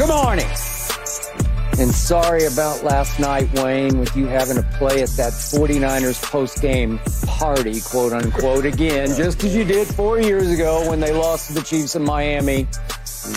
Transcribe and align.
Good 0.00 0.08
morning. 0.08 0.46
And 1.78 1.94
sorry 1.94 2.46
about 2.46 2.82
last 2.82 3.20
night, 3.20 3.52
Wayne, 3.60 3.98
with 3.98 4.16
you 4.16 4.24
having 4.24 4.56
to 4.56 4.62
play 4.78 5.02
at 5.02 5.10
that 5.10 5.34
49ers 5.34 6.22
post 6.22 6.62
game 6.62 6.98
party, 7.26 7.82
quote 7.82 8.14
unquote, 8.14 8.64
again, 8.64 9.14
just 9.14 9.44
as 9.44 9.54
you 9.54 9.62
did 9.62 9.86
four 9.86 10.18
years 10.18 10.50
ago 10.50 10.88
when 10.88 11.00
they 11.00 11.12
lost 11.12 11.48
to 11.48 11.52
the 11.52 11.60
Chiefs 11.60 11.96
in 11.96 12.02
Miami. 12.02 12.66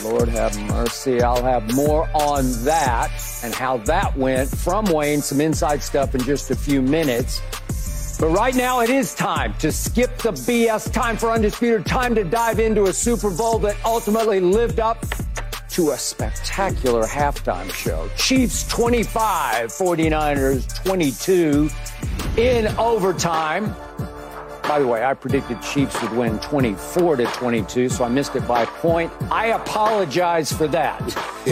Lord 0.06 0.30
have 0.30 0.58
mercy. 0.70 1.22
I'll 1.22 1.44
have 1.44 1.76
more 1.76 2.10
on 2.14 2.50
that 2.64 3.12
and 3.44 3.54
how 3.54 3.80
that 3.80 4.16
went 4.16 4.48
from 4.48 4.86
Wayne, 4.86 5.22
some 5.22 5.42
inside 5.42 5.84
stuff 5.84 6.16
in 6.16 6.22
just 6.22 6.50
a 6.50 6.56
few 6.56 6.82
minutes. 6.82 7.42
But 8.22 8.30
right 8.30 8.56
now, 8.56 8.80
it 8.80 8.90
is 8.90 9.14
time 9.14 9.54
to 9.56 9.70
skip 9.70 10.18
the 10.20 10.32
BS, 10.32 10.94
time 10.94 11.18
for 11.18 11.30
Undisputed, 11.30 11.86
time 11.86 12.16
to 12.16 12.24
dive 12.24 12.62
into 12.62 12.86
a 12.86 12.94
Super 12.94 13.30
Bowl 13.30 13.60
that 13.60 13.76
ultimately 13.84 14.40
lived 14.40 14.80
up 14.80 15.06
to 15.74 15.90
a 15.92 15.98
spectacular 15.98 17.04
halftime 17.04 17.72
show. 17.74 18.08
Chiefs 18.16 18.68
25, 18.68 19.70
49ers 19.70 20.84
22 20.84 21.70
in 22.38 22.68
overtime. 22.78 23.76
By 24.68 24.80
the 24.80 24.88
way, 24.88 25.04
I 25.04 25.16
predicted 25.16 25.62
Chiefs 25.64 26.00
would 26.04 26.14
win 26.14 26.40
24 26.40 27.18
to 27.18 27.26
22, 27.26 27.90
so 27.90 28.04
I 28.04 28.10
missed 28.10 28.36
it 28.36 28.48
by 28.48 28.62
a 28.64 28.68
point. 28.68 29.12
I 29.32 29.48
apologize 29.48 30.54
for 30.54 30.68
that. 30.68 31.00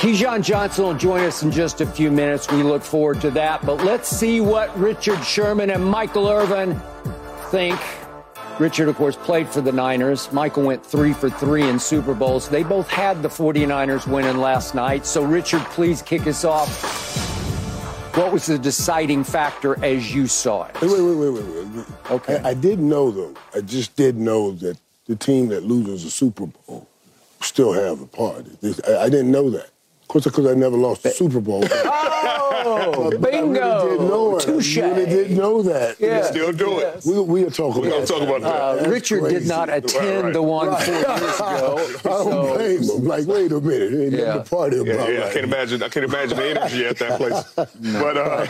Keyshawn 0.00 0.42
Johnson 0.42 0.84
will 0.84 0.94
join 0.94 1.22
us 1.22 1.42
in 1.44 1.52
just 1.52 1.80
a 1.80 1.86
few 1.86 2.10
minutes. 2.10 2.50
We 2.50 2.62
look 2.64 2.82
forward 2.82 3.20
to 3.22 3.30
that. 3.30 3.64
But 3.64 3.84
let's 3.84 4.08
see 4.08 4.40
what 4.40 4.76
Richard 4.76 5.22
Sherman 5.24 5.70
and 5.70 5.84
Michael 5.84 6.28
Irvin 6.28 6.78
think. 7.50 7.80
Richard, 8.60 8.88
of 8.88 8.94
course, 8.94 9.16
played 9.16 9.48
for 9.48 9.60
the 9.60 9.72
Niners. 9.72 10.32
Michael 10.32 10.62
went 10.62 10.84
three 10.84 11.12
for 11.12 11.28
three 11.28 11.68
in 11.68 11.78
Super 11.78 12.14
Bowls. 12.14 12.48
They 12.48 12.62
both 12.62 12.88
had 12.88 13.20
the 13.20 13.28
49ers 13.28 14.06
winning 14.06 14.36
last 14.36 14.76
night. 14.76 15.06
So, 15.06 15.24
Richard, 15.24 15.62
please 15.62 16.02
kick 16.02 16.26
us 16.28 16.44
off. 16.44 16.70
What 18.16 18.32
was 18.32 18.46
the 18.46 18.56
deciding 18.56 19.24
factor 19.24 19.82
as 19.84 20.14
you 20.14 20.28
saw 20.28 20.66
it? 20.66 20.80
Wait, 20.80 20.90
wait, 20.90 21.00
wait, 21.00 21.30
wait, 21.30 21.66
wait. 21.66 21.86
Okay. 22.12 22.38
I, 22.38 22.50
I 22.50 22.54
did 22.54 22.78
know, 22.78 23.10
though. 23.10 23.34
I 23.56 23.60
just 23.60 23.96
did 23.96 24.16
know 24.16 24.52
that 24.52 24.78
the 25.06 25.16
team 25.16 25.48
that 25.48 25.64
loses 25.64 26.04
a 26.04 26.10
Super 26.10 26.46
Bowl 26.46 26.86
still 27.40 27.72
have 27.72 28.00
a 28.00 28.06
party. 28.06 28.56
I, 28.86 28.96
I 28.98 29.08
didn't 29.08 29.32
know 29.32 29.50
that. 29.50 29.70
Of 30.14 30.22
course, 30.22 30.24
because 30.36 30.46
I 30.46 30.54
never 30.54 30.76
lost 30.76 31.04
a 31.06 31.10
Super 31.10 31.40
Bowl. 31.40 31.64
Oh, 32.66 33.10
But 33.20 33.34
I 33.34 33.40
really 33.40 33.48
bingo. 33.52 33.88
did 33.90 34.00
know 34.08 34.36
it. 34.38 34.40
Touche. 34.40 34.78
I 34.78 34.88
really 34.88 35.04
did 35.06 35.30
know 35.32 35.60
that. 35.62 36.00
Yeah. 36.00 36.22
Still 36.22 36.50
do 36.50 36.78
it. 36.78 37.04
We, 37.04 37.20
we'll 37.20 37.50
talk 37.50 37.72
about 37.76 37.82
We're 37.84 37.90
gonna 37.90 38.00
that. 38.06 38.08
talk 38.08 38.22
about 38.22 38.40
that. 38.40 38.54
Uh, 38.54 38.74
That's 38.76 38.88
Richard 38.88 39.28
did 39.28 39.46
not 39.46 39.68
attend 39.68 39.94
Right, 40.06 40.22
right. 40.24 40.32
the 40.32 40.42
one 40.42 40.68
Right. 40.68 40.82
four 40.82 40.94
years 40.94 41.40
ago. 41.40 41.86
I 42.04 42.24
don't 42.24 42.56
blame 42.56 42.82
him. 42.82 43.04
Like, 43.04 43.26
wait 43.26 43.52
a 43.52 43.60
minute. 43.60 43.92
Ain't 44.04 44.12
Yeah. 44.14 44.24
nothing 44.26 44.44
to 44.44 44.50
party 44.50 44.76
about. 44.78 45.08
Yeah, 45.12 45.18
yeah, 45.18 45.26
I 45.26 45.32
can't 45.34 45.44
imagine. 45.44 45.82
I 45.82 45.88
can't 45.90 46.04
imagine 46.06 46.36
the 46.38 46.50
energy 46.58 46.86
at 46.86 46.98
that 47.00 47.18
place. 47.18 47.68
But 48.02 48.16
uh, 48.16 48.46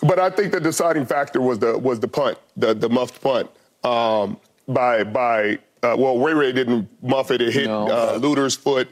but 0.00 0.18
I 0.18 0.30
think 0.30 0.50
the 0.52 0.60
deciding 0.60 1.06
factor 1.06 1.40
was 1.40 1.60
the 1.60 1.78
was 1.78 2.00
the 2.00 2.08
punt, 2.08 2.38
the 2.56 2.74
the 2.74 2.88
muffed 2.88 3.20
punt 3.22 3.48
um, 3.84 4.36
by 4.66 5.04
by 5.04 5.58
uh, 5.84 5.94
well 5.96 6.18
Ray 6.18 6.34
Ray 6.34 6.52
didn't 6.52 6.88
muff 7.02 7.30
it. 7.30 7.40
It 7.40 7.52
hit 7.54 7.66
No. 7.68 7.86
uh, 7.88 8.18
Luter's 8.20 8.56
foot. 8.56 8.88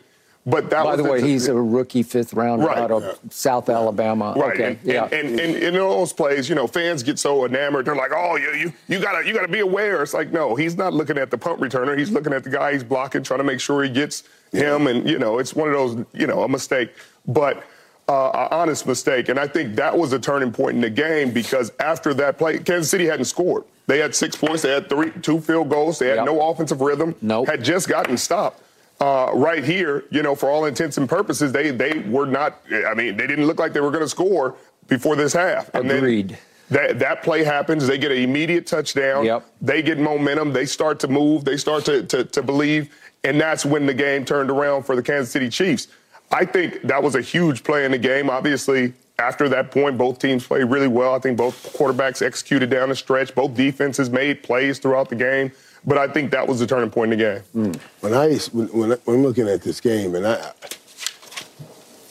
But 0.49 0.71
that 0.71 0.85
By 0.85 0.95
was 0.95 1.03
the 1.05 1.11
way, 1.11 1.21
he's 1.21 1.49
a 1.49 1.55
rookie 1.55 2.05
fifth 2.05 2.33
round 2.33 2.63
Right. 2.65 2.79
out 2.79 2.93
of 2.93 3.19
South 3.31 3.69
Alabama. 3.69 4.33
Right, 4.37 4.53
Okay, 4.55 4.65
and, 4.65 4.79
yeah. 4.85 5.05
and, 5.07 5.29
and, 5.31 5.41
and 5.41 5.57
in 5.57 5.75
those 5.75 6.13
plays, 6.13 6.49
you 6.49 6.55
know, 6.55 6.69
fans 6.69 7.03
get 7.03 7.19
so 7.19 7.45
enamored. 7.45 7.87
They're 7.87 7.97
like, 7.97 8.13
"Oh, 8.15 8.37
you, 8.37 8.53
you, 8.53 8.73
you 8.87 9.01
gotta, 9.01 9.27
you 9.27 9.35
gotta 9.35 9.49
be 9.49 9.59
aware." 9.59 10.05
It's 10.05 10.15
like, 10.15 10.31
no, 10.33 10.55
he's 10.55 10.77
not 10.77 10.93
looking 10.95 11.19
at 11.19 11.33
the 11.33 11.39
punt 11.39 11.61
returner. 11.61 11.99
He's 11.99 12.13
looking 12.13 12.33
at 12.33 12.45
the 12.45 12.51
guy 12.51 12.73
he's 12.75 12.85
blocking, 12.85 13.25
trying 13.25 13.39
to 13.39 13.45
make 13.45 13.59
sure 13.59 13.83
he 13.83 13.91
gets 13.91 14.23
him. 14.53 14.87
And 14.87 15.09
you 15.09 15.19
know, 15.19 15.39
it's 15.39 15.53
one 15.55 15.67
of 15.69 15.75
those, 15.75 16.07
you 16.13 16.29
know, 16.29 16.45
a 16.45 16.49
mistake, 16.49 16.95
but 17.27 17.65
uh, 18.09 18.29
an 18.31 18.49
honest 18.53 18.87
mistake. 18.87 19.29
And 19.29 19.41
I 19.41 19.49
think 19.49 19.75
that 19.75 19.99
was 19.99 20.13
a 20.13 20.19
turning 20.21 20.53
point 20.53 20.77
in 20.77 20.81
the 20.81 20.91
game 20.91 21.33
because 21.33 21.73
after 21.81 22.15
that 22.15 22.39
play, 22.39 22.59
Kansas 22.59 22.89
City 22.89 23.07
hadn't 23.07 23.25
scored. 23.25 23.65
They 23.89 23.99
had 23.99 24.15
six 24.15 24.37
points. 24.37 24.63
They 24.63 24.71
had 24.71 24.89
three, 24.89 25.11
two 25.23 25.41
field 25.41 25.69
goals. 25.71 25.99
They 25.99 26.07
had 26.07 26.17
Yep. 26.19 26.27
no 26.27 26.51
offensive 26.51 26.81
rhythm. 26.81 27.17
Nope. 27.21 27.49
Had 27.49 27.65
just 27.65 27.89
gotten 27.89 28.17
stopped. 28.17 28.63
Uh, 28.99 29.31
right 29.35 29.63
here, 29.63 30.05
you 30.11 30.23
know, 30.23 30.35
for 30.35 30.49
all 30.49 30.65
intents 30.65 30.97
and 30.97 31.09
purposes, 31.09 31.53
they 31.53 31.71
they 31.71 31.99
were 31.99 32.25
not. 32.25 32.63
I 32.87 32.95
mean, 32.95 33.17
they 33.17 33.27
didn't 33.27 33.47
look 33.47 33.59
like 33.59 33.73
they 33.75 33.81
were 33.81 33.91
going 33.91 34.05
to 34.05 34.09
score 34.09 34.57
before 34.89 35.17
this 35.17 35.35
half. 35.35 35.73
And 35.75 35.91
then 35.91 35.99
Agreed. 35.99 36.39
that 36.71 36.99
that 36.99 37.23
play 37.23 37.45
happens. 37.45 37.87
They 37.87 37.99
get 37.99 38.11
an 38.11 38.19
immediate 38.19 38.67
touchdown. 38.67 39.25
Yep. 39.27 39.45
They 39.61 39.83
get 39.83 39.99
momentum. 39.99 40.55
They 40.55 40.65
start 40.65 40.99
to 41.01 41.09
move. 41.09 41.45
They 41.45 41.59
start 41.59 41.85
to, 41.87 42.05
to 42.05 42.25
to 42.25 42.43
believe, 42.43 42.95
and 43.23 43.39
that's 43.39 43.67
when 43.67 43.85
the 43.85 43.95
game 43.95 44.25
turned 44.25 44.51
around 44.51 44.85
for 44.85 44.97
the 44.97 45.03
Kansas 45.03 45.31
City 45.31 45.51
Chiefs. 45.51 45.89
I 46.33 46.45
think 46.45 46.83
that 46.83 47.03
was 47.03 47.15
a 47.15 47.21
huge 47.21 47.65
play 47.65 47.85
in 47.85 47.93
the 47.93 47.99
game. 47.99 48.31
Obviously, 48.31 48.95
after 49.19 49.49
that 49.51 49.71
point, 49.71 49.97
both 49.97 50.19
teams 50.19 50.47
played 50.47 50.65
really 50.65 50.89
well. 50.89 51.15
I 51.15 51.19
think 51.19 51.37
both 51.37 51.73
quarterbacks 51.77 52.25
executed 52.25 52.71
down 52.71 52.89
the 52.89 52.97
stretch. 52.97 53.35
Both 53.35 53.55
defenses 53.55 54.11
made 54.11 54.43
plays 54.43 54.79
throughout 54.79 55.09
the 55.09 55.17
game. 55.17 55.53
But 55.87 55.99
I 55.99 56.09
think 56.09 56.33
that 56.33 56.49
was 56.49 56.59
the 56.59 56.67
turning 56.67 56.91
point 56.91 57.13
in 57.13 57.19
the 57.19 57.25
game. 57.25 57.41
Hmm. 57.53 57.81
when 58.01 58.13
I 58.13 58.35
when, 58.53 58.67
when, 58.69 58.93
I, 58.93 58.97
when 59.05 59.17
I'm 59.19 59.23
looking 59.23 59.49
at 59.49 59.63
this 59.63 59.81
game, 59.81 60.15
and 60.15 60.27
I, 60.27 60.53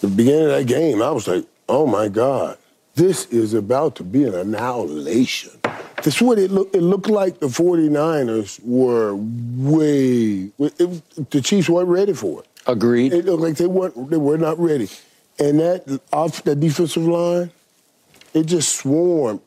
the 0.02 0.08
beginning 0.08 0.46
of 0.46 0.52
that 0.52 0.66
game, 0.66 1.02
I 1.02 1.12
was 1.12 1.28
like, 1.28 1.46
oh 1.68 1.86
my 1.86 2.08
God, 2.08 2.58
this 2.96 3.25
is 3.25 3.53
about 3.53 3.96
to 3.97 4.03
be 4.03 4.24
an 4.24 4.34
annihilation. 4.34 5.52
That's 5.63 6.22
what 6.22 6.40
it 6.40 6.52
looked. 6.52 6.75
It 6.75 6.81
looked 6.81 7.09
like 7.09 7.40
the 7.40 7.47
49ers 7.47 8.59
were 8.63 9.16
way. 9.16 10.52
It, 10.59 11.30
the 11.31 11.42
Chiefs 11.42 11.68
weren't 11.69 11.90
ready 11.90 12.13
for 12.13 12.42
it. 12.42 12.47
Agreed. 12.68 13.12
It 13.12 13.25
looked 13.25 13.42
like 13.42 13.56
they 13.57 13.68
weren't. 13.68 14.09
They 14.09 14.18
were 14.18 14.38
not 14.38 14.57
ready, 14.59 14.90
and 15.40 15.59
that 15.59 16.00
off 16.13 16.44
that 16.44 16.59
defensive 16.59 17.06
line, 17.06 17.52
it 18.34 18.46
just 18.46 18.75
swarmed, 18.78 19.42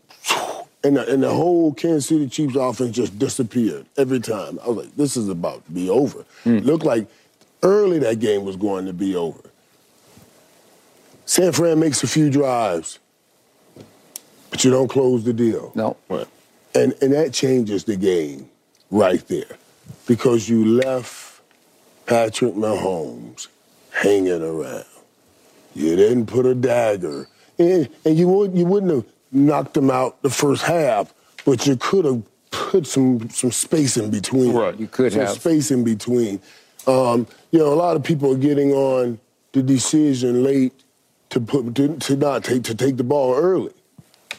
and 0.88 0.97
the, 0.97 1.12
and 1.12 1.22
the 1.22 1.31
whole 1.31 1.75
Kansas 1.75 2.06
City 2.06 2.28
Chiefs 2.28 2.56
offense 2.56 2.97
just 2.97 3.19
disappeared 3.19 3.84
every 3.99 4.21
time. 4.21 4.59
I 4.65 4.69
was 4.69 4.87
like, 4.87 4.97
this 4.97 5.16
is 5.19 5.28
about 5.28 5.65
to 5.66 5.72
be 5.72 5.91
over. 5.91 6.25
It 6.47 6.65
looked 6.65 6.84
like 6.84 7.06
early 7.62 7.99
that 8.00 8.21
game 8.21 8.44
was 8.44 8.56
going 8.56 8.87
to 8.87 8.94
be 8.94 9.15
over. 9.15 9.50
San 11.27 11.53
Fran 11.53 11.78
makes 11.78 12.03
a 12.03 12.06
few 12.06 12.31
drives, 12.31 12.98
but 14.48 14.65
you 14.65 14.71
don't 14.71 14.88
close 14.88 15.25
the 15.25 15.32
deal. 15.34 15.72
no. 15.75 15.97
And 16.75 16.94
and 17.03 17.12
that 17.12 17.32
changes 17.32 17.84
the 17.84 17.97
game 17.97 18.48
right 18.91 19.27
there. 19.28 19.56
Because 20.06 20.48
you 20.48 20.65
left 20.65 21.41
Patrick 22.06 22.54
Mahomes 22.54 23.48
hanging 23.91 24.43
around. 24.43 24.84
You 25.75 25.97
didn't 25.97 26.27
put 26.27 26.47
a 26.47 26.54
dagger. 26.54 27.28
And, 27.59 27.88
and 28.04 28.19
you 28.19 28.28
would 28.28 28.56
you 28.56 28.65
wouldn't 28.65 28.93
have 28.93 29.04
knocked 29.33 29.75
them 29.75 29.91
out 29.91 30.21
the 30.22 30.31
first 30.31 30.62
half, 30.62 31.12
but 31.44 31.66
you 31.66 31.77
could 31.77 32.05
have 32.05 32.22
put 32.50 32.87
some 32.87 33.28
some 33.31 33.50
space 33.53 33.97
in 33.97 34.11
between. 34.11 34.53
Right. 34.55 34.78
You 34.78 34.87
could 34.87 35.12
some 35.12 35.22
have. 35.22 35.31
space 35.41 35.71
in 35.71 35.84
between. 35.84 36.41
Um, 36.87 37.27
you 37.50 37.59
know, 37.59 37.72
a 37.72 37.77
lot 37.77 37.97
of 37.97 38.03
people 38.03 38.33
are 38.33 38.39
getting 38.39 38.72
on 38.72 39.19
the 39.53 39.62
decision 39.62 40.43
late 40.43 40.72
to 41.31 41.41
put 41.41 41.75
to, 41.77 41.97
to 41.97 42.16
not 42.16 42.44
take 42.44 42.62
to 42.65 42.75
take 42.75 42.97
the 42.97 43.05
ball 43.05 43.34
early. 43.34 43.72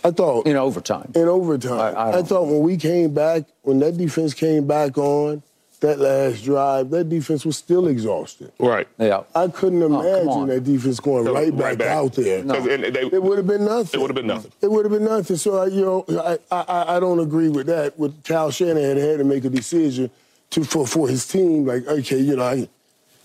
I 0.04 0.12
thought 0.12 0.48
In 0.48 0.56
overtime. 0.56 1.12
in 1.14 1.28
overtime. 1.28 1.80
I- 1.80 1.92
I 2.12 2.18
I, 2.20 2.24
thought 2.24 2.44
when 2.48 2.62
we 2.62 2.78
came 2.78 3.14
back, 3.14 3.44
when 3.64 3.80
that 3.80 3.98
defense 3.98 4.34
came 4.34 4.66
back 4.66 4.98
on 4.98 5.44
that 5.82 5.98
last 6.00 6.44
drive, 6.44 6.90
that 6.90 7.08
defense 7.10 7.46
was 7.46 7.56
still 7.56 7.88
exhausted. 7.88 8.52
Right. 8.60 8.88
Yeah. 8.98 9.24
I 9.34 9.48
couldn't 9.48 9.82
Oh, 9.82 9.86
imagine 10.02 10.28
on. 10.28 10.48
that 10.50 10.62
defense 10.66 11.00
going 11.00 11.24
So, 11.26 11.34
right, 11.34 11.54
right 11.54 11.58
back, 11.58 11.78
back. 11.78 11.88
out 11.98 12.14
there. 12.14 12.44
No. 12.44 12.56
'Cause 12.56 12.66
it- 12.68 12.94
they- 12.94 13.04
it 13.04 13.24
would 13.24 13.38
have 13.38 13.48
been 13.48 13.64
nothing. 13.66 13.98
It 14.00 14.02
would 14.02 14.10
have 14.10 14.16
been 14.16 14.28
nothing. 14.28 14.52
It 14.62 14.70
would 14.72 14.84
have 14.86 14.92
been 14.92 15.06
nothing. 15.06 15.38
So 15.38 15.58
I, 15.58 15.66
you 15.68 15.82
know, 15.82 16.06
I, 16.20 16.38
I 16.52 16.98
I 16.98 17.00
don't 17.00 17.20
agree 17.20 17.48
with 17.50 17.68
that. 17.68 17.98
With 17.98 18.24
Cal 18.24 18.52
Shanahan 18.52 18.98
had 18.98 19.20
to 19.20 19.24
make 19.24 19.46
a 19.46 19.50
decision 19.50 20.10
to 20.52 20.64
for 20.66 20.86
for 20.86 21.08
his 21.08 21.26
team. 21.26 21.66
Like, 21.66 21.88
okay, 21.88 22.20
you 22.20 22.36
know, 22.36 22.68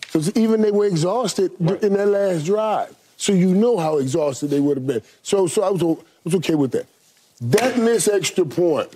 because 0.03 0.31
even 0.37 0.63
they 0.63 0.71
were 0.71 0.87
exhausted 0.87 1.51
in 1.83 1.95
that 1.95 2.07
last 2.09 2.45
drive. 2.47 2.95
So 3.17 3.33
you 3.33 3.53
know 3.55 3.79
how 3.79 3.99
exhausted 3.99 4.51
they 4.51 4.61
would 4.61 4.77
have 4.77 4.87
been. 4.87 5.03
So 5.25 5.49
so 5.49 5.63
I 5.65 5.71
was 5.71 5.83
o- 5.83 5.99
I 6.01 6.21
was 6.25 6.35
okay 6.37 6.55
with 6.55 6.71
that. 6.73 6.87
That 7.41 7.77
missed 7.79 8.09
extra 8.09 8.45
point. 8.45 8.91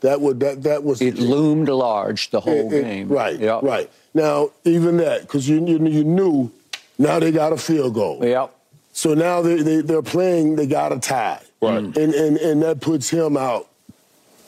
That 0.00 0.20
would 0.20 0.40
that 0.40 0.62
that 0.62 0.84
was 0.84 1.00
It 1.00 1.18
loomed 1.18 1.68
large 1.68 2.30
the 2.30 2.40
whole 2.40 2.72
it- 2.72 2.78
it- 2.78 2.84
game. 2.84 3.08
Right, 3.08 3.38
Yeah. 3.38 3.60
right. 3.62 3.90
Now 4.14 4.50
even 4.64 4.96
that 4.98 5.22
because 5.22 5.48
you, 5.48 5.64
you 5.66 5.78
you 5.86 6.04
knew 6.04 6.50
now 6.98 7.18
they 7.18 7.30
got 7.32 7.52
a 7.52 7.56
field 7.56 7.94
goal. 7.94 8.20
Yeah. 8.22 8.48
So 8.92 9.14
now 9.14 9.42
they, 9.42 9.62
they, 9.62 9.80
they're 9.82 10.02
playing, 10.02 10.56
they 10.56 10.66
got 10.66 10.92
a 10.92 10.98
tie. 10.98 11.40
Right. 11.62 11.84
Mm. 11.84 11.96
And, 11.96 12.14
and, 12.14 12.36
and 12.38 12.62
that 12.62 12.80
puts 12.80 13.08
him 13.10 13.36
out. 13.36 13.68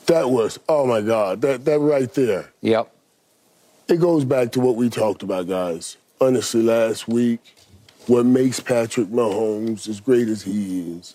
That 0.07 0.31
was, 0.31 0.59
oh 0.69 0.87
my 0.87 1.03
God, 1.03 1.41
that, 1.43 1.65
that 1.67 1.79
right 1.79 2.13
there. 2.15 2.51
Yep. 2.63 2.91
It 3.89 4.01
goes 4.01 4.25
back 4.25 4.51
to 4.53 4.61
what 4.61 4.75
we 4.75 4.91
talked 4.91 5.23
about, 5.23 5.47
guys. 5.47 5.97
Honestly, 6.21 6.63
last 6.63 7.07
week, 7.07 7.39
what 8.09 8.27
makes 8.27 8.59
Patrick 8.59 9.07
Mahomes 9.09 9.87
as 9.89 10.01
great 10.01 10.27
as 10.29 10.43
he 10.43 10.97
is, 10.99 11.15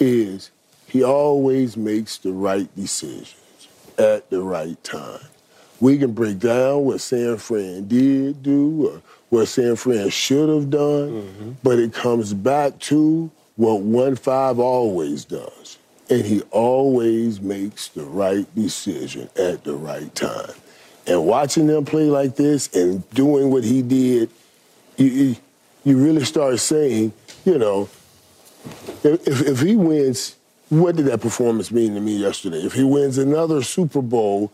is 0.00 0.50
he 0.88 1.04
always 1.04 1.76
makes 1.76 2.18
the 2.18 2.32
right 2.32 2.68
decisions 2.74 3.34
at 3.98 4.28
the 4.30 4.42
right 4.42 4.82
time. 4.84 5.20
we 5.80 5.98
can 5.98 6.12
break 6.12 6.38
down 6.38 6.84
what 6.84 7.00
San 7.00 7.36
Fran 7.36 7.86
did 7.88 8.42
do 8.42 8.88
or 8.88 9.02
what 9.28 9.46
San 9.46 9.76
Fran 9.76 10.08
should 10.08 10.48
have 10.48 10.70
done, 10.70 11.22
mm-hmm. 11.22 11.50
but 11.62 11.78
it 11.78 11.92
comes 11.92 12.32
back 12.32 12.78
to 12.78 13.30
what 13.56 13.80
1 13.82 14.16
5 14.16 14.58
always 14.58 15.24
does. 15.24 15.78
And 16.08 16.24
he 16.24 16.42
always 16.52 17.40
makes 17.40 17.88
the 17.88 18.04
right 18.04 18.46
decision 18.54 19.28
at 19.36 19.64
the 19.64 19.74
right 19.74 20.14
time. 20.14 20.52
And 21.06 21.26
watching 21.26 21.66
them 21.66 21.84
play 21.84 22.04
like 22.04 22.36
this 22.36 22.74
and 22.74 23.08
doing 23.10 23.50
what 23.50 23.64
he 23.64 23.82
did, 23.82 24.30
you, 24.96 25.36
you 25.84 25.98
really 25.98 26.24
start 26.24 26.58
saying, 26.60 27.12
you 27.44 27.58
know, 27.58 27.88
if, 29.02 29.26
if 29.26 29.60
he 29.60 29.76
wins, 29.76 30.35
what 30.68 30.96
did 30.96 31.06
that 31.06 31.20
performance 31.20 31.70
mean 31.70 31.94
to 31.94 32.00
me 32.00 32.16
yesterday? 32.16 32.58
If 32.58 32.72
he 32.72 32.82
wins 32.82 33.18
another 33.18 33.62
Super 33.62 34.02
Bowl, 34.02 34.52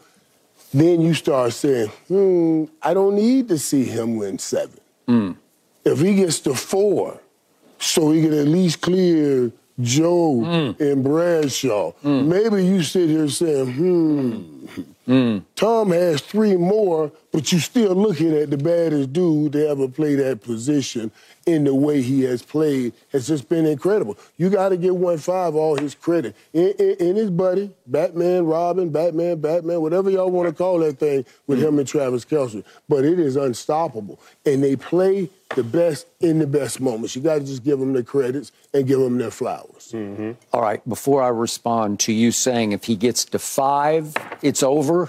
then 0.74 1.00
you 1.00 1.14
start 1.14 1.52
saying, 1.52 1.88
hmm, 2.08 2.64
I 2.82 2.94
don't 2.94 3.14
need 3.14 3.48
to 3.48 3.58
see 3.58 3.84
him 3.84 4.16
win 4.16 4.38
seven. 4.38 4.80
Mm. 5.08 5.36
If 5.84 6.00
he 6.00 6.14
gets 6.14 6.40
to 6.40 6.54
four, 6.54 7.20
so 7.78 8.10
he 8.10 8.22
can 8.22 8.32
at 8.32 8.46
least 8.46 8.80
clear 8.80 9.50
Joe 9.80 10.34
mm. 10.44 10.80
and 10.80 11.02
Bradshaw, 11.02 11.92
mm. 12.04 12.26
maybe 12.26 12.64
you 12.64 12.82
sit 12.82 13.08
here 13.08 13.28
saying, 13.28 13.72
hmm, 13.72 14.66
Mm. 15.08 15.42
Tom 15.62 15.92
has 15.92 16.20
three 16.20 16.56
more, 16.56 17.12
but 17.30 17.52
you're 17.52 17.60
still 17.60 17.94
looking 17.94 18.34
at 18.36 18.50
the 18.50 18.56
baddest 18.56 19.12
dude 19.12 19.52
to 19.52 19.68
ever 19.68 19.86
play 19.86 20.16
that 20.16 20.42
position 20.42 21.12
in 21.46 21.62
the 21.62 21.72
way 21.72 22.02
he 22.02 22.22
has 22.22 22.42
played 22.42 22.92
has 23.12 23.28
just 23.28 23.48
been 23.48 23.64
incredible. 23.64 24.18
You 24.36 24.50
got 24.50 24.70
to 24.70 24.76
give 24.76 24.96
one 24.96 25.18
five 25.18 25.54
all 25.54 25.76
his 25.76 25.94
credit. 25.94 26.34
In, 26.52 26.70
in, 26.80 26.96
in, 26.98 27.14
his 27.14 27.30
buddy, 27.30 27.70
Batman, 27.86 28.44
Robin, 28.44 28.90
Batman, 28.90 29.40
Batman, 29.40 29.80
whatever 29.80 30.10
y'all 30.10 30.32
want 30.32 30.48
to 30.48 30.52
call 30.52 30.80
that 30.80 30.98
thing 30.98 31.24
with 31.46 31.60
mm. 31.60 31.68
him 31.68 31.78
and 31.78 31.86
Travis 31.86 32.24
Kelce. 32.24 32.64
But 32.88 33.04
it 33.04 33.20
is 33.20 33.36
unstoppable. 33.36 34.18
And 34.44 34.64
they 34.64 34.74
play 34.74 35.30
the 35.54 35.62
best 35.62 36.08
in 36.18 36.40
the 36.40 36.46
best 36.48 36.80
moments. 36.80 37.14
You 37.14 37.22
got 37.22 37.34
to 37.34 37.44
just 37.44 37.62
give 37.62 37.78
them 37.78 37.92
the 37.92 38.02
credits 38.02 38.50
and 38.74 38.84
give 38.84 38.98
them 38.98 39.16
their 39.16 39.30
flowers. 39.30 39.92
Mm-hmm. 39.92 40.32
All 40.52 40.62
right, 40.62 40.86
before 40.88 41.22
I 41.22 41.28
respond 41.28 42.00
to 42.00 42.12
you 42.12 42.32
saying 42.32 42.72
if 42.72 42.82
he 42.82 42.96
gets 42.96 43.24
to 43.26 43.38
five, 43.38 44.16
it's 44.42 44.64
over, 44.64 45.08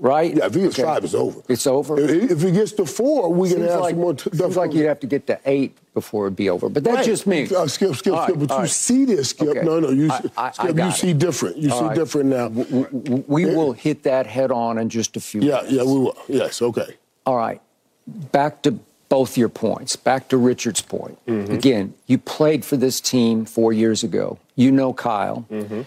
right? 0.00 0.34
Yeah, 0.34 0.46
if 0.46 0.54
he 0.54 0.60
gets 0.62 0.78
okay. 0.78 0.86
five, 0.86 1.04
it's 1.04 1.14
over. 1.14 1.42
It's 1.48 1.66
over. 1.66 1.98
If, 1.98 2.30
if 2.32 2.42
he 2.42 2.52
gets 2.52 2.72
to 2.72 2.86
four, 2.86 3.32
we 3.32 3.50
can 3.50 3.62
have 3.62 3.80
like, 3.80 3.90
some 3.90 4.00
more. 4.00 4.14
T- 4.14 4.30
seems 4.36 4.56
like 4.56 4.72
you'd 4.72 4.86
have 4.86 5.00
to 5.00 5.06
get 5.06 5.26
to 5.26 5.40
eight 5.44 5.76
before 5.94 6.26
it'd 6.26 6.36
be 6.36 6.50
over. 6.50 6.68
But 6.68 6.84
that's 6.84 6.96
right. 6.96 7.06
just 7.06 7.26
me. 7.26 7.44
Uh, 7.44 7.66
skip, 7.66 7.96
skip, 7.96 8.12
all 8.12 8.24
skip. 8.24 8.36
Right, 8.36 8.46
but 8.46 8.54
you 8.54 8.60
right. 8.60 8.70
see 8.70 9.04
this, 9.04 9.30
Skip. 9.30 9.48
Okay. 9.48 9.62
No, 9.62 9.80
no, 9.80 9.90
you, 9.90 10.10
I, 10.10 10.22
I, 10.36 10.50
Skip, 10.52 10.78
I 10.78 10.86
you 10.86 10.92
see 10.92 11.12
different. 11.12 11.56
You 11.56 11.72
all 11.72 11.88
see 11.88 11.94
different 11.94 12.30
now. 12.30 12.48
We, 12.48 13.20
we 13.26 13.44
will 13.46 13.72
hit 13.72 14.04
that 14.04 14.26
head 14.26 14.50
on 14.50 14.78
in 14.78 14.88
just 14.88 15.16
a 15.16 15.20
few. 15.20 15.40
Yeah, 15.40 15.56
minutes. 15.56 15.72
yeah, 15.72 15.82
we 15.82 15.98
will. 15.98 16.16
Yes, 16.28 16.62
okay. 16.62 16.96
All 17.26 17.36
right. 17.36 17.60
Back 18.06 18.62
to 18.62 18.78
both 19.08 19.36
your 19.36 19.48
points. 19.48 19.96
Back 19.96 20.28
to 20.28 20.36
Richard's 20.36 20.82
point. 20.82 21.18
Mm-hmm. 21.26 21.52
Again, 21.52 21.94
you 22.06 22.18
played 22.18 22.64
for 22.64 22.76
this 22.76 23.00
team 23.00 23.44
four 23.44 23.72
years 23.72 24.02
ago. 24.02 24.38
You 24.54 24.70
know 24.70 24.92
Kyle. 24.92 25.46
Mm-hmm. 25.50 25.82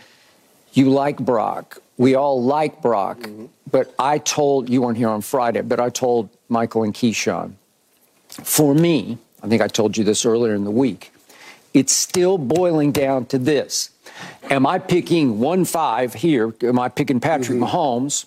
You 0.73 0.89
like 0.89 1.17
Brock. 1.17 1.79
We 1.97 2.15
all 2.15 2.43
like 2.43 2.81
Brock. 2.81 3.19
Mm-hmm. 3.19 3.45
But 3.71 3.93
I 3.97 4.17
told, 4.17 4.69
you 4.69 4.81
weren't 4.81 4.97
here 4.97 5.09
on 5.09 5.21
Friday, 5.21 5.61
but 5.61 5.79
I 5.79 5.89
told 5.89 6.29
Michael 6.49 6.83
and 6.83 6.93
Keyshawn, 6.93 7.53
for 8.29 8.73
me, 8.73 9.17
I 9.41 9.47
think 9.47 9.61
I 9.61 9.67
told 9.67 9.97
you 9.97 10.03
this 10.03 10.25
earlier 10.25 10.53
in 10.53 10.63
the 10.63 10.71
week, 10.71 11.13
it's 11.73 11.93
still 11.93 12.37
boiling 12.37 12.91
down 12.91 13.25
to 13.27 13.37
this. 13.37 13.89
Am 14.49 14.65
I 14.65 14.79
picking 14.79 15.39
1 15.39 15.65
5 15.65 16.13
here? 16.13 16.53
Am 16.63 16.79
I 16.79 16.89
picking 16.89 17.19
Patrick 17.19 17.57
mm-hmm. 17.57 17.75
Mahomes? 17.75 18.25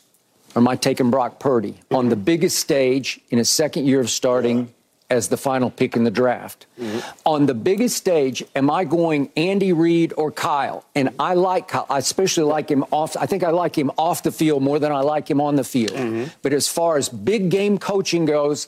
Or 0.55 0.61
am 0.61 0.69
I 0.69 0.77
taking 0.77 1.11
Brock 1.11 1.41
Purdy 1.41 1.75
on 1.91 2.09
the 2.09 2.17
biggest 2.17 2.59
stage 2.59 3.21
in 3.31 3.39
his 3.39 3.51
second 3.51 3.87
year 3.87 4.01
of 4.01 4.09
starting 4.09 4.73
as 5.15 5.29
the 5.29 5.37
final 5.37 5.71
pick 5.71 5.97
in 5.97 6.05
the 6.05 6.11
draft. 6.11 6.67
Mm-hmm. 6.79 6.99
On 7.25 7.47
the 7.47 7.55
biggest 7.55 7.97
stage, 7.97 8.45
am 8.55 8.71
I 8.71 8.85
going 8.85 9.31
Andy 9.37 9.73
Reid 9.73 10.13
or 10.17 10.31
Kyle? 10.31 10.85
And 10.95 11.11
I 11.19 11.35
like 11.35 11.69
Kyle. 11.69 11.87
I 11.89 11.99
especially 11.99 12.45
like 12.45 12.69
him 12.69 12.85
off. 12.91 13.17
I 13.17 13.27
think 13.27 13.45
I 13.45 13.51
like 13.51 13.79
him 13.79 13.91
off 13.97 14.23
the 14.23 14.33
field 14.33 14.63
more 14.63 14.79
than 14.79 14.93
I 14.93 15.01
like 15.01 15.31
him 15.31 15.41
on 15.41 15.57
the 15.57 15.65
field. 15.65 15.97
Mm-hmm. 15.97 16.31
But 16.43 16.53
as 16.53 16.69
far 16.69 16.99
as 16.99 17.09
big 17.09 17.49
game 17.49 17.79
coaching 17.79 18.27
goes, 18.27 18.67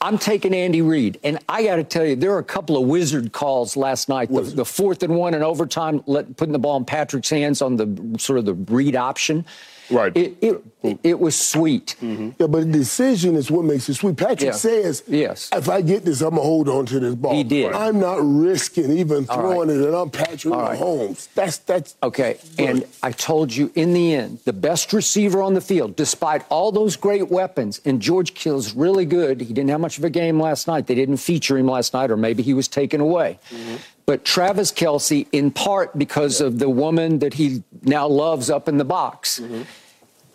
I'm 0.00 0.16
taking 0.16 0.54
Andy 0.54 0.80
Reid. 0.80 1.20
And 1.22 1.38
I 1.48 1.64
got 1.64 1.76
to 1.76 1.84
tell 1.84 2.06
you, 2.06 2.16
there 2.16 2.30
were 2.30 2.38
a 2.38 2.44
couple 2.44 2.76
of 2.80 2.88
wizard 2.88 3.32
calls 3.32 3.76
last 3.76 4.08
night. 4.08 4.32
The, 4.32 4.40
the, 4.42 4.64
fourth 4.64 5.02
and 5.02 5.16
one 5.16 5.34
in 5.34 5.42
overtime, 5.42 6.02
let, 6.06 6.36
putting 6.36 6.52
the 6.52 6.58
ball 6.58 6.78
in 6.78 6.86
Patrick's 6.86 7.28
hands 7.28 7.60
on 7.60 7.76
the 7.76 8.18
sort 8.18 8.38
of 8.38 8.46
the 8.46 8.54
Reid 8.54 8.96
option. 8.96 9.44
Right. 9.90 10.16
It, 10.16 10.36
it, 10.40 10.98
it 11.02 11.20
was 11.20 11.38
sweet. 11.38 11.96
Mm-hmm. 12.00 12.30
Yeah, 12.38 12.46
but 12.46 12.60
the 12.60 12.64
decision 12.64 13.36
is 13.36 13.50
what 13.50 13.64
makes 13.64 13.88
it 13.88 13.94
sweet. 13.94 14.16
Patrick 14.16 14.40
yeah. 14.40 14.52
says, 14.52 15.02
yes. 15.06 15.50
if 15.52 15.68
I 15.68 15.82
get 15.82 16.04
this, 16.04 16.20
I'm 16.20 16.30
going 16.30 16.42
to 16.42 16.46
hold 16.46 16.68
on 16.68 16.86
to 16.86 17.00
this 17.00 17.14
ball. 17.14 17.34
He 17.34 17.44
did. 17.44 17.72
I'm 17.72 18.00
not 18.00 18.18
risking 18.22 18.90
even 18.92 19.26
throwing 19.26 19.68
right. 19.68 19.76
it, 19.76 19.86
and 19.86 19.94
I'm 19.94 20.10
Patrick 20.10 20.54
all 20.54 20.60
Mahomes. 20.60 21.08
Right. 21.08 21.28
That's, 21.34 21.58
that's. 21.58 21.96
Okay, 22.02 22.38
good. 22.56 22.68
and 22.68 22.84
I 23.02 23.12
told 23.12 23.54
you 23.54 23.70
in 23.74 23.92
the 23.92 24.14
end, 24.14 24.40
the 24.44 24.52
best 24.52 24.92
receiver 24.92 25.42
on 25.42 25.54
the 25.54 25.60
field, 25.60 25.96
despite 25.96 26.44
all 26.48 26.72
those 26.72 26.96
great 26.96 27.30
weapons, 27.30 27.80
and 27.84 28.00
George 28.00 28.34
Kittle's 28.34 28.74
really 28.74 29.04
good. 29.04 29.40
He 29.40 29.52
didn't 29.52 29.70
have 29.70 29.80
much 29.80 29.98
of 29.98 30.04
a 30.04 30.10
game 30.10 30.40
last 30.40 30.66
night. 30.66 30.86
They 30.86 30.94
didn't 30.94 31.18
feature 31.18 31.58
him 31.58 31.66
last 31.66 31.92
night, 31.92 32.10
or 32.10 32.16
maybe 32.16 32.42
he 32.42 32.54
was 32.54 32.68
taken 32.68 33.00
away. 33.00 33.38
Mm-hmm. 33.50 33.76
But 34.06 34.24
Travis 34.24 34.72
Kelce, 34.72 35.26
in 35.30 35.50
part 35.50 35.96
because 35.96 36.40
yeah. 36.40 36.48
of 36.48 36.58
the 36.58 36.68
woman 36.68 37.20
that 37.20 37.34
he 37.34 37.62
now 37.82 38.08
loves 38.08 38.50
up 38.50 38.66
in 38.66 38.78
the 38.78 38.84
box. 38.84 39.40
Mm-hmm 39.40 39.62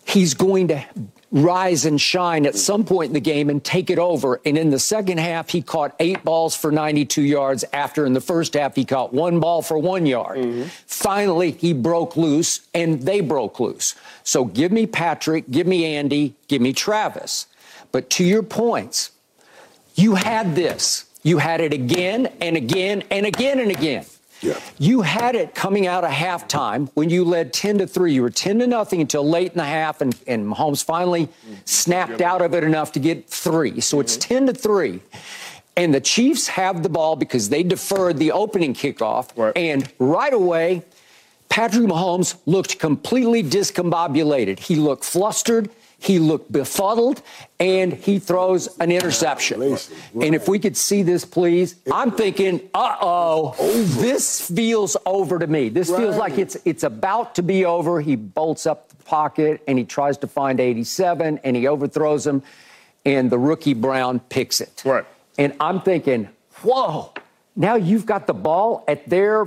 he's 0.06 0.34
going 0.34 0.68
to 0.68 0.84
rise 1.32 1.84
and 1.84 2.00
shine 2.00 2.46
at 2.46 2.54
some 2.54 2.84
point 2.84 3.08
in 3.08 3.14
the 3.14 3.20
game 3.20 3.50
and 3.50 3.62
take 3.62 3.90
it 3.90 3.98
over. 3.98 4.40
And 4.46 4.56
in 4.56 4.70
the 4.70 4.78
second 4.78 5.18
half, 5.18 5.50
he 5.50 5.60
caught 5.60 5.94
eight 5.98 6.24
balls 6.24 6.54
for 6.56 6.70
92 6.70 7.22
yards. 7.22 7.64
After 7.72 8.06
in 8.06 8.12
the 8.12 8.20
first 8.20 8.54
half, 8.54 8.76
he 8.76 8.84
caught 8.84 9.12
one 9.12 9.40
ball 9.40 9.60
for 9.62 9.76
one 9.76 10.06
yard. 10.06 10.38
Mm-hmm. 10.38 10.68
Finally, 10.86 11.52
he 11.52 11.72
broke 11.72 12.16
loose 12.16 12.60
and 12.72 13.02
they 13.02 13.20
broke 13.20 13.58
loose. 13.60 13.94
So 14.22 14.44
give 14.44 14.72
me 14.72 14.86
Patrick, 14.86 15.50
give 15.50 15.66
me 15.66 15.96
Andy, 15.96 16.34
give 16.48 16.62
me 16.62 16.72
Travis. 16.72 17.46
But 17.92 18.08
to 18.10 18.24
your 18.24 18.42
points, 18.42 19.10
you 19.94 20.14
had 20.14 20.54
this. 20.54 21.04
You 21.22 21.38
had 21.38 21.60
it 21.60 21.72
again 21.72 22.32
and 22.40 22.56
again 22.56 23.02
and 23.10 23.26
again 23.26 23.58
and 23.58 23.70
again. 23.70 24.06
Yeah. 24.40 24.60
You 24.78 25.02
had 25.02 25.34
it 25.34 25.54
coming 25.54 25.86
out 25.86 26.04
of 26.04 26.10
halftime 26.10 26.90
when 26.94 27.10
you 27.10 27.24
led 27.24 27.52
10 27.52 27.78
to 27.78 27.86
3. 27.86 28.12
You 28.12 28.22
were 28.22 28.30
10 28.30 28.58
to 28.60 28.66
nothing 28.66 29.00
until 29.00 29.28
late 29.28 29.52
in 29.52 29.58
the 29.58 29.64
half, 29.64 30.00
and, 30.00 30.18
and 30.26 30.46
Mahomes 30.46 30.84
finally 30.84 31.28
snapped 31.64 32.20
out 32.20 32.42
of 32.42 32.54
it 32.54 32.64
enough 32.64 32.92
to 32.92 33.00
get 33.00 33.28
three. 33.28 33.80
So 33.80 34.00
it's 34.00 34.16
mm-hmm. 34.16 34.46
10 34.46 34.46
to 34.48 34.54
3. 34.54 35.00
And 35.78 35.94
the 35.94 36.00
Chiefs 36.00 36.48
have 36.48 36.82
the 36.82 36.88
ball 36.88 37.16
because 37.16 37.48
they 37.50 37.62
deferred 37.62 38.16
the 38.18 38.32
opening 38.32 38.72
kickoff. 38.72 39.36
Right. 39.36 39.56
And 39.56 39.92
right 39.98 40.32
away, 40.32 40.82
Patrick 41.48 41.84
Mahomes 41.84 42.36
looked 42.46 42.78
completely 42.78 43.42
discombobulated. 43.42 44.58
He 44.58 44.76
looked 44.76 45.04
flustered. 45.04 45.70
He 45.98 46.18
looked 46.18 46.52
befuddled 46.52 47.22
and 47.58 47.92
he 47.92 48.18
throws 48.18 48.68
an 48.78 48.92
interception. 48.92 49.62
And 49.62 50.34
if 50.34 50.46
we 50.46 50.58
could 50.58 50.76
see 50.76 51.02
this, 51.02 51.24
please, 51.24 51.76
I'm 51.90 52.12
thinking, 52.12 52.60
uh 52.74 52.96
oh, 53.00 53.54
this 53.98 54.48
feels 54.50 54.96
over 55.06 55.38
to 55.38 55.46
me. 55.46 55.70
This 55.70 55.88
feels 55.90 56.16
like 56.16 56.38
it's 56.38 56.56
it's 56.64 56.82
about 56.82 57.34
to 57.36 57.42
be 57.42 57.64
over. 57.64 58.00
He 58.00 58.14
bolts 58.14 58.66
up 58.66 58.90
the 58.90 58.96
pocket 59.04 59.62
and 59.66 59.78
he 59.78 59.84
tries 59.84 60.18
to 60.18 60.26
find 60.26 60.60
87 60.60 61.40
and 61.42 61.56
he 61.56 61.66
overthrows 61.66 62.26
him, 62.26 62.42
and 63.04 63.30
the 63.30 63.38
rookie 63.38 63.74
Brown 63.74 64.20
picks 64.20 64.60
it. 64.60 64.82
Right. 64.84 65.04
And 65.38 65.54
I'm 65.60 65.80
thinking, 65.80 66.28
whoa, 66.62 67.12
now 67.56 67.76
you've 67.76 68.06
got 68.06 68.26
the 68.26 68.34
ball 68.34 68.84
at 68.86 69.08
their 69.08 69.46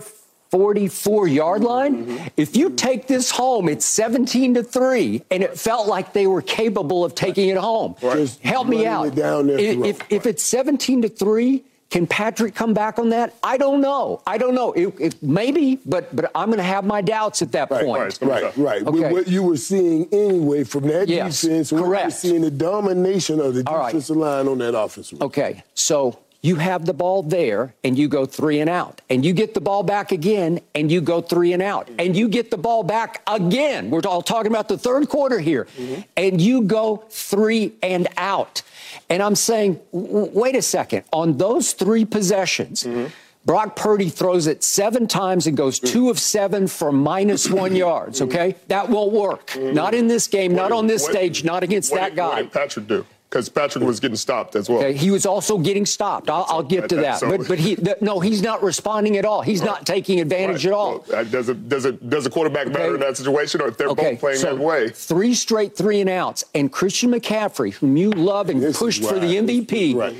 44 0.51 1.27
yard 1.27 1.63
line. 1.63 2.06
Mm-hmm. 2.06 2.27
If 2.38 2.56
you 2.56 2.72
take 2.72 3.08
this 3.08 3.29
home, 3.29 3.70
it's 3.70 3.86
17 3.86 4.56
to 4.56 4.63
3, 4.63 5.24
and 5.29 5.44
it 5.44 5.58
felt 5.58 5.88
like 5.88 6.13
they 6.13 6.27
were 6.27 6.41
capable 6.41 7.06
of 7.06 7.13
taking 7.13 7.50
it 7.50 7.58
home. 7.58 7.96
Right. 8.01 8.29
Help 8.44 8.68
me 8.68 8.86
out. 8.86 9.18
If, 9.18 9.86
if, 9.86 10.01
if, 10.12 10.25
it's 10.25 10.44
17 10.44 11.03
to 11.03 11.10
3, 11.10 11.63
can 11.89 12.06
Patrick 12.06 12.53
come 12.53 12.74
back 12.74 13.00
on 13.00 13.10
that? 13.10 13.36
I 13.44 13.58
don't 13.58 13.82
know. 13.82 14.22
I 14.25 14.38
don't 14.38 14.53
know. 14.53 14.72
It, 14.74 14.94
it, 15.00 15.24
maybe, 15.24 15.79
but 15.86 16.15
but 16.15 16.32
I'm 16.36 16.48
going 16.48 16.58
to 16.58 16.63
have 16.63 16.86
my 16.86 17.01
doubts 17.01 17.41
at 17.41 17.51
that 17.53 17.72
right, 17.72 17.84
point. 17.84 18.20
Right, 18.22 18.44
right, 18.44 18.58
right. 18.58 18.84
Okay. 18.84 19.12
What 19.12 19.27
you 19.27 19.41
were 19.41 19.58
seeing 19.58 20.08
anyway 20.12 20.63
from 20.65 20.88
that 20.88 21.08
yes, 21.08 21.41
defense, 21.41 21.72
correct. 21.72 21.88
we 21.88 22.03
were 22.06 22.12
seeing 22.12 22.41
the 22.41 22.51
domination 22.51 23.39
of 23.39 23.56
the 23.56 23.63
defensive 23.63 24.18
right. 24.18 24.38
line 24.38 24.48
on 24.48 24.60
that 24.60 24.77
offense. 24.77 25.13
Okay, 25.20 25.63
so 25.74 26.20
you 26.41 26.55
have 26.55 26.86
the 26.86 26.93
ball 26.93 27.22
there 27.22 27.74
and 27.84 27.98
you 27.98 28.08
go 28.08 28.25
three 28.25 28.60
and 28.62 28.69
out. 28.69 29.01
And 29.10 29.25
you 29.25 29.34
get 29.34 29.53
the 29.53 29.62
ball 29.62 29.84
back 29.84 30.12
again 30.12 30.62
and 30.74 30.91
you 30.91 31.01
go 31.01 31.22
three 31.22 31.51
and 31.51 31.62
out. 31.62 31.89
And 32.00 32.15
you 32.15 32.29
get 32.29 32.50
the 32.50 32.58
ball 32.58 32.84
back 32.84 33.22
again. 33.27 33.89
We're 33.89 34.01
all 34.05 34.22
talking 34.22 34.51
about 34.51 34.69
the 34.69 34.77
third 34.77 35.10
quarter 35.10 35.39
here. 35.39 35.65
Mm-hmm. 35.77 36.01
And 36.15 36.39
you 36.39 36.62
go 36.62 37.03
three 37.10 37.74
and 37.84 38.08
out. 38.15 38.62
And 39.10 39.22
I'm 39.22 39.36
saying, 39.36 39.79
wait 39.91 40.55
a 40.55 40.62
second. 40.62 41.03
On 41.12 41.38
those 41.38 41.74
three 41.74 42.05
possessions, 42.05 42.84
mm-hmm. 42.84 43.08
Brock 43.46 43.75
Purdy 43.75 44.10
throws 44.10 44.48
it 44.48 44.63
seven 44.63 45.08
times 45.08 45.48
and 45.48 45.58
goes 45.58 45.79
two 45.79 46.10
of 46.10 46.19
seven 46.19 46.67
for 46.67 46.91
minus 46.91 47.50
one 47.50 47.75
yards. 47.75 48.22
Okay, 48.22 48.55
that 48.67 48.89
won't 48.89 49.12
work. 49.12 49.58
Not 49.58 49.93
in 49.93 50.08
this 50.08 50.27
game. 50.27 50.53
Not 50.53 50.72
on 50.72 50.88
this 50.88 51.03
What- 51.03 51.12
stage. 51.12 51.43
Not 51.43 51.63
against 51.63 51.91
what 51.91 52.01
that 52.01 52.15
guy. 52.15 52.27
What 52.27 52.38
did 52.43 52.51
Patrick 52.51 52.88
do? 52.88 53.05
Because 53.29 53.48
Patrick 53.48 53.83
was 53.83 54.00
getting 54.00 54.15
stopped 54.15 54.55
as 54.55 54.67
well. 54.69 54.79
Okay, 54.79 54.93
he 54.93 55.12
was 55.12 55.27
also 55.27 55.59
getting 55.59 55.86
stopped. 55.86 56.31
I'll, 56.31 56.48
I'll 56.50 56.63
get 56.63 56.89
to 56.89 56.95
that. 56.95 57.21
But 57.21 57.48
but 57.48 57.59
he 57.59 57.75
th- 57.75 58.01
no, 58.01 58.19
he's 58.19 58.41
not 58.41 58.63
responding 58.63 59.17
at 59.17 59.25
all. 59.25 59.43
He's 59.43 59.62
not 59.62 59.86
taking 59.86 60.19
advantage 60.19 60.65
Right. 60.65 60.71
at 60.71 60.75
all. 60.75 61.05
Well, 61.07 61.25
does 61.25 61.48
it 61.48 61.69
does 61.69 61.86
it 61.86 62.09
does 62.09 62.25
a 62.25 62.31
quarterback 62.31 62.69
matter 62.69 62.95
in 62.95 63.01
that 63.01 63.17
situation, 63.17 63.62
or 63.62 63.67
if 63.67 63.77
they're 63.77 63.89
Okay, 63.89 64.12
both 64.13 64.19
playing 64.19 64.38
so 64.39 64.55
that 64.55 64.63
way? 64.63 64.89
three 64.89 65.36
straight 65.36 65.75
three 65.75 66.01
and 66.01 66.09
outs, 66.09 66.43
and 66.55 66.71
Christian 66.71 67.12
McCaffrey, 67.12 67.71
whom 67.74 67.98
you 67.98 68.09
love 68.09 68.50
and 68.50 68.63
This 68.63 68.71
is 68.71 68.77
pushed 68.77 69.03
for 69.05 69.19
the 69.19 69.36
MVP, 69.36 69.95
Right. 69.95 70.15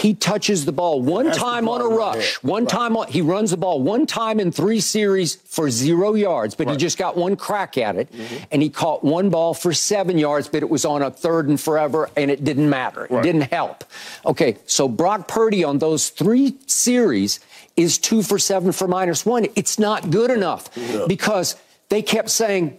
He 0.00 0.14
touches 0.14 0.64
the 0.64 0.72
ball 0.72 1.00
one 1.02 1.30
time 1.30 1.68
on 1.68 1.80
a 1.82 1.86
rush, 1.86 2.36
one 2.42 2.64
Right. 2.64 2.70
time 2.70 2.96
on, 2.96 3.06
he 3.08 3.20
runs 3.20 3.50
the 3.50 3.56
ball 3.56 3.80
one 3.82 4.06
time 4.06 4.40
in 4.40 4.50
three 4.50 4.80
series 4.80 5.34
for 5.46 5.70
zero 5.70 6.14
yards, 6.14 6.54
but 6.54 6.68
he 6.70 6.76
just 6.76 6.96
got 6.96 7.16
one 7.16 7.36
crack 7.36 7.76
at 7.76 7.96
it, 7.96 8.10
Mm-hmm. 8.12 8.36
and 8.50 8.62
he 8.62 8.70
caught 8.70 9.04
one 9.04 9.28
ball 9.30 9.52
for 9.54 9.72
seven 9.72 10.16
yards, 10.18 10.48
but 10.48 10.62
it 10.62 10.70
was 10.70 10.84
on 10.84 11.02
a 11.02 11.10
third 11.10 11.48
and 11.48 11.60
forever, 11.60 12.08
and 12.16 12.30
it 12.30 12.42
didn't 12.44 12.70
matter. 12.70 13.04
It 13.04 13.10
Right. 13.10 13.22
didn't 13.22 13.52
help. 13.52 13.84
Okay, 14.24 14.56
so 14.66 14.88
Brock 14.88 15.28
Purdy 15.28 15.64
on 15.64 15.78
those 15.78 16.08
three 16.08 16.54
series 16.66 17.40
is 17.76 17.98
two 17.98 18.22
for 18.22 18.38
seven 18.38 18.72
for 18.72 18.88
minus 18.88 19.26
one. 19.26 19.46
It's 19.54 19.78
not 19.78 20.10
good 20.10 20.30
enough 20.30 20.68
because 21.08 21.56
they 21.90 22.02
kept 22.02 22.30
saying, 22.30 22.78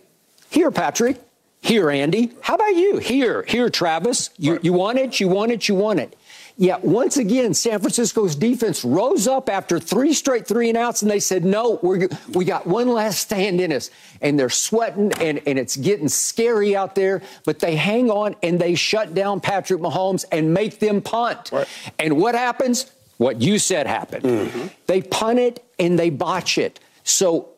here, 0.50 0.72
Patrick. 0.72 1.18
Here, 1.64 1.92
Andy. 1.92 2.32
How 2.42 2.56
about 2.56 2.76
you? 2.76 2.98
Here, 2.98 3.44
here, 3.48 3.70
Travis. 3.70 4.32
You, 4.40 4.58
you 4.64 4.74
want 4.74 4.98
it? 4.98 5.20
You 5.20 5.28
want 5.28 5.52
it? 5.52 5.68
You 5.70 5.76
want 5.76 6.00
it? 6.00 6.18
Yet 6.62 6.86
once 6.86 7.18
again, 7.18 7.56
San 7.56 7.80
Francisco's 7.80 8.36
defense 8.36 8.86
rose 8.86 9.28
up 9.28 9.50
after 9.50 9.80
three 9.80 10.14
straight 10.14 10.46
three 10.46 10.70
and 10.70 10.78
outs, 10.78 11.02
and 11.02 11.10
they 11.10 11.20
said, 11.20 11.44
"No, 11.44 11.80
we 11.82 12.08
we 12.34 12.46
got 12.46 12.68
one 12.68 12.88
last 12.88 13.18
stand 13.18 13.60
in 13.60 13.74
us." 13.74 13.90
And 14.22 14.38
they're 14.38 14.48
sweating, 14.48 15.12
and, 15.14 15.42
and 15.48 15.58
it's 15.58 15.76
getting 15.76 16.08
scary 16.08 16.76
out 16.76 16.94
there. 16.94 17.24
But 17.46 17.58
they 17.58 17.76
hang 17.76 18.12
on 18.12 18.36
and 18.44 18.60
they 18.60 18.76
shut 18.76 19.16
down 19.16 19.40
Patrick 19.40 19.82
Mahomes 19.82 20.24
and 20.32 20.54
make 20.54 20.78
them 20.78 21.02
punt. 21.02 21.50
Right. 21.52 21.68
And 21.98 22.18
what 22.18 22.36
happens? 22.36 22.92
What 23.18 23.42
you 23.42 23.58
said 23.58 23.88
happened. 23.88 24.24
Mm-hmm. 24.24 24.68
They 24.86 25.02
punt 25.02 25.40
it 25.40 25.66
and 25.80 25.98
they 25.98 26.12
botch 26.12 26.60
it. 26.60 26.80
So 27.04 27.50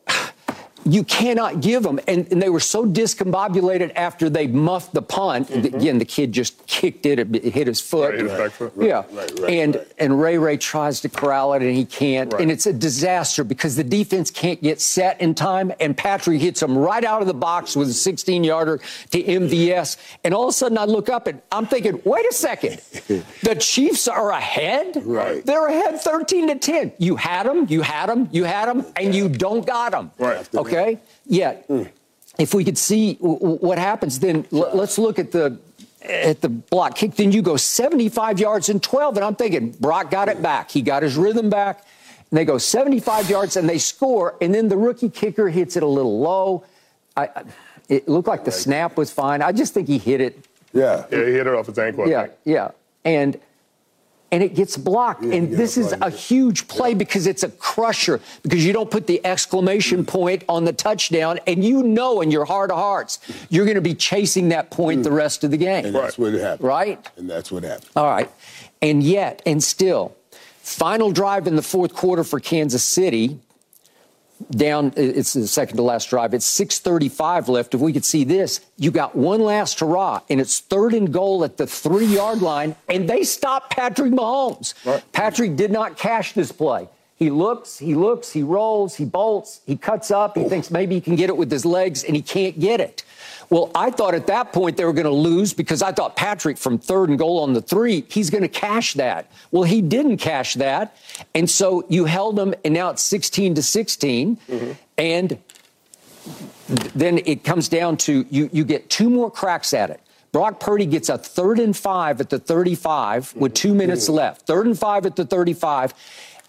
you 0.84 1.04
cannot 1.04 1.60
give 1.60 1.82
them. 1.82 1.98
And, 2.06 2.30
and 2.30 2.40
they 2.40 2.50
were 2.50 2.60
so 2.60 2.84
discombobulated 2.84 3.92
after 3.94 4.28
they 4.28 4.46
muffed 4.46 4.92
the 4.92 5.02
punt. 5.02 5.48
Mm-hmm. 5.48 5.76
Again, 5.76 5.98
the 5.98 6.04
kid 6.04 6.32
just 6.32 6.66
kicked 6.66 7.06
it, 7.06 7.18
it 7.18 7.44
hit 7.44 7.66
his 7.66 7.80
foot. 7.80 8.14
Right, 8.14 8.20
his 8.20 8.58
back. 8.58 8.72
Yeah. 8.76 9.04
right, 9.12 9.40
right, 9.40 9.50
and 9.50 9.76
right. 9.76 9.92
and 9.98 10.20
Ray 10.20 10.38
Ray 10.38 10.56
tries 10.56 11.00
to 11.00 11.08
corral 11.08 11.54
it 11.54 11.62
and 11.62 11.74
he 11.74 11.84
can't. 11.84 12.32
Right. 12.32 12.42
And 12.42 12.50
it's 12.50 12.66
a 12.66 12.72
disaster 12.72 13.44
because 13.44 13.76
the 13.76 13.84
defense 13.84 14.30
can't 14.30 14.62
get 14.62 14.80
set 14.80 15.20
in 15.20 15.34
time. 15.34 15.72
And 15.80 15.96
Patrick 15.96 16.40
hits 16.40 16.62
him 16.62 16.76
right 16.76 17.04
out 17.04 17.20
of 17.20 17.26
the 17.26 17.34
box 17.34 17.76
with 17.76 17.88
a 17.88 17.94
16 17.94 18.44
yarder 18.44 18.80
to 19.10 19.22
MVS. 19.22 19.96
And 20.22 20.34
all 20.34 20.44
of 20.44 20.50
a 20.50 20.52
sudden 20.52 20.76
I 20.76 20.84
look 20.84 21.08
up 21.08 21.26
and 21.26 21.40
I'm 21.50 21.66
thinking, 21.66 22.00
wait 22.04 22.26
a 22.26 22.34
second. 22.34 22.80
the 23.42 23.56
Chiefs 23.58 24.08
are 24.08 24.30
ahead? 24.30 25.02
Right. 25.04 25.44
They're 25.44 25.66
ahead 25.66 26.00
13 26.00 26.48
to 26.48 26.54
10. 26.56 26.92
You 26.98 27.16
had 27.16 27.46
them, 27.46 27.66
you 27.68 27.82
had 27.82 28.08
them, 28.08 28.28
you 28.32 28.44
had 28.44 28.68
them, 28.68 28.84
and 28.96 29.14
you 29.14 29.28
don't 29.28 29.66
got 29.66 29.92
them. 29.92 30.10
Right. 30.18 30.48
Okay? 30.54 30.73
Yet, 31.26 31.68
if 32.38 32.54
we 32.54 32.64
could 32.64 32.78
see 32.78 33.14
w- 33.14 33.38
w- 33.38 33.58
what 33.58 33.78
happens, 33.78 34.18
then 34.20 34.46
l- 34.52 34.70
let's 34.74 34.98
look 34.98 35.18
at 35.18 35.32
the 35.32 35.58
at 36.02 36.40
the 36.42 36.48
block 36.50 36.96
kick. 36.96 37.14
Then 37.14 37.32
you 37.32 37.40
go 37.42 37.56
75 37.56 38.38
yards 38.38 38.68
and 38.68 38.82
12, 38.82 39.16
and 39.16 39.24
I'm 39.24 39.34
thinking 39.36 39.70
Brock 39.72 40.10
got 40.10 40.28
it 40.28 40.42
back. 40.42 40.70
He 40.70 40.82
got 40.82 41.02
his 41.02 41.16
rhythm 41.16 41.48
back. 41.48 41.84
And 42.30 42.38
they 42.38 42.44
go 42.44 42.58
75 42.58 43.30
yards 43.30 43.56
and 43.56 43.68
they 43.68 43.78
score, 43.78 44.36
and 44.40 44.54
then 44.54 44.68
the 44.68 44.76
rookie 44.76 45.08
kicker 45.08 45.48
hits 45.48 45.76
it 45.76 45.82
a 45.82 45.86
little 45.86 46.18
low. 46.20 46.64
I, 47.16 47.24
I, 47.26 47.44
it 47.88 48.08
looked 48.08 48.28
like 48.28 48.44
the 48.44 48.50
snap 48.52 48.96
was 48.96 49.10
fine. 49.10 49.40
I 49.42 49.52
just 49.52 49.72
think 49.74 49.88
he 49.88 49.98
hit 49.98 50.20
it 50.20 50.44
Yeah. 50.72 51.06
Yeah, 51.10 51.18
he 51.24 51.32
hit 51.32 51.46
it 51.46 51.54
off 51.54 51.66
his 51.66 51.78
ankle. 51.78 52.04
I 52.04 52.06
yeah, 52.08 52.22
think. 52.22 52.34
yeah. 52.44 52.70
And 53.04 53.38
and 54.34 54.42
it 54.42 54.54
gets 54.54 54.76
blocked. 54.76 55.22
Yeah, 55.22 55.34
and 55.34 55.52
this 55.52 55.78
is 55.78 55.92
right. 55.92 56.02
a 56.02 56.10
huge 56.10 56.66
play 56.66 56.92
because 56.92 57.28
it's 57.28 57.44
a 57.44 57.50
crusher 57.50 58.20
because 58.42 58.66
you 58.66 58.72
don't 58.72 58.90
put 58.90 59.06
the 59.06 59.24
exclamation 59.24 60.04
point 60.04 60.42
on 60.48 60.64
the 60.64 60.72
touchdown 60.72 61.38
and 61.46 61.64
you 61.64 61.84
know 61.84 62.20
in 62.20 62.32
your 62.32 62.44
heart 62.44 62.72
of 62.72 62.76
hearts 62.76 63.20
you're 63.48 63.64
going 63.64 63.76
to 63.76 63.80
be 63.80 63.94
chasing 63.94 64.48
that 64.48 64.72
point 64.72 65.04
the 65.04 65.10
mm. 65.10 65.16
rest 65.16 65.44
of 65.44 65.52
the 65.52 65.56
game. 65.56 65.86
And 65.86 65.94
that's 65.94 66.18
what 66.18 66.32
happened. 66.32 66.68
Right? 66.68 67.10
And 67.16 67.30
that's 67.30 67.52
what 67.52 67.62
happened. 67.62 67.90
All 67.94 68.06
right. 68.06 68.28
And 68.82 69.04
yet, 69.04 69.40
and 69.46 69.62
still, 69.62 70.16
final 70.58 71.12
drive 71.12 71.46
in 71.46 71.54
the 71.54 71.62
fourth 71.62 71.94
quarter 71.94 72.24
for 72.24 72.40
Kansas 72.40 72.84
City. 72.84 73.38
Down, 74.50 74.92
it's 74.96 75.32
the 75.32 75.46
second 75.46 75.76
to 75.76 75.82
last 75.82 76.10
drive. 76.10 76.34
It's 76.34 76.46
6:35 76.46 77.48
left. 77.48 77.74
If 77.74 77.80
we 77.80 77.92
could 77.92 78.04
see 78.04 78.24
this, 78.24 78.60
you 78.76 78.90
got 78.90 79.14
one 79.14 79.40
last 79.40 79.78
hurrah, 79.78 80.20
and 80.28 80.40
it's 80.40 80.58
third 80.58 80.92
and 80.92 81.12
goal 81.12 81.44
at 81.44 81.56
the 81.56 81.66
three-yard 81.66 82.42
line, 82.42 82.74
and 82.88 83.08
they 83.08 83.22
stop 83.22 83.70
Patrick 83.70 84.12
Mahomes. 84.12 84.74
Right. 84.84 85.02
Patrick 85.12 85.56
did 85.56 85.70
not 85.70 85.96
cash 85.96 86.32
this 86.32 86.50
play. 86.50 86.88
He 87.16 87.30
looks, 87.30 87.78
he 87.78 87.94
looks, 87.94 88.32
he 88.32 88.42
rolls, 88.42 88.96
he 88.96 89.04
bolts, 89.04 89.60
he 89.66 89.76
cuts 89.76 90.10
up, 90.10 90.36
he 90.36 90.44
thinks 90.44 90.70
maybe 90.70 90.96
he 90.96 91.00
can 91.00 91.14
get 91.14 91.30
it 91.30 91.36
with 91.36 91.50
his 91.50 91.64
legs, 91.64 92.02
and 92.02 92.16
he 92.16 92.22
can't 92.22 92.58
get 92.58 92.80
it. 92.80 93.04
Well, 93.50 93.70
I 93.74 93.90
thought 93.90 94.14
at 94.14 94.26
that 94.28 94.52
point 94.52 94.76
they 94.76 94.84
were 94.84 94.92
going 94.92 95.04
to 95.04 95.10
lose 95.10 95.52
because 95.52 95.82
I 95.82 95.92
thought 95.92 96.16
Patrick 96.16 96.56
from 96.58 96.78
third 96.78 97.08
and 97.08 97.18
goal 97.18 97.40
on 97.40 97.52
the 97.52 97.62
three, 97.62 98.04
he's 98.08 98.30
going 98.30 98.42
to 98.42 98.48
cash 98.48 98.94
that. 98.94 99.30
Well, 99.50 99.64
he 99.64 99.82
didn't 99.82 100.18
cash 100.18 100.54
that. 100.54 100.96
And 101.34 101.48
so 101.48 101.84
you 101.88 102.04
held 102.04 102.36
them, 102.36 102.54
and 102.64 102.74
now 102.74 102.90
it's 102.90 103.02
16 103.02 103.54
to 103.54 103.62
16. 103.62 104.36
Mm-hmm. 104.36 104.72
And 104.98 105.38
then 106.94 107.18
it 107.26 107.44
comes 107.44 107.68
down 107.68 107.96
to 107.98 108.26
you, 108.30 108.48
you 108.52 108.64
get 108.64 108.88
two 108.88 109.10
more 109.10 109.30
cracks 109.30 109.74
at 109.74 109.90
it. 109.90 110.00
Brock 110.32 110.58
Purdy 110.58 110.86
gets 110.86 111.08
a 111.08 111.16
third 111.16 111.60
and 111.60 111.76
five 111.76 112.20
at 112.20 112.28
the 112.28 112.40
35 112.40 113.36
with 113.36 113.54
two 113.54 113.68
mm-hmm. 113.68 113.78
minutes 113.78 114.08
left. 114.08 114.46
Third 114.46 114.66
and 114.66 114.76
five 114.76 115.06
at 115.06 115.14
the 115.14 115.24
35. 115.24 115.94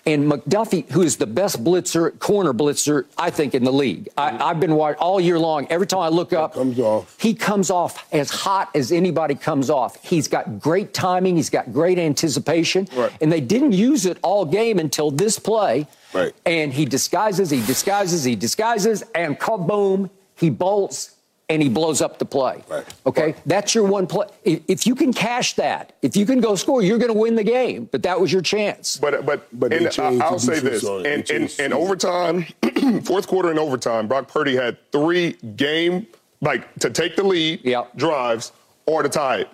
And 0.07 0.31
McDuffie, 0.31 0.87
who 0.91 1.01
is 1.01 1.17
the 1.17 1.25
best 1.25 1.63
blitzer, 1.63 2.17
corner 2.19 2.53
blitzer, 2.53 3.05
I 3.17 3.31
think, 3.31 3.55
in 3.55 3.63
the 3.63 3.73
league. 3.73 4.07
I, 4.15 4.37
I've 4.51 4.59
been 4.59 4.75
watching 4.75 4.99
all 4.99 5.19
year 5.19 5.39
long. 5.39 5.65
Every 5.71 5.87
time 5.87 6.01
I 6.01 6.09
look 6.09 6.31
up, 6.31 6.53
Comes 6.53 6.79
off. 6.79 7.15
he 7.19 7.33
comes 7.33 7.71
off 7.71 8.05
as 8.13 8.29
hot 8.29 8.69
as 8.75 8.91
anybody 8.91 9.33
comes 9.33 9.71
off. 9.71 9.97
He's 10.03 10.27
got 10.27 10.59
great 10.59 10.93
timing. 10.93 11.37
He's 11.37 11.49
got 11.49 11.73
great 11.73 11.97
anticipation. 11.97 12.87
Right. 12.95 13.11
And 13.19 13.31
they 13.31 13.41
didn't 13.41 13.71
use 13.71 14.05
it 14.05 14.19
all 14.21 14.45
game 14.45 14.77
until 14.77 15.09
this 15.09 15.39
play. 15.39 15.87
Right. 16.13 16.35
And 16.45 16.71
he 16.71 16.85
disguises, 16.85 17.49
he 17.49 17.65
disguises, 17.65 18.23
he 18.23 18.35
disguises, 18.35 19.03
and 19.15 19.39
kaboom, 19.39 20.11
he 20.37 20.51
bolts 20.51 21.14
and 21.49 21.61
he 21.61 21.69
blows 21.69 22.01
up 22.01 22.17
the 22.19 22.25
play. 22.25 22.63
Right. 22.67 22.85
Okay? 23.05 23.35
That's 23.45 23.75
your 23.75 23.83
one 23.85 24.07
play. 24.07 24.27
If, 24.43 24.61
if 24.67 24.87
you 24.87 24.95
can 24.95 25.13
cash 25.13 25.53
that, 25.53 25.93
if 26.01 26.15
you 26.17 26.25
can 26.25 26.39
go 26.41 26.55
score, 26.55 26.81
you're 26.81 26.97
going 26.97 27.13
to 27.13 27.17
win 27.19 27.35
the 27.35 27.43
game. 27.43 27.87
But 27.91 28.03
that 28.03 28.19
was 28.19 28.31
your 28.33 28.41
chance. 28.41 28.97
But 28.97 29.25
but, 29.25 29.47
But 29.53 29.71
and 29.73 29.89
changed 29.91 30.21
I- 30.21 30.25
I'll 30.25 30.33
the 30.33 30.39
say 30.39 30.55
defense 30.55 30.81
this: 30.81 30.83
on 30.85 31.05
it. 31.05 31.27
They 31.27 31.35
in, 31.35 31.43
in, 31.43 31.49
in 31.65 31.73
overtime, 31.73 32.45
fourth 33.03 33.27
quarter 33.27 33.49
and 33.49 33.59
overtime, 33.59 34.07
Brock 34.07 34.27
Purdy 34.27 34.55
had 34.55 34.77
three 34.91 35.33
game 35.55 36.07
like 36.41 36.73
to 36.79 36.89
take 36.89 37.15
the 37.15 37.23
lead 37.23 37.61
Yeah. 37.63 37.85
drives 37.95 38.51
or 38.85 39.03
to 39.03 39.09
tie 39.09 39.37
it. 39.37 39.49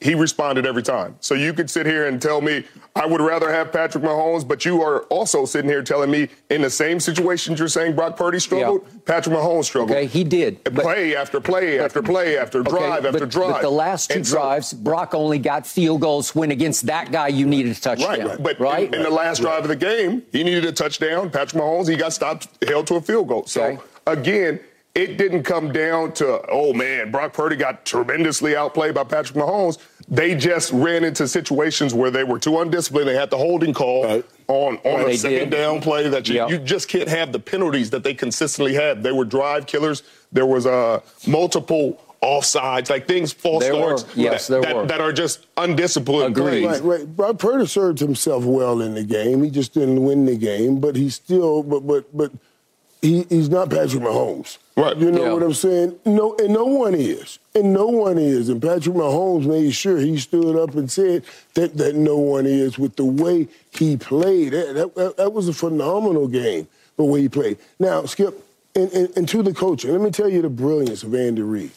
He 0.00 0.14
responded 0.14 0.64
every 0.64 0.84
time. 0.84 1.16
So 1.20 1.34
you 1.34 1.52
could 1.52 1.68
sit 1.68 1.84
here 1.84 2.06
and 2.06 2.22
tell 2.22 2.40
me 2.40 2.64
I 2.94 3.04
would 3.04 3.20
rather 3.20 3.50
have 3.52 3.72
Patrick 3.72 4.04
Mahomes, 4.04 4.46
but 4.46 4.64
you 4.64 4.80
are 4.80 5.00
also 5.04 5.44
sitting 5.44 5.68
here 5.68 5.82
telling 5.82 6.08
me 6.10 6.28
in 6.50 6.62
the 6.62 6.70
same 6.70 7.00
situations 7.00 7.58
you're 7.58 7.66
saying 7.66 7.96
Brock 7.96 8.16
Purdy 8.16 8.38
struggled, 8.38 8.86
Patrick 9.06 9.34
Mahomes 9.34 9.64
struggled. 9.64 9.90
Okay, 9.90 10.06
he 10.06 10.22
did. 10.22 10.62
But- 10.62 10.74
play 10.76 11.16
after 11.16 11.40
play 11.40 11.80
after 11.80 12.00
play 12.00 12.38
after 12.38 12.60
Okay, 12.60 12.70
drive 12.70 13.06
after 13.06 13.26
drive. 13.26 13.50
But 13.54 13.62
the 13.62 13.70
last 13.70 14.10
two 14.10 14.18
And 14.18 14.26
so- 14.26 14.36
drives, 14.36 14.72
Brock 14.72 15.14
only 15.14 15.40
got 15.40 15.66
field 15.66 16.00
goals 16.00 16.32
when 16.34 16.52
against 16.52 16.86
that 16.86 17.10
guy 17.10 17.28
you 17.28 17.46
needed 17.46 17.76
a 17.76 17.80
touchdown. 17.80 18.20
Right, 18.28 18.42
but 18.42 18.60
right? 18.60 18.86
In, 18.88 18.94
in 18.94 19.02
the 19.02 19.10
last 19.10 19.40
drive 19.40 19.62
of 19.62 19.68
the 19.68 19.76
game, 19.76 20.22
he 20.30 20.44
needed 20.44 20.64
a 20.64 20.72
touchdown. 20.72 21.30
Patrick 21.30 21.60
Mahomes, 21.60 21.88
he 21.88 21.96
got 21.96 22.12
stopped, 22.12 22.46
held 22.68 22.86
to 22.86 22.94
a 22.96 23.00
field 23.00 23.26
goal. 23.26 23.46
So 23.46 23.62
Okay. 23.64 23.78
again, 24.06 24.60
it 24.94 25.16
didn't 25.16 25.44
come 25.44 25.72
down 25.72 26.12
to 26.14 26.40
oh 26.50 26.72
man, 26.72 27.10
Brock 27.10 27.32
Purdy 27.32 27.56
got 27.56 27.84
tremendously 27.84 28.56
outplayed 28.56 28.94
by 28.94 29.04
Patrick 29.04 29.36
Mahomes. 29.38 29.78
They 30.08 30.34
just 30.34 30.72
ran 30.72 31.04
into 31.04 31.28
situations 31.28 31.92
where 31.94 32.10
they 32.10 32.24
were 32.24 32.38
too 32.38 32.58
undisciplined. 32.60 33.08
They 33.08 33.14
had 33.14 33.30
the 33.30 33.36
holding 33.36 33.74
call 33.74 34.04
Right. 34.04 34.24
on 34.48 34.76
on 34.84 35.04
They 35.04 35.14
a 35.14 35.18
second 35.18 35.38
did. 35.38 35.50
down 35.50 35.80
play 35.82 36.08
that 36.08 36.28
you, 36.28 36.36
Yeah. 36.36 36.48
you 36.48 36.58
just 36.58 36.88
can't 36.88 37.08
have 37.08 37.30
the 37.32 37.38
penalties 37.38 37.90
that 37.90 38.02
they 38.04 38.14
consistently 38.14 38.74
had. 38.74 39.02
They 39.02 39.12
were 39.12 39.24
drive 39.26 39.66
killers. 39.66 40.02
There 40.32 40.46
was 40.46 40.66
uh, 40.66 41.00
multiple 41.26 42.02
offsides, 42.22 42.90
like 42.90 43.06
things 43.06 43.32
false 43.32 43.62
There 43.62 43.74
were. 43.76 43.98
starts 43.98 44.16
Yes, 44.16 44.46
that, 44.48 44.62
there 44.62 44.62
that, 44.62 44.76
were. 44.76 44.86
that 44.86 45.00
are 45.00 45.12
just 45.12 45.46
undisciplined 45.58 46.36
Agreed. 46.36 46.64
Right, 46.64 46.82
right. 46.82 47.16
Brock 47.16 47.38
Purdy 47.38 47.66
served 47.66 48.00
himself 48.00 48.44
well 48.44 48.80
in 48.80 48.94
the 48.94 49.04
game. 49.04 49.44
He 49.44 49.50
just 49.50 49.74
didn't 49.74 50.02
win 50.02 50.24
the 50.24 50.36
game, 50.36 50.80
but 50.80 50.96
he 50.96 51.10
still, 51.10 51.62
but 51.62 51.86
but 51.86 52.16
but 52.16 52.32
he, 53.02 53.24
he's 53.28 53.48
not 53.48 53.70
Patrick 53.70 54.02
Mahomes. 54.02 54.58
Right. 54.78 54.96
You 54.96 55.10
know 55.10 55.24
Yeah. 55.24 55.32
what 55.32 55.42
I'm 55.42 55.54
saying? 55.54 55.96
No, 56.06 56.36
and 56.38 56.52
no 56.54 56.64
one 56.64 56.94
is. 56.94 57.38
And 57.54 57.72
no 57.72 57.86
one 57.86 58.16
is. 58.18 58.48
And 58.48 58.62
Patrick 58.62 58.94
Mahomes 58.94 59.46
made 59.46 59.74
sure 59.74 59.98
he 59.98 60.16
stood 60.18 60.56
up 60.56 60.74
and 60.76 60.90
said 60.90 61.24
that, 61.54 61.76
that 61.76 61.96
no 61.96 62.16
one 62.16 62.46
is 62.46 62.78
with 62.78 62.96
the 62.96 63.04
way 63.04 63.48
he 63.72 63.96
played. 63.96 64.52
That, 64.52 64.94
that, 64.94 65.16
that 65.16 65.32
was 65.32 65.48
a 65.48 65.52
phenomenal 65.52 66.28
game, 66.28 66.68
the 66.96 67.04
way 67.04 67.22
he 67.22 67.28
played. 67.28 67.58
Now, 67.78 68.04
Skip, 68.06 68.44
and, 68.74 68.92
and, 68.92 69.16
and 69.16 69.28
to 69.28 69.42
the 69.42 69.52
coaching, 69.52 69.90
let 69.92 70.00
me 70.00 70.10
tell 70.10 70.28
you 70.28 70.42
the 70.42 70.48
brilliance 70.48 71.02
of 71.02 71.14
Andy 71.14 71.42
Reid. 71.42 71.72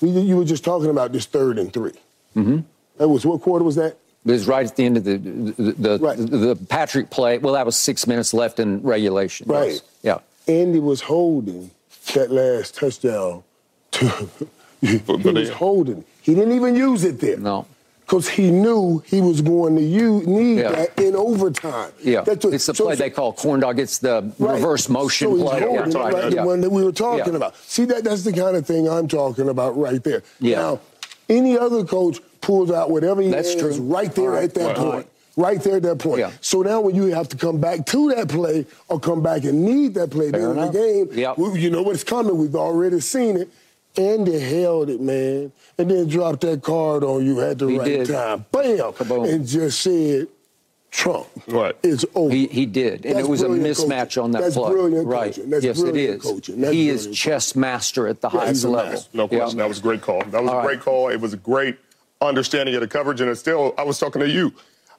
We, 0.00 0.10
you 0.10 0.36
were 0.36 0.44
just 0.44 0.64
talking 0.64 0.90
about 0.90 1.12
this 1.12 1.26
third 1.26 1.58
and 1.58 1.72
3 1.72 1.92
Mm-hmm. 2.36 2.58
That 2.98 3.08
was, 3.08 3.24
what 3.26 3.40
quarter 3.42 3.64
was 3.64 3.76
that? 3.76 3.96
It 4.26 4.30
was 4.30 4.46
right 4.46 4.66
at 4.66 4.74
the 4.76 4.84
end 4.84 4.96
of 4.96 5.04
the 5.04 5.16
the, 5.18 5.72
the, 5.72 5.98
Right. 5.98 6.16
the, 6.16 6.24
the 6.26 6.56
Patrick 6.56 7.10
play. 7.10 7.38
Well, 7.38 7.54
that 7.54 7.66
was 7.66 7.76
six 7.76 8.06
minutes 8.06 8.32
left 8.32 8.58
in 8.58 8.80
regulation. 8.82 9.46
Right. 9.48 9.70
Yes. 9.72 9.82
Yeah. 10.02 10.18
Andy 10.48 10.78
was 10.80 11.00
holding 11.02 11.70
that 12.12 12.30
last 12.30 12.74
touchdown. 12.76 13.42
To, 13.92 14.28
he 14.80 14.98
But- 14.98 15.22
but 15.22 15.34
was 15.34 15.50
holding. 15.50 16.04
He 16.22 16.34
didn't 16.34 16.52
even 16.54 16.74
use 16.74 17.04
it 17.04 17.20
there. 17.20 17.36
No. 17.38 17.66
Because 18.06 18.28
he 18.28 18.50
knew 18.50 19.02
he 19.06 19.22
was 19.22 19.40
going 19.40 19.76
to 19.76 19.82
use, 19.82 20.26
need 20.26 20.58
Yeah. 20.58 20.72
that 20.72 20.98
in 21.00 21.16
overtime. 21.16 21.90
Yeah. 22.02 22.20
That's 22.20 22.44
what- 22.44 22.52
it's 22.54 22.66
the 22.66 22.74
so- 22.74 22.84
play 22.84 22.94
they 22.96 23.08
call 23.10 23.32
corn 23.32 23.60
dog. 23.60 23.78
It's 23.78 23.98
the 23.98 24.30
Right. 24.38 24.54
reverse 24.54 24.88
motion 24.90 25.28
so 25.30 25.34
he's 25.36 25.42
play. 25.44 25.60
holding 25.60 25.74
Yeah, 25.92 25.98
right, 25.98 26.12
right, 26.14 26.30
the 26.30 26.36
yeah. 26.36 26.44
one 26.44 26.60
that 26.60 26.70
we 26.70 26.84
were 26.84 26.92
talking 26.92 27.32
Yeah. 27.32 27.36
about. 27.36 27.54
See, 27.66 27.84
that 27.86 28.04
that's 28.04 28.22
the 28.24 28.32
kind 28.32 28.56
of 28.56 28.66
thing 28.66 28.88
I'm 28.88 29.08
talking 29.08 29.48
about 29.48 29.76
right 29.78 30.02
there. 30.04 30.22
Yeah. 30.40 30.56
Now, 30.58 30.80
any 31.30 31.56
other 31.58 31.82
coach 31.84 32.20
pulls 32.42 32.70
out 32.70 32.90
whatever 32.90 33.22
he 33.22 33.30
That's 33.30 33.54
has 33.54 33.60
true. 33.60 33.72
right 33.84 34.14
there 34.14 34.24
All 34.30 34.36
right. 34.36 34.44
at 34.44 34.54
that 34.54 34.66
Right. 34.66 34.76
point. 34.76 35.06
Right 35.36 35.60
there 35.62 35.76
at 35.78 35.82
that 35.82 35.98
point. 35.98 36.20
Yeah. 36.20 36.30
So 36.40 36.62
now 36.62 36.80
when 36.80 36.94
you 36.94 37.06
have 37.06 37.28
to 37.30 37.36
come 37.36 37.58
back 37.60 37.86
to 37.86 38.10
that 38.14 38.28
play 38.28 38.66
or 38.88 39.00
come 39.00 39.20
back 39.22 39.42
and 39.44 39.64
need 39.64 39.94
that 39.94 40.10
play 40.10 40.26
at 40.28 40.32
the 40.32 40.38
Fair 40.38 40.50
end 40.50 40.60
of 40.60 40.72
the 40.72 40.78
game, 40.78 41.08
Yep. 41.18 41.38
we- 41.38 41.60
you 41.60 41.70
know 41.70 41.82
what's 41.82 42.04
coming. 42.04 42.38
We've 42.38 42.54
already 42.54 43.00
seen 43.00 43.36
it. 43.38 43.48
And 43.96 44.26
they 44.26 44.40
held 44.40 44.90
it, 44.90 45.00
man, 45.00 45.52
and 45.78 45.88
then 45.90 46.08
dropped 46.08 46.40
that 46.40 46.62
card 46.62 47.04
on 47.04 47.24
you 47.24 47.40
at 47.40 47.58
the 47.60 47.68
He 47.68 47.78
right 47.78 47.84
did. 47.84 48.08
time. 48.08 48.44
Bam! 48.50 48.76
Kaboom. 48.92 49.32
And 49.32 49.46
just 49.46 49.80
said, 49.82 50.26
Trump. 50.90 51.26
Right. 51.46 51.76
It's 51.84 52.04
over. 52.14 52.32
He, 52.34 52.46
he 52.48 52.66
did, 52.66 53.04
and 53.06 53.16
That's 53.16 53.26
it 53.26 53.30
was 53.30 53.42
a 53.42 53.46
mismatch 53.48 53.98
coaching. 54.00 54.22
on 54.24 54.30
that 54.32 54.42
That's 54.42 54.56
play. 54.56 54.70
brilliant 54.72 55.06
right? 55.06 55.38
That's 55.48 55.64
yes, 55.64 55.78
it 55.78 55.82
brilliant 55.82 56.16
is. 56.16 56.22
coaching. 56.30 56.60
That's 56.60 56.72
he 56.72 56.88
is 56.88 57.02
brilliant 57.02 57.16
chess 57.16 57.54
master 57.56 58.06
at 58.08 58.20
the 58.20 58.30
Yeah, 58.32 58.40
highest 58.40 58.64
level. 58.64 58.90
master. 58.92 59.08
No 59.12 59.28
question. 59.28 59.58
Yeah. 59.58 59.64
That 59.64 59.68
was 59.68 59.78
a 59.78 59.82
great 59.82 60.02
call. 60.02 60.20
That 60.30 60.42
was 60.42 60.50
All 60.50 60.54
a 60.54 60.58
right. 60.58 60.66
great 60.66 60.80
call. 60.80 61.08
It 61.10 61.20
was 61.20 61.32
a 61.32 61.36
great 61.36 61.76
understanding 62.20 62.74
of 62.74 62.80
the 62.80 62.88
coverage. 62.88 63.20
And 63.20 63.30
it's 63.30 63.38
still, 63.40 63.74
I 63.78 63.82
was 63.84 63.98
talking 64.00 64.20
to 64.22 64.28
you. 64.28 64.52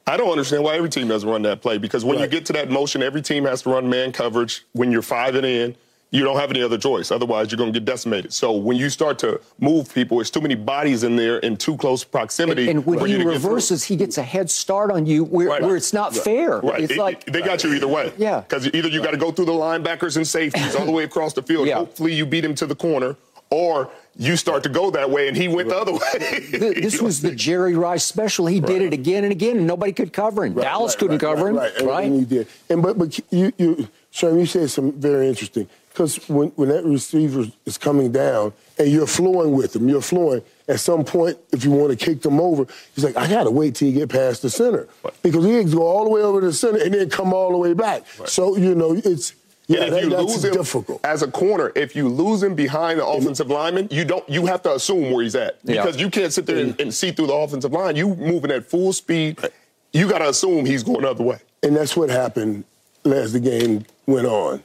I 0.08 0.18
don't 0.18 0.30
understand 0.30 0.64
why 0.64 0.76
every 0.76 0.90
team 0.90 1.08
doesn't 1.08 1.28
run 1.28 1.42
that 1.44 1.62
play 1.62 1.80
because 1.80 2.06
when 2.06 2.20
you 2.20 2.28
get 2.28 2.46
to 2.48 2.54
that 2.54 2.70
motion, 2.70 3.02
every 3.02 3.24
team 3.24 3.46
has 3.46 3.64
to 3.64 3.72
run 3.72 3.90
man 3.90 4.12
coverage. 4.12 4.64
When 4.74 4.92
you're 4.92 5.02
five 5.02 5.34
and 5.34 5.46
in, 5.46 5.76
you 6.12 6.24
don't 6.24 6.38
have 6.40 6.52
any 6.52 6.62
other 6.62 6.78
choice. 6.78 7.10
Otherwise, 7.10 7.52
you're 7.52 7.58
going 7.58 7.74
to 7.74 7.80
get 7.80 7.86
decimated. 7.86 8.32
So 8.32 8.52
when 8.52 8.78
you 8.78 8.92
start 8.92 9.18
to 9.20 9.42
move 9.60 9.92
people, 9.94 10.22
it's 10.22 10.30
too 10.30 10.42
many 10.42 10.54
bodies 10.54 11.04
in 11.04 11.16
there 11.16 11.40
in 11.40 11.58
too 11.58 11.76
close 11.76 12.04
proximity. 12.04 12.70
And 12.70 12.86
when 12.86 13.00
for 13.00 13.08
he 13.08 13.14
you 13.14 13.18
to 13.18 13.24
get 13.24 13.34
reverses, 13.34 13.84
he 13.84 13.96
gets 13.96 14.20
a 14.20 14.24
head 14.24 14.52
start 14.52 14.92
on 14.92 15.08
you 15.08 15.24
where, 15.24 15.48
Right. 15.50 15.62
where 15.64 15.76
it's 15.76 15.92
not 15.92 16.16
fair. 16.16 16.60
Right. 16.60 16.82
It's 16.84 16.94
It- 16.94 17.00
like 17.00 17.26
they 17.26 17.42
got 17.42 17.64
you 17.64 17.74
either 17.74 17.88
way. 17.88 18.14
Yeah. 18.18 18.42
Because 18.42 18.68
either 18.68 18.88
you 18.88 19.02
got 19.02 19.12
to 19.12 19.18
go 19.18 19.32
through 19.32 19.46
the 19.46 19.54
linebackers 19.54 20.18
and 20.18 20.28
safeties 20.28 20.76
all 20.76 20.86
the 20.86 20.92
way 20.92 21.04
across 21.04 21.34
the 21.34 21.42
field. 21.42 21.68
Yeah. 21.68 21.78
Hopefully 21.78 22.14
you 22.14 22.28
beat 22.28 22.46
him 22.46 22.54
to 22.56 22.68
the 22.68 22.76
corner, 22.76 23.16
or 23.50 23.90
you 24.18 24.38
start 24.38 24.64
to 24.64 24.70
go 24.70 24.92
that 24.92 25.10
way 25.10 25.28
and 25.28 25.36
he 25.36 25.48
went 25.48 25.70
the 25.70 25.78
other 25.78 25.94
way. 25.94 26.00
th- 26.20 26.78
this 26.78 27.02
was 27.02 27.22
the 27.22 27.36
Jerry 27.36 27.76
Rice 27.76 28.06
special. 28.06 28.46
He 28.48 28.60
did 28.60 28.82
it 28.82 28.94
again 28.94 29.24
and 29.24 29.32
again, 29.32 29.58
and 29.58 29.68
nobody 29.68 29.92
could 29.92 30.14
cover 30.14 30.46
him. 30.46 30.54
Dallas 30.54 30.94
Right, 30.94 31.00
couldn't 31.00 31.22
right, 31.24 31.36
cover 31.36 31.50
him, 31.50 31.58
right, 31.58 31.74
right? 31.78 31.86
right. 31.86 32.06
And 32.06 32.20
he 32.20 32.26
did. 32.26 32.48
And 32.70 32.82
but 32.82 32.98
but 32.98 33.20
you 33.32 33.52
you 33.58 33.88
Sherm, 34.14 34.40
you 34.40 34.46
said 34.46 34.70
something 34.70 35.00
very 35.00 35.28
interesting 35.28 35.68
because 35.90 36.18
when 36.30 36.50
when 36.56 36.70
that 36.70 36.86
receiver 36.86 37.46
is 37.66 37.78
coming 37.78 38.12
down 38.14 38.54
and 38.80 38.88
you're 38.90 39.08
flowing 39.08 39.52
with 39.52 39.76
him, 39.76 39.90
you're 39.90 40.02
flowing. 40.02 40.42
At 40.68 40.80
some 40.80 41.04
point, 41.04 41.38
if 41.52 41.64
you 41.64 41.70
want 41.72 41.92
to 41.92 42.06
kick 42.06 42.22
them 42.24 42.40
over, 42.40 42.66
he's 42.96 43.04
like, 43.04 43.16
I 43.18 43.28
gotta 43.30 43.52
wait 43.52 43.76
till 43.76 43.88
you 43.90 43.94
get 43.94 44.10
past 44.10 44.42
the 44.42 44.50
center 44.50 44.88
Right. 45.04 45.14
because 45.22 45.44
he 45.46 45.52
can 45.62 45.70
go 45.70 45.84
all 45.86 46.06
the 46.06 46.10
way 46.10 46.22
over 46.22 46.40
to 46.42 46.48
the 46.48 46.54
center 46.54 46.80
and 46.82 46.94
then 46.94 47.10
come 47.10 47.34
all 47.34 47.52
the 47.52 47.58
way 47.58 47.74
back. 47.74 48.04
So 48.26 48.56
you 48.58 48.74
know 48.74 48.94
it's 48.94 49.34
yeah, 49.68 49.80
and 49.80 49.88
if 49.88 49.92
that- 49.94 50.04
you 50.04 50.10
that's 50.12 50.24
lose 50.24 50.44
him 50.46 50.54
difficult. 50.54 51.00
as 51.04 51.22
a 51.22 51.28
corner, 51.32 51.72
if 51.76 51.96
you 51.96 52.08
lose 52.08 52.42
him 52.44 52.56
behind 52.56 53.00
the 53.00 53.06
offensive 53.06 53.50
lineman, 53.50 53.88
you 53.92 54.06
don't. 54.06 54.28
You 54.30 54.46
have 54.46 54.62
to 54.64 54.74
assume 54.76 55.12
where 55.12 55.24
he's 55.24 55.36
at 55.36 55.58
Yeah. 55.64 55.84
because 55.84 56.00
you 56.00 56.10
can't 56.10 56.32
sit 56.34 56.46
there 56.46 56.58
and, 56.58 56.80
and 56.80 56.94
see 56.94 57.12
through 57.12 57.28
the 57.28 57.34
offensive 57.34 57.72
line. 57.72 57.96
You 57.96 58.16
moving 58.16 58.52
at 58.52 58.66
full 58.66 58.94
speed. 58.94 59.40
You 59.94 60.10
got 60.10 60.20
to 60.20 60.30
assume 60.30 60.66
he's 60.66 60.84
going 60.84 61.02
the 61.02 61.10
other 61.10 61.24
way. 61.24 61.38
And 61.64 61.76
that's 61.76 61.96
what 61.96 62.10
happened 62.10 62.66
as 63.06 63.34
the 63.34 63.40
game 63.40 63.86
went 64.06 64.28
on. 64.28 64.62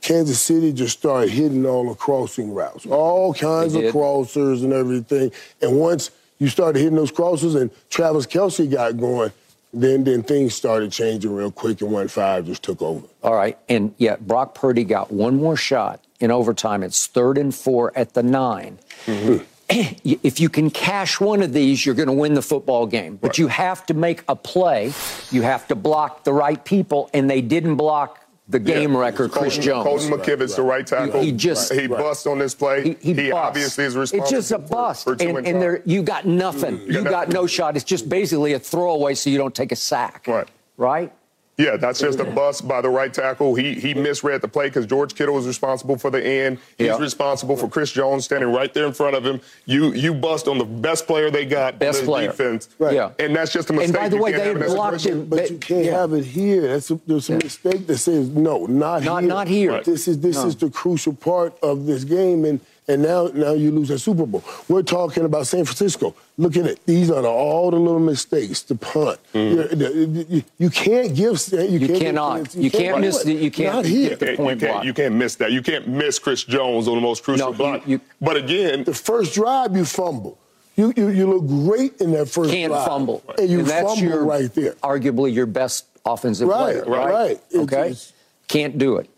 Kansas 0.00 0.42
City 0.42 0.72
just 0.72 0.98
started 0.98 1.30
hitting 1.30 1.64
all 1.64 1.88
the 1.88 1.94
crossing 1.94 2.52
routes, 2.52 2.84
all 2.86 3.32
kinds 3.32 3.74
of 3.76 3.82
crossers 3.84 4.64
and 4.64 4.72
everything. 4.72 5.30
And 5.60 5.78
once 5.78 6.10
you 6.40 6.48
started 6.48 6.80
hitting 6.80 6.96
those 6.96 7.12
crossers 7.12 7.54
and 7.60 7.70
Travis 7.88 8.26
Kelce 8.26 8.68
got 8.68 8.98
going, 8.98 9.30
then 9.72 10.04
then 10.04 10.22
things 10.22 10.54
started 10.54 10.92
changing 10.92 11.34
real 11.34 11.50
quick 11.50 11.80
and 11.80 11.90
one 11.90 12.08
five 12.08 12.46
just 12.46 12.62
took 12.62 12.82
over. 12.82 13.06
All 13.22 13.34
right. 13.34 13.58
And 13.68 13.94
yet 13.98 14.26
Brock 14.26 14.54
Purdy 14.54 14.84
got 14.84 15.10
one 15.10 15.36
more 15.36 15.56
shot 15.56 16.04
in 16.20 16.30
overtime. 16.30 16.82
It's 16.82 17.06
third 17.06 17.38
and 17.38 17.54
four 17.54 17.92
at 17.96 18.14
the 18.14 18.22
9 18.22 18.78
mm-hmm. 19.06 19.44
If 20.22 20.38
you 20.38 20.50
can 20.50 20.70
cash 20.70 21.18
one 21.18 21.40
of 21.42 21.54
these, 21.54 21.86
you're 21.86 21.94
going 21.94 22.08
to 22.08 22.12
win 22.12 22.34
the 22.34 22.42
football 22.42 22.86
game. 22.86 23.16
But 23.16 23.28
Right. 23.28 23.38
you 23.38 23.48
have 23.48 23.86
to 23.86 23.94
make 23.94 24.22
a 24.28 24.36
play. 24.36 24.92
You 25.30 25.42
have 25.42 25.66
to 25.68 25.74
block 25.74 26.24
the 26.24 26.32
right 26.34 26.62
people, 26.62 27.08
and 27.14 27.30
they 27.30 27.40
didn't 27.40 27.76
block 27.76 28.21
the 28.52 28.58
game 28.60 28.92
Yeah. 28.92 28.98
wrecker, 29.00 29.28
Chris 29.28 29.54
Colton, 29.56 29.62
Jones. 29.62 29.84
Colton 29.84 30.10
McKivitz, 30.10 30.54
the 30.56 30.62
right 30.62 30.86
tackle. 30.86 31.20
He 31.20 31.32
just- 31.32 31.72
he 31.72 31.86
bust 31.88 32.26
on 32.26 32.38
this 32.38 32.54
play. 32.54 32.96
He, 33.00 33.12
he, 33.14 33.30
busts. 33.30 33.32
obviously 33.34 33.84
is 33.84 33.96
responsible. 33.96 34.22
It's 34.38 34.48
just 34.48 34.52
a 34.52 34.58
bust, 34.58 35.04
for 35.04 35.12
and, 35.14 35.22
and 35.38 35.46
and 35.46 35.60
there 35.62 35.82
you 35.84 36.02
got 36.02 36.26
nothing. 36.26 36.78
you 36.86 36.98
You 36.98 37.02
got 37.04 37.10
got 37.10 37.28
no 37.30 37.46
shot. 37.46 37.74
It's 37.76 37.84
just 37.84 38.08
basically 38.08 38.52
a 38.52 38.58
throwaway, 38.58 39.14
so 39.14 39.30
you 39.30 39.38
don't 39.38 39.54
take 39.54 39.72
a 39.72 39.76
sack. 39.76 40.26
Right. 40.28 40.48
Right. 40.76 41.12
Yeah, 41.58 41.76
that's 41.76 42.00
just 42.00 42.18
a 42.18 42.24
bust 42.24 42.66
by 42.66 42.80
the 42.80 42.88
right 42.88 43.12
tackle. 43.12 43.54
He 43.54 43.74
he 43.74 43.92
misread 43.92 44.40
the 44.40 44.48
play 44.48 44.68
because 44.68 44.86
George 44.86 45.14
Kittle 45.14 45.34
was 45.34 45.46
responsible 45.46 45.98
for 45.98 46.10
the 46.10 46.24
end. 46.24 46.58
He's 46.78 46.86
Yeah. 46.86 46.96
responsible 46.98 47.56
for 47.58 47.68
Chris 47.68 47.92
Jones 47.92 48.24
standing 48.24 48.50
right 48.50 48.72
there 48.72 48.86
in 48.86 48.94
front 48.94 49.16
of 49.16 49.24
him. 49.26 49.38
You 49.66 49.92
you 49.92 50.14
bust 50.14 50.48
on 50.48 50.56
the 50.56 50.64
best 50.64 51.06
player 51.06 51.30
they 51.30 51.44
got 51.44 51.78
Best 51.78 52.00
on 52.00 52.04
the 52.06 52.10
player. 52.10 52.26
defense. 52.28 52.70
Right. 52.78 52.94
Yeah. 52.94 53.10
And 53.18 53.36
that's 53.36 53.52
just 53.52 53.68
a 53.68 53.74
mistake. 53.74 53.88
And 53.90 53.94
by 54.02 54.08
the 54.08 54.16
You 54.16 54.22
way, 54.22 54.32
they 54.32 54.38
have 54.40 54.56
in 54.56 54.60
that 54.62 54.68
blocked 54.70 55.00
situation. 55.02 55.20
him. 55.24 55.26
But 55.28 55.50
you 55.50 55.58
can't 55.58 55.84
yeah. 55.84 56.00
have 56.00 56.14
it 56.14 56.24
here. 56.24 56.62
That's 56.68 56.90
a, 56.90 56.98
there's 57.06 57.28
a 57.28 57.34
mistake 57.34 57.86
that 57.86 57.98
says 57.98 58.30
no, 58.30 58.64
not, 58.64 59.02
Not- 59.04 59.20
here. 59.22 59.28
not 59.28 59.46
here. 59.48 59.72
Right. 59.72 59.84
This 59.84 60.08
is 60.08 60.20
this 60.20 60.36
No. 60.36 60.46
is 60.46 60.56
the 60.56 60.70
crucial 60.70 61.12
part 61.12 61.52
of 61.62 61.84
this 61.84 62.04
game, 62.04 62.46
and 62.46 62.60
and 62.92 63.02
now 63.02 63.26
now 63.34 63.52
you 63.52 63.70
lose 63.70 63.90
a 63.90 63.98
Super 63.98 64.26
Bowl. 64.26 64.42
We're 64.68 64.82
talking 64.82 65.24
about 65.24 65.46
San 65.46 65.64
Francisco. 65.64 66.14
Look 66.38 66.56
at 66.56 66.66
it. 66.66 66.84
These 66.86 67.10
are 67.10 67.22
the, 67.22 67.28
all 67.28 67.70
the 67.70 67.78
little 67.78 68.00
mistakes. 68.00 68.62
The 68.62 68.74
punt. 68.74 69.18
Mm. 69.34 69.54
You're- 69.54 69.68
the- 69.74 70.26
you, 70.28 70.42
you 70.58 70.70
can't 70.70 71.14
give. 71.14 71.40
You, 71.52 71.60
You 71.62 71.78
can't 71.78 71.88
give- 71.88 71.98
cannot. 72.00 72.54
You 72.54 72.70
can't 72.70 72.96
do 72.96 73.00
miss 73.00 73.20
it. 73.22 73.26
the- 73.26 73.34
you 73.34 73.50
can't 73.50 73.74
Not 73.74 73.84
get 73.84 73.90
here. 73.92 74.02
the 74.02 74.10
You 74.10 74.16
can't- 74.26 74.36
point 74.38 74.60
you, 74.60 74.66
block. 74.66 74.76
can't, 74.76 74.86
you 74.86 74.94
can't 74.94 75.14
miss 75.14 75.34
that. 75.36 75.52
You 75.52 75.62
can't 75.62 75.88
miss 75.88 76.18
Chris 76.18 76.44
Jones 76.44 76.88
on 76.88 76.94
the 76.96 77.00
most 77.00 77.22
crucial 77.24 77.50
No, 77.52 77.56
block. 77.56 77.86
you- 77.88 78.00
but 78.20 78.36
again, 78.36 78.84
The 78.84 78.94
first 78.94 79.34
drive 79.34 79.76
you 79.76 79.84
fumble. 79.84 80.38
You, 80.76 80.92
you 80.96 81.08
you 81.10 81.26
look 81.26 81.46
great 81.46 82.00
in 82.00 82.12
that 82.12 82.28
first 82.30 82.50
Can't 82.50 82.72
drive. 82.72 82.86
fumble. 82.86 83.22
And 83.38 83.48
you 83.50 83.62
that's 83.62 83.86
fumble 83.86 84.02
your, 84.08 84.24
right 84.24 84.52
there. 84.54 84.72
Arguably 84.82 85.32
your 85.34 85.44
best 85.46 85.84
offensive 86.06 86.48
Right, 86.48 86.82
player. 86.82 86.84
Right. 86.86 87.10
right. 87.12 87.30
It's- 87.50 87.62
Okay. 87.64 87.80
it's- 87.92 88.12
Can't 88.48 88.76
do 88.78 88.96
it. 88.96 89.08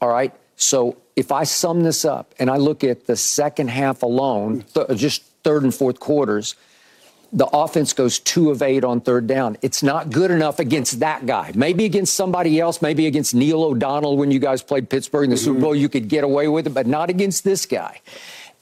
All 0.00 0.08
right. 0.08 0.32
So 0.62 0.96
if 1.16 1.32
I 1.32 1.42
sum 1.42 1.82
this 1.82 2.04
up 2.04 2.34
and 2.38 2.48
I 2.48 2.56
look 2.56 2.84
at 2.84 3.06
the 3.06 3.16
second 3.16 3.68
half 3.68 4.02
alone, 4.02 4.64
th- 4.74 4.86
uh, 4.88 4.94
just 4.94 5.22
third 5.42 5.64
and 5.64 5.74
fourth 5.74 5.98
quarters, 5.98 6.54
the 7.32 7.46
offense 7.46 7.92
goes 7.92 8.20
two 8.20 8.50
of 8.50 8.62
eight 8.62 8.84
on 8.84 9.00
third 9.00 9.26
down. 9.26 9.56
It's 9.60 9.82
not 9.82 10.10
good 10.10 10.30
enough 10.30 10.60
against 10.60 11.00
that 11.00 11.26
guy. 11.26 11.50
Maybe 11.54 11.84
against 11.84 12.14
somebody 12.14 12.60
else, 12.60 12.80
maybe 12.80 13.06
against 13.06 13.34
Neil 13.34 13.64
O'Donnell 13.64 14.16
when 14.16 14.30
you 14.30 14.38
guys 14.38 14.62
played 14.62 14.88
Pittsburgh 14.88 15.24
in 15.24 15.30
the 15.30 15.36
Super 15.36 15.54
mm-hmm. 15.54 15.62
Bowl, 15.62 15.74
you 15.74 15.88
could 15.88 16.08
get 16.08 16.22
away 16.22 16.46
with 16.46 16.66
it, 16.66 16.74
but 16.74 16.86
not 16.86 17.10
against 17.10 17.42
this 17.42 17.66
guy. 17.66 18.00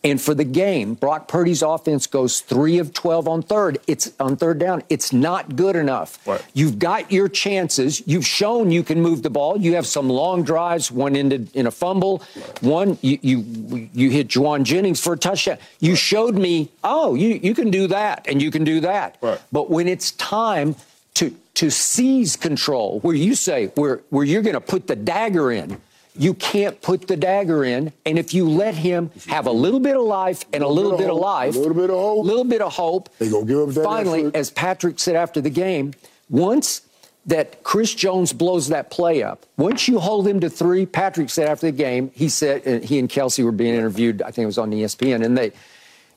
And 0.02 0.20
for 0.20 0.32
the 0.32 0.44
game, 0.44 0.94
Brock 0.94 1.28
Purdy's 1.28 1.60
offense 1.60 2.06
goes 2.06 2.40
three 2.40 2.78
of 2.78 2.94
12 2.94 3.28
on 3.28 3.42
third. 3.42 3.78
It's 3.86 4.12
on 4.18 4.36
third 4.36 4.58
down. 4.58 4.82
It's 4.88 5.12
not 5.12 5.56
good 5.56 5.76
enough. 5.76 6.26
Right. 6.26 6.42
You've 6.54 6.78
got 6.78 7.12
your 7.12 7.28
chances. 7.28 8.02
You've 8.06 8.26
shown 8.26 8.70
you 8.70 8.82
can 8.82 9.02
move 9.02 9.22
the 9.22 9.28
ball. 9.28 9.58
You 9.58 9.74
have 9.74 9.86
some 9.86 10.08
long 10.08 10.42
drives. 10.42 10.90
One 10.90 11.16
ended 11.16 11.54
in 11.54 11.66
a 11.66 11.70
fumble. 11.70 12.22
One 12.62 12.96
you 13.02 13.18
you 13.20 13.90
you 13.92 14.10
hit 14.10 14.28
Jauan 14.28 14.62
Jennings 14.62 15.00
for 15.00 15.12
a 15.12 15.18
touchdown. 15.18 15.58
You 15.80 15.94
showed 15.96 16.34
me, 16.34 16.70
oh, 16.82 17.14
you 17.14 17.38
you 17.42 17.54
can 17.54 17.70
do 17.70 17.86
that 17.88 18.26
and 18.26 18.40
you 18.40 18.50
can 18.50 18.64
do 18.64 18.80
that. 18.80 19.18
Right. 19.20 19.40
But 19.52 19.68
when 19.68 19.86
it's 19.86 20.12
time 20.12 20.76
to 21.14 21.34
to 21.54 21.70
seize 21.70 22.36
control, 22.36 23.00
where 23.00 23.14
you 23.14 23.34
say 23.34 23.66
where 23.74 24.00
where 24.08 24.24
you're 24.24 24.42
going 24.42 24.54
to 24.54 24.62
put 24.62 24.86
the 24.86 24.96
dagger 24.96 25.52
in. 25.52 25.78
You 26.16 26.34
can't 26.34 26.80
put 26.82 27.06
the 27.06 27.16
dagger 27.16 27.64
in, 27.64 27.92
and 28.04 28.18
if 28.18 28.34
you 28.34 28.48
let 28.48 28.74
him 28.74 29.10
have 29.28 29.46
a 29.46 29.52
little 29.52 29.80
bit 29.80 29.96
of 29.96 30.02
life 30.02 30.44
and 30.52 30.62
a 30.62 30.68
little, 30.68 30.96
bit 30.96 31.08
of 31.08 31.14
hope, 31.14 31.22
life, 31.22 31.54
a 31.54 31.58
little 31.58 31.74
bit 31.74 31.90
of 31.90 31.96
hope. 31.96 32.24
a 32.24 32.26
little 32.26 32.44
bit 32.44 32.62
of 32.62 32.72
hope. 32.72 33.18
They 33.18 33.30
gonna 33.30 33.46
give 33.46 33.58
up 33.60 33.74
that 33.74 33.84
Finally, 33.84 34.20
effort. 34.26 34.36
as 34.36 34.50
Patrick 34.50 34.98
said 34.98 35.16
after 35.16 35.40
the 35.40 35.50
game, 35.50 35.92
once 36.28 36.82
that 37.26 37.62
Chris 37.62 37.94
Jones 37.94 38.32
blows 38.32 38.68
that 38.68 38.90
play 38.90 39.22
up. 39.22 39.44
Once 39.56 39.86
you 39.86 39.98
hold 39.98 40.26
him 40.26 40.40
to 40.40 40.50
three, 40.50 40.86
Patrick 40.86 41.30
said 41.30 41.48
after 41.48 41.66
the 41.66 41.72
game, 41.72 42.10
he 42.14 42.28
said, 42.28 42.66
and 42.66 42.82
he 42.82 42.98
and 42.98 43.08
Kelce 43.08 43.44
were 43.44 43.52
being 43.52 43.74
interviewed, 43.74 44.22
I 44.22 44.30
think 44.30 44.44
it 44.44 44.46
was 44.46 44.58
on 44.58 44.70
ESPN, 44.70 45.24
and 45.24 45.36
they, 45.36 45.52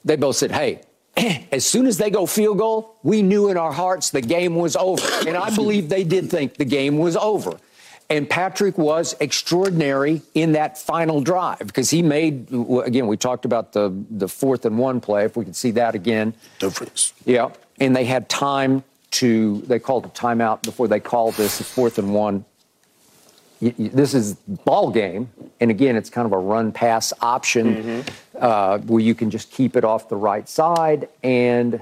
they 0.05 0.15
both 0.15 0.37
said, 0.37 0.51
hey, 0.51 0.81
as 1.51 1.65
soon 1.65 1.87
as 1.87 1.97
they 1.97 2.09
go 2.09 2.25
field 2.25 2.57
goal, 2.57 2.95
we 3.03 3.21
knew 3.21 3.49
in 3.49 3.57
our 3.57 3.71
hearts 3.71 4.09
the 4.09 4.21
game 4.21 4.55
was 4.55 4.75
over. 4.75 5.05
And 5.27 5.37
I 5.37 5.49
believe 5.55 5.89
they 5.89 6.03
did 6.03 6.29
think 6.29 6.55
the 6.55 6.65
game 6.65 6.97
was 6.97 7.15
over. 7.17 7.57
And 8.09 8.29
Patrick 8.29 8.77
was 8.77 9.15
extraordinary 9.19 10.21
in 10.33 10.51
that 10.51 10.77
final 10.77 11.21
drive 11.21 11.59
because 11.59 11.89
he 11.89 12.01
made, 12.01 12.47
again, 12.83 13.07
we 13.07 13.17
talked 13.17 13.45
about 13.45 13.73
the, 13.73 13.93
the 14.09 14.27
fourth 14.27 14.65
and 14.65 14.77
one 14.77 15.01
play, 15.01 15.25
if 15.25 15.35
we 15.35 15.45
could 15.45 15.55
see 15.55 15.71
that 15.71 15.95
again. 15.95 16.33
Difference. 16.59 17.13
Yeah. 17.25 17.51
And 17.79 17.95
they 17.95 18.05
had 18.05 18.29
time 18.29 18.83
to, 19.11 19.61
they 19.67 19.79
called 19.79 20.05
a 20.05 20.09
timeout 20.09 20.63
before 20.63 20.87
they 20.87 20.99
called 20.99 21.35
this 21.35 21.59
a 21.59 21.63
fourth 21.63 21.97
and 21.97 22.13
one. 22.13 22.45
This 23.61 24.13
is 24.13 24.33
ball 24.65 24.91
game, 24.91 25.29
and 25.61 25.71
again, 25.71 25.95
it's 25.95 26.09
kind 26.09 26.25
of 26.25 26.33
a 26.33 26.37
run 26.37 26.73
pass 26.73 27.13
option 27.21 27.75
mm-hmm. 27.75 28.37
uh, 28.37 28.79
where 28.79 28.99
you 28.99 29.15
can 29.15 29.29
just 29.29 29.51
keep 29.51 29.77
it 29.77 29.85
off 29.85 30.09
the 30.09 30.17
right 30.17 30.49
side, 30.49 31.07
and 31.23 31.81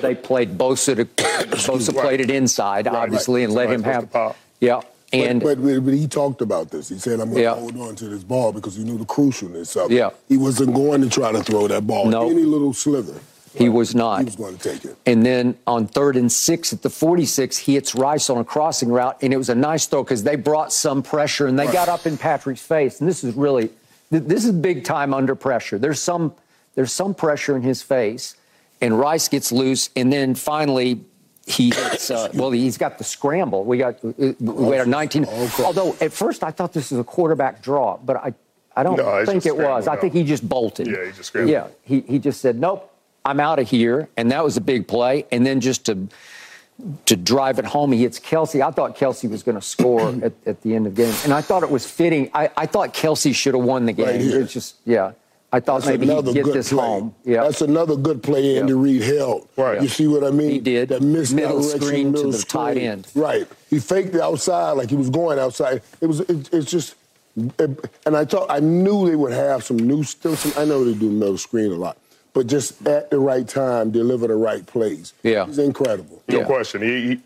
they 0.00 0.14
played 0.14 0.56
Bosa. 0.56 0.94
To, 0.94 1.04
Bosa 1.56 1.92
right. 1.92 2.02
played 2.04 2.20
it 2.20 2.30
inside, 2.30 2.86
right, 2.86 2.94
obviously, 2.94 3.40
right. 3.40 3.46
and 3.46 3.54
let 3.54 3.68
him 3.68 3.82
have. 3.82 4.36
Yeah, 4.60 4.82
and 5.12 5.40
but, 5.40 5.62
but, 5.62 5.84
but, 5.84 5.94
he 5.94 6.08
talked 6.08 6.40
about 6.40 6.70
this. 6.70 6.88
He 6.88 6.98
said, 6.98 7.20
"I'm 7.20 7.26
going 7.30 7.36
to 7.36 7.42
yeah. 7.42 7.54
hold 7.54 7.76
on 7.78 7.94
to 7.96 8.08
this 8.08 8.24
ball 8.24 8.52
because 8.52 8.74
he 8.74 8.82
knew 8.82 8.98
the 8.98 9.04
crucialness 9.04 9.76
of 9.82 9.90
it. 9.90 9.94
Yeah. 9.94 10.10
He 10.28 10.36
wasn't 10.36 10.74
going 10.74 11.00
to 11.02 11.08
try 11.08 11.30
to 11.30 11.42
throw 11.42 11.68
that 11.68 11.86
ball 11.86 12.06
nope. 12.06 12.32
any 12.32 12.42
little 12.42 12.72
slither. 12.72 13.14
He 13.56 13.68
was 13.68 13.94
not. 13.94 14.18
He 14.18 14.24
was 14.26 14.36
going 14.36 14.56
to 14.58 14.70
take 14.70 14.84
it. 14.84 14.96
And 15.06 15.24
then 15.24 15.56
on 15.66 15.86
third 15.86 16.16
and 16.16 16.30
six 16.30 16.72
at 16.72 16.82
the 16.82 16.90
46, 16.90 17.56
he 17.56 17.74
hits 17.74 17.94
Rice 17.94 18.28
on 18.28 18.38
a 18.38 18.44
crossing 18.44 18.90
route, 18.90 19.16
and 19.22 19.32
it 19.32 19.36
was 19.36 19.48
a 19.48 19.54
nice 19.54 19.86
throw 19.86 20.04
because 20.04 20.24
they 20.24 20.36
brought 20.36 20.72
some 20.72 21.02
pressure 21.02 21.46
and 21.46 21.58
they 21.58 21.64
right. 21.64 21.72
got 21.72 21.88
up 21.88 22.06
in 22.06 22.18
Patrick's 22.18 22.60
face. 22.60 23.00
And 23.00 23.08
this 23.08 23.24
is 23.24 23.34
really, 23.34 23.70
this 24.10 24.44
is 24.44 24.52
big 24.52 24.84
time 24.84 25.14
under 25.14 25.34
pressure. 25.34 25.78
There's 25.78 26.00
some, 26.00 26.34
there's 26.74 26.92
some 26.92 27.14
pressure 27.14 27.56
in 27.56 27.62
his 27.62 27.82
face, 27.82 28.36
and 28.82 28.98
Rice 28.98 29.28
gets 29.28 29.50
loose, 29.50 29.88
and 29.96 30.12
then 30.12 30.34
finally 30.34 31.00
he 31.46 31.70
hits. 31.70 32.10
Uh, 32.10 32.28
well, 32.34 32.50
he's 32.50 32.76
got 32.76 32.98
the 32.98 33.04
scramble. 33.04 33.64
We 33.64 33.78
got 33.78 34.04
uh, 34.04 34.32
we 34.40 34.76
had 34.76 34.86
a 34.86 34.90
19. 34.90 35.26
Although 35.64 35.96
at 36.00 36.12
first 36.12 36.44
I 36.44 36.50
thought 36.50 36.72
this 36.72 36.90
was 36.90 37.00
a 37.00 37.04
quarterback 37.04 37.62
draw, 37.62 37.96
but 37.96 38.16
I 38.16 38.34
I 38.76 38.82
don't 38.82 38.96
no, 38.96 39.24
think 39.24 39.46
it 39.46 39.56
was. 39.56 39.88
I 39.88 39.96
think 39.96 40.12
he 40.12 40.24
just 40.24 40.46
bolted. 40.46 40.86
Yeah, 40.86 41.06
he 41.06 41.12
just 41.12 41.24
scrambled. 41.24 41.52
Yeah, 41.52 41.68
he 41.82 42.00
he 42.00 42.18
just 42.18 42.40
said 42.40 42.58
nope. 42.58 42.92
I'm 43.24 43.40
out 43.40 43.58
of 43.58 43.68
here, 43.68 44.08
and 44.16 44.30
that 44.30 44.44
was 44.44 44.56
a 44.56 44.60
big 44.60 44.86
play. 44.86 45.26
And 45.32 45.46
then 45.46 45.60
just 45.60 45.86
to 45.86 46.08
to 47.06 47.16
drive 47.16 47.58
it 47.58 47.64
home, 47.64 47.92
he 47.92 48.02
hits 48.02 48.20
Kelce. 48.20 48.60
I 48.60 48.70
thought 48.70 48.96
Kelce 48.96 49.28
was 49.30 49.42
going 49.42 49.54
to 49.54 49.62
score 49.62 50.08
at, 50.22 50.32
at 50.44 50.60
the 50.62 50.74
end 50.74 50.86
of 50.86 50.94
the 50.94 51.04
game, 51.04 51.14
and 51.24 51.32
I 51.32 51.40
thought 51.40 51.62
it 51.62 51.70
was 51.70 51.90
fitting. 51.90 52.30
I, 52.34 52.50
I 52.56 52.66
thought 52.66 52.92
Kelce 52.92 53.34
should 53.34 53.54
have 53.54 53.64
won 53.64 53.86
the 53.86 53.92
game. 53.92 54.06
Right 54.06 54.20
it's 54.20 54.52
just 54.52 54.76
yeah. 54.84 55.12
I 55.56 55.60
thought 55.60 55.80
That's 55.82 55.98
maybe 55.98 56.12
he'd 56.12 56.34
get 56.34 56.52
this 56.52 56.68
play. 56.68 56.84
home. 56.84 57.14
Yeah. 57.24 57.44
That's 57.44 57.62
another 57.62 57.96
good 57.96 58.22
play 58.22 58.58
Andy 58.58 58.74
Reid 58.74 59.00
held. 59.00 59.48
Right. 59.56 59.80
You 59.80 59.88
see 59.88 60.06
what 60.06 60.22
I 60.22 60.30
mean? 60.30 60.50
He 60.50 60.58
did. 60.60 60.90
That 60.90 61.00
middle 61.00 61.62
screen 61.62 62.12
middle 62.12 62.24
to 62.24 62.36
the 62.36 62.38
screen. 62.38 62.62
tight 62.62 62.76
end. 62.76 63.08
Right. 63.14 63.48
He 63.70 63.78
faked 63.78 64.12
the 64.12 64.22
outside 64.22 64.72
like 64.72 64.90
he 64.90 64.96
was 64.96 65.08
going 65.08 65.38
outside. 65.38 65.80
It 66.02 66.06
was. 66.06 66.20
It, 66.20 66.52
it's 66.52 66.70
just. 66.70 66.94
It, 67.58 67.90
and 68.04 68.18
I 68.18 68.26
thought 68.26 68.50
I 68.50 68.60
knew 68.60 69.08
they 69.08 69.16
would 69.16 69.32
have 69.32 69.64
some 69.64 69.78
new 69.78 70.04
still 70.04 70.36
some. 70.36 70.52
I 70.60 70.66
know 70.66 70.84
they 70.84 70.92
do 70.92 71.08
middle 71.08 71.38
screen 71.38 71.72
a 71.72 71.76
lot, 71.76 71.96
but 72.34 72.48
just 72.48 72.86
at 72.86 73.08
the 73.10 73.18
right 73.18 73.48
time, 73.48 73.90
deliver 73.90 74.26
the 74.26 74.36
right 74.36 74.66
plays. 74.66 75.14
Yeah. 75.22 75.46
it's 75.48 75.56
incredible. 75.56 76.22
No 76.28 76.40
yeah. 76.40 76.44
question. 76.44 76.80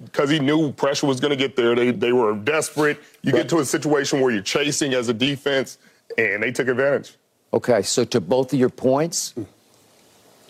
Because 0.05 0.31
he, 0.31 0.37
he, 0.37 0.41
he, 0.41 0.47
knew 0.47 0.71
pressure 0.71 1.09
was 1.09 1.19
going 1.19 1.31
to 1.31 1.37
get 1.37 1.57
there. 1.57 1.75
They 1.75 1.91
they 1.91 2.13
were 2.13 2.37
desperate. 2.37 3.01
You 3.23 3.33
right. 3.33 3.41
get 3.41 3.49
to 3.49 3.59
a 3.59 3.65
situation 3.65 4.21
where 4.21 4.31
you're 4.31 4.43
chasing 4.43 4.95
as 4.95 5.09
a 5.09 5.15
defense, 5.15 5.79
and 6.17 6.45
they 6.45 6.53
took 6.53 6.69
advantage. 6.69 7.17
Okay, 7.53 7.83
so 7.83 8.05
to 8.05 8.21
both 8.21 8.53
of 8.53 8.59
your 8.59 8.69
points, 8.69 9.35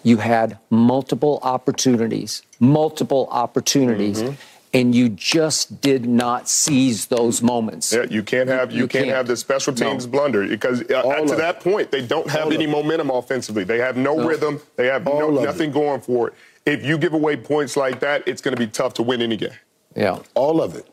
you 0.02 0.18
had 0.18 0.58
multiple 0.68 1.38
opportunities, 1.42 2.42
multiple 2.58 3.28
opportunities. 3.30 4.22
Mm-hmm. 4.22 4.34
And 4.72 4.94
you 4.94 5.08
just 5.08 5.80
did 5.80 6.06
not 6.06 6.48
seize 6.48 7.06
those 7.06 7.42
moments. 7.42 7.92
Yeah, 7.92 8.04
you 8.04 8.22
can't 8.22 8.48
have 8.48 8.70
you, 8.70 8.82
you 8.82 8.86
can't, 8.86 9.06
can't, 9.06 9.16
have 9.16 9.26
the 9.26 9.36
special 9.36 9.74
teams 9.74 10.06
no. 10.06 10.12
blunder 10.12 10.46
because 10.46 10.82
uh, 10.82 11.24
to 11.26 11.34
that 11.34 11.58
point 11.58 11.90
they 11.90 12.06
don't 12.06 12.30
have 12.30 12.46
All 12.46 12.52
any 12.52 12.68
momentum 12.68 13.10
offensively. 13.10 13.64
They 13.64 13.78
have 13.78 13.96
no, 13.96 14.14
no. 14.14 14.28
rhythm. 14.28 14.60
They 14.76 14.86
have 14.86 15.04
no, 15.06 15.28
nothing 15.28 15.70
it. 15.70 15.72
going 15.72 16.00
for 16.02 16.28
it. 16.28 16.34
If 16.66 16.84
you 16.84 16.98
give 16.98 17.14
away 17.14 17.36
points 17.36 17.76
like 17.76 17.98
that, 17.98 18.22
it's 18.28 18.40
going 18.40 18.54
to 18.54 18.60
be 18.60 18.68
tough 18.68 18.94
to 18.94 19.02
win 19.02 19.20
any 19.20 19.36
game. 19.36 19.50
Yeah, 19.96 20.20
all 20.34 20.62
of 20.62 20.76
it, 20.76 20.86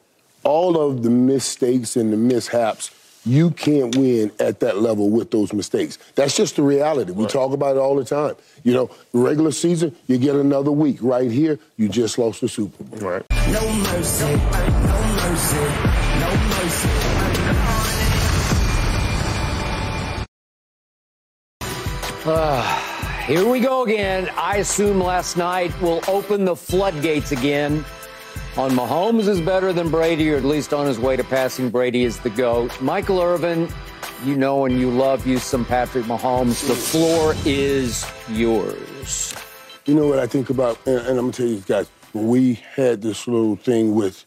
all 0.43 0.75
of 0.81 1.03
the 1.03 1.11
mistakes 1.11 1.95
and 1.95 2.11
the 2.11 2.17
mishaps 2.17 2.89
you 3.27 3.51
can't 3.51 3.95
win 3.95 4.31
at 4.39 4.61
that 4.61 4.77
level 4.77 5.09
with 5.09 5.31
those 5.31 5.51
mistakes. 5.53 5.97
That's 6.15 6.35
just 6.35 6.55
the 6.55 6.63
reality. 6.63 7.11
We 7.11 7.23
right. 7.23 7.31
talk 7.31 7.51
about 7.51 7.75
it 7.75 7.79
all 7.79 7.95
the 7.95 8.05
time. 8.05 8.35
You 8.63 8.73
know, 8.73 8.89
regular 9.13 9.51
season, 9.51 9.95
you 10.07 10.17
get 10.17 10.35
another 10.35 10.71
week. 10.71 10.99
Right 11.01 11.29
here, 11.29 11.59
you 11.75 11.89
just 11.89 12.17
lost 12.17 12.41
the 12.41 12.47
Super 12.47 12.83
Bowl. 12.83 12.99
Right. 13.09 13.23
No 13.51 13.73
mercy, 13.73 14.25
no 14.25 14.99
mercy, 15.15 15.57
no 16.19 16.29
mercy. 16.49 16.89
Uh, 22.29 22.61
here 23.25 23.47
we 23.47 23.59
go 23.61 23.83
again. 23.83 24.29
I 24.35 24.57
assume 24.57 24.99
last 24.99 25.37
night 25.37 25.79
will 25.81 26.01
open 26.07 26.43
the 26.43 26.55
floodgates 26.55 27.31
again 27.31 27.85
on 28.57 28.71
Mahomes 28.71 29.27
is 29.27 29.39
better 29.39 29.71
than 29.71 29.89
Brady, 29.91 30.31
or 30.31 30.35
at 30.35 30.43
least 30.43 30.73
on 30.73 30.87
his 30.87 30.97
way 30.97 31.15
to 31.15 31.23
passing 31.23 31.69
Brady 31.69 32.03
is 32.05 32.19
the 32.19 32.29
GOAT. 32.31 32.81
Michael 32.81 33.21
Irvin, 33.21 33.69
you 34.25 34.35
know 34.35 34.65
and 34.65 34.79
you 34.79 34.89
love 34.89 35.27
you 35.27 35.37
some 35.37 35.63
Patrick 35.63 36.05
Mahomes. 36.05 36.67
The 36.67 36.73
floor 36.73 37.35
is 37.45 38.03
yours. 38.29 39.35
You 39.85 39.93
know 39.93 40.07
what 40.07 40.17
I 40.17 40.25
think 40.25 40.49
about, 40.49 40.79
and, 40.87 40.97
and 40.97 41.09
I'm 41.09 41.15
going 41.15 41.31
to 41.33 41.37
tell 41.37 41.47
you 41.47 41.59
guys, 41.67 41.87
we 42.13 42.55
had 42.75 43.03
this 43.03 43.27
little 43.27 43.57
thing 43.57 43.93
with, 43.93 44.25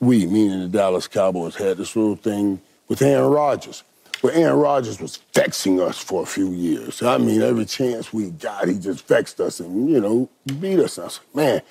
we, 0.00 0.26
meaning 0.26 0.60
the 0.60 0.68
Dallas 0.68 1.08
Cowboys, 1.08 1.56
had 1.56 1.78
this 1.78 1.96
little 1.96 2.16
thing 2.16 2.60
with 2.88 3.00
Aaron 3.00 3.30
Rodgers. 3.30 3.84
Where 4.20 4.34
Aaron 4.34 4.58
Rodgers 4.58 5.00
was 5.00 5.18
vexing 5.34 5.80
us 5.80 5.98
for 5.98 6.22
a 6.22 6.26
few 6.26 6.52
years. 6.52 7.02
I 7.02 7.18
mean, 7.18 7.42
every 7.42 7.64
chance 7.64 8.12
we 8.12 8.30
got, 8.30 8.68
he 8.68 8.78
just 8.78 9.08
vexed 9.08 9.40
us 9.40 9.58
and, 9.58 9.90
you 9.90 10.00
know, 10.00 10.28
beat 10.60 10.78
us. 10.78 10.98
I 10.98 11.04
was 11.04 11.20
like, 11.34 11.34
man, 11.34 11.62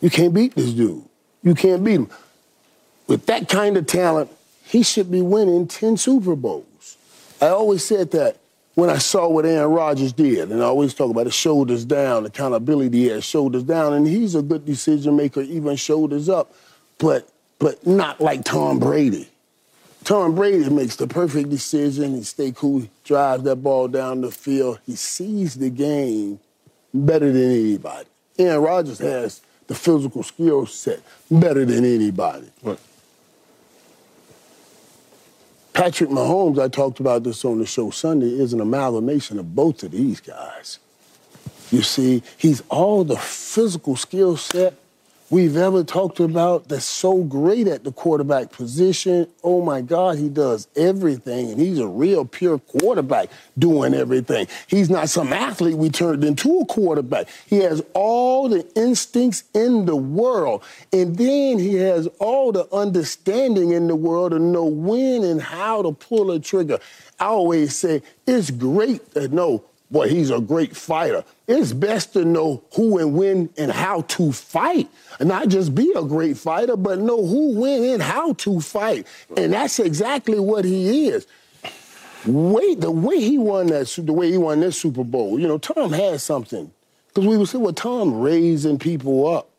you 0.00 0.08
can't 0.08 0.32
beat 0.32 0.54
this 0.54 0.72
dude. 0.72 1.02
You 1.44 1.54
can't 1.54 1.84
beat 1.84 1.94
him. 1.96 2.10
With 3.06 3.26
that 3.26 3.48
kind 3.48 3.76
of 3.76 3.86
talent, 3.86 4.30
he 4.64 4.82
should 4.82 5.10
be 5.10 5.20
winning 5.20 5.68
10 5.68 5.98
Super 5.98 6.34
Bowls. 6.34 6.96
I 7.40 7.48
always 7.48 7.84
said 7.84 8.10
that 8.12 8.38
when 8.74 8.90
I 8.90 8.98
saw 8.98 9.28
what 9.28 9.46
Aaron 9.46 9.70
Rodgers 9.70 10.12
did, 10.12 10.50
and 10.50 10.62
I 10.62 10.66
always 10.66 10.94
talk 10.94 11.10
about 11.10 11.26
his 11.26 11.34
shoulders 11.34 11.84
down, 11.84 12.26
accountability 12.26 13.08
has, 13.08 13.24
shoulders 13.24 13.62
down, 13.62 13.92
and 13.92 14.06
he's 14.06 14.34
a 14.34 14.42
good 14.42 14.64
decision 14.64 15.16
maker, 15.16 15.42
even 15.42 15.76
shoulders 15.76 16.28
up, 16.28 16.52
but 16.98 17.28
but 17.60 17.86
not 17.86 18.20
like 18.20 18.44
Tom 18.44 18.78
Brady. 18.78 19.28
Tom 20.02 20.34
Brady 20.34 20.68
makes 20.68 20.96
the 20.96 21.06
perfect 21.06 21.48
decision. 21.48 22.14
He 22.14 22.22
stay 22.24 22.52
cool, 22.52 22.80
he 22.80 22.90
drives 23.04 23.44
that 23.44 23.56
ball 23.56 23.88
down 23.88 24.22
the 24.22 24.30
field. 24.30 24.80
He 24.84 24.96
sees 24.96 25.54
the 25.54 25.70
game 25.70 26.40
better 26.92 27.32
than 27.32 27.50
anybody. 27.50 28.08
Aaron 28.38 28.62
Rodgers 28.62 28.98
has 28.98 29.40
the 29.66 29.74
physical 29.74 30.22
skill 30.22 30.66
set 30.66 31.00
better 31.30 31.64
than 31.64 31.84
anybody. 31.84 32.50
Right. 32.62 32.78
Patrick 35.72 36.10
Mahomes, 36.10 36.62
I 36.62 36.68
talked 36.68 37.00
about 37.00 37.24
this 37.24 37.44
on 37.44 37.58
the 37.58 37.66
show 37.66 37.90
Sunday, 37.90 38.28
is 38.28 38.52
an 38.52 38.60
amalgamation 38.60 39.38
of 39.38 39.54
both 39.56 39.82
of 39.82 39.90
these 39.90 40.20
guys. 40.20 40.78
You 41.72 41.82
see, 41.82 42.22
he's 42.38 42.62
all 42.68 43.02
the 43.02 43.16
physical 43.16 43.96
skill 43.96 44.36
set 44.36 44.74
we've 45.30 45.56
ever 45.56 45.82
talked 45.82 46.20
about 46.20 46.68
that's 46.68 46.84
so 46.84 47.22
great 47.24 47.66
at 47.66 47.84
the 47.84 47.92
quarterback 47.92 48.52
position. 48.52 49.28
Oh 49.42 49.62
my 49.62 49.80
God, 49.80 50.18
he 50.18 50.28
does 50.28 50.68
everything, 50.76 51.50
and 51.50 51.60
he's 51.60 51.78
a 51.78 51.86
real 51.86 52.24
pure 52.24 52.58
quarterback 52.58 53.30
doing 53.58 53.94
everything. 53.94 54.46
He's 54.66 54.90
not 54.90 55.08
some 55.08 55.32
athlete 55.32 55.76
we 55.76 55.90
turned 55.90 56.24
into 56.24 56.60
a 56.60 56.66
quarterback. 56.66 57.28
He 57.46 57.56
has 57.56 57.82
all 57.94 58.48
the 58.48 58.66
instincts 58.74 59.44
in 59.54 59.86
the 59.86 59.96
world, 59.96 60.62
and 60.92 61.16
then 61.16 61.58
he 61.58 61.74
has 61.74 62.06
all 62.18 62.52
the 62.52 62.72
understanding 62.74 63.72
in 63.72 63.88
the 63.88 63.96
world 63.96 64.32
to 64.32 64.38
know 64.38 64.64
when 64.64 65.24
and 65.24 65.40
how 65.40 65.82
to 65.82 65.92
pull 65.92 66.30
a 66.30 66.40
trigger. 66.40 66.78
I 67.18 67.26
always 67.26 67.76
say 67.76 68.02
it's 68.26 68.50
great 68.50 69.12
to 69.14 69.28
know 69.28 69.64
boy, 69.90 70.08
he's 70.08 70.30
a 70.30 70.40
great 70.40 70.76
fighter. 70.76 71.24
It's 71.46 71.72
best 71.72 72.12
to 72.14 72.24
know 72.24 72.64
who 72.74 72.98
and 72.98 73.14
when 73.14 73.50
and 73.56 73.70
how 73.70 74.02
to 74.02 74.32
fight. 74.32 74.88
And 75.20 75.28
not 75.28 75.48
just 75.48 75.74
be 75.74 75.92
a 75.94 76.02
great 76.02 76.36
fighter, 76.36 76.76
but 76.76 76.98
know 76.98 77.24
who, 77.24 77.58
when, 77.60 77.84
and 77.84 78.02
how 78.02 78.32
to 78.34 78.60
fight. 78.60 79.06
And 79.36 79.52
that's 79.52 79.78
exactly 79.78 80.40
what 80.40 80.64
he 80.64 81.08
is. 81.08 81.26
Wait, 82.26 82.80
the 82.80 82.90
way 82.90 83.20
he 83.20 83.38
won 83.38 83.66
that, 83.66 83.86
the 83.98 84.12
way 84.12 84.30
he 84.30 84.38
won 84.38 84.60
this 84.60 84.80
Super 84.80 85.04
Bowl, 85.04 85.38
you 85.38 85.46
know, 85.46 85.58
Tom 85.58 85.92
had 85.92 86.20
something. 86.20 86.70
Because 87.08 87.28
we 87.28 87.36
would 87.36 87.48
say, 87.48 87.58
well, 87.58 87.72
Tom 87.72 88.20
raising 88.20 88.78
people 88.78 89.28
up. 89.28 89.50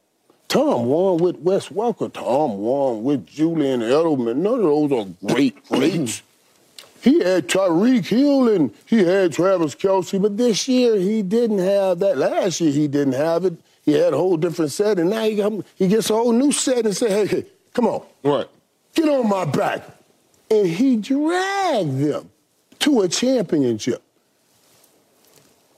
Tom 0.47 0.85
won 0.85 1.17
with 1.17 1.38
Wes 1.38 1.69
Welker. 1.69 2.11
Tom 2.11 2.57
won 2.57 3.03
with 3.03 3.25
Julian 3.25 3.81
Edelman. 3.81 4.38
None 4.38 4.53
of 4.55 4.89
those 4.89 4.91
are 4.91 5.33
great 5.33 5.63
greats. 5.67 6.21
He 7.05 7.19
had 7.19 7.47
Tyreek 7.47 8.07
Hill 8.07 8.49
and 8.49 8.73
he 8.87 9.03
had 9.03 9.31
Travis 9.31 9.75
Kelce, 9.75 10.19
but 10.19 10.37
this 10.37 10.67
year 10.67 10.97
he 10.97 11.21
didn't 11.21 11.59
have 11.59 11.99
that. 11.99 12.17
Last 12.17 12.59
year 12.59 12.71
he 12.71 12.87
didn't 12.87 13.13
have 13.13 13.45
it. 13.45 13.53
He 13.83 13.91
had 13.91 14.13
a 14.13 14.17
whole 14.17 14.37
different 14.37 14.71
set, 14.71 14.97
and 14.97 15.11
now 15.11 15.23
he, 15.23 15.35
got, 15.35 15.53
he 15.75 15.87
gets 15.87 16.09
a 16.09 16.15
whole 16.15 16.31
new 16.31 16.51
set 16.51 16.83
and 16.83 16.97
say, 16.97 17.11
hey, 17.11 17.27
hey, 17.27 17.45
come 17.75 17.85
on. 17.85 18.03
Right. 18.23 18.47
Get 18.95 19.07
on 19.07 19.29
my 19.29 19.45
back. 19.45 19.83
And 20.49 20.65
he 20.65 20.95
dragged 20.95 21.99
them 21.99 22.31
to 22.79 23.01
a 23.01 23.07
championship. 23.07 24.01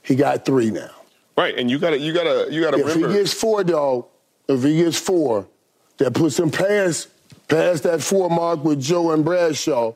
He 0.02 0.16
got 0.16 0.46
three 0.46 0.70
now. 0.70 0.92
Right, 1.36 1.58
and 1.58 1.70
you 1.70 1.78
gotta 1.78 1.98
you 1.98 2.14
gotta 2.14 2.48
you 2.50 2.62
gotta 2.62 2.78
if 2.78 2.86
remember 2.86 3.08
he 3.08 3.18
gets 3.18 3.34
four, 3.34 3.62
dog, 3.64 4.06
if 4.48 4.62
he 4.62 4.78
gets 4.78 4.98
four, 4.98 5.46
that 5.98 6.14
puts 6.14 6.38
him 6.38 6.50
past 6.50 7.08
past 7.48 7.82
that 7.82 8.00
four 8.00 8.30
mark 8.30 8.64
with 8.64 8.80
Joe 8.80 9.10
and 9.10 9.22
Bradshaw. 9.22 9.92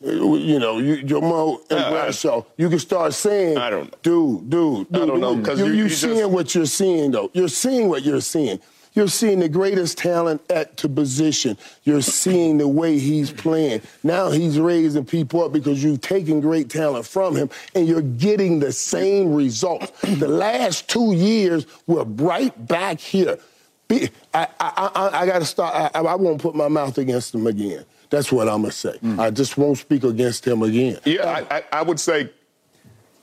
You 0.00 0.58
know, 0.58 0.78
you, 0.78 1.02
Joe 1.02 1.60
and 1.70 1.78
Uh, 1.80 1.90
Bradshaw. 1.90 2.42
You 2.58 2.68
can 2.68 2.78
start 2.78 3.14
saying, 3.14 3.56
I 3.56 3.70
don't 3.70 3.90
know. 3.90 3.98
dude, 4.02 4.50
dude, 4.50 4.92
dude. 4.92 5.02
I 5.02 5.06
don't 5.06 5.20
know. 5.20 5.38
'cause 5.42 5.58
you, 5.58 5.66
you- 5.66 5.84
you 5.84 5.88
seeing 5.88 6.16
just- 6.18 6.30
what 6.30 6.54
you're 6.54 6.66
seeing 6.66 7.10
though. 7.12 7.30
You're 7.32 7.48
seeing 7.48 7.88
what 7.88 8.02
you're 8.04 8.20
seeing. 8.20 8.60
You're 8.92 9.08
seeing 9.08 9.40
the 9.40 9.48
greatest 9.48 9.98
talent 9.98 10.40
at 10.50 10.76
to 10.78 10.88
position. 10.88 11.58
You're 11.84 12.00
seeing 12.02 12.56
the 12.58 12.68
way 12.68 12.98
he's 12.98 13.30
playing. 13.30 13.82
Now 14.02 14.30
he's 14.30 14.58
raising 14.58 15.04
people 15.04 15.44
up 15.44 15.52
because 15.52 15.82
you've 15.84 16.00
taken 16.00 16.40
great 16.40 16.70
talent 16.70 17.06
from 17.06 17.36
him 17.36 17.50
and 17.74 17.86
you're 17.86 18.00
getting 18.00 18.58
the 18.58 18.72
same 18.72 19.34
results. 19.34 19.92
the 20.02 20.28
last 20.28 20.88
two 20.88 21.12
years 21.12 21.66
were 21.86 22.04
right 22.04 22.54
back 22.66 23.00
here. 23.00 23.38
I, 23.90 24.06
I, 24.34 24.48
I, 24.60 25.10
I 25.22 25.26
got 25.26 25.38
to 25.40 25.44
start. 25.44 25.90
I, 25.94 26.00
I 26.00 26.14
won't 26.16 26.40
put 26.40 26.54
my 26.54 26.68
mouth 26.68 26.96
against 26.98 27.34
him 27.34 27.46
again. 27.46 27.84
That's 28.10 28.30
what 28.30 28.48
I'm 28.48 28.62
gonna 28.62 28.72
say. 28.72 28.98
Mm. 29.02 29.18
I 29.18 29.30
just 29.30 29.56
won't 29.58 29.78
speak 29.78 30.04
against 30.04 30.46
him 30.46 30.62
again. 30.62 30.98
Yeah, 31.04 31.44
I, 31.50 31.56
I, 31.56 31.64
I 31.72 31.82
would 31.82 32.00
say 32.00 32.30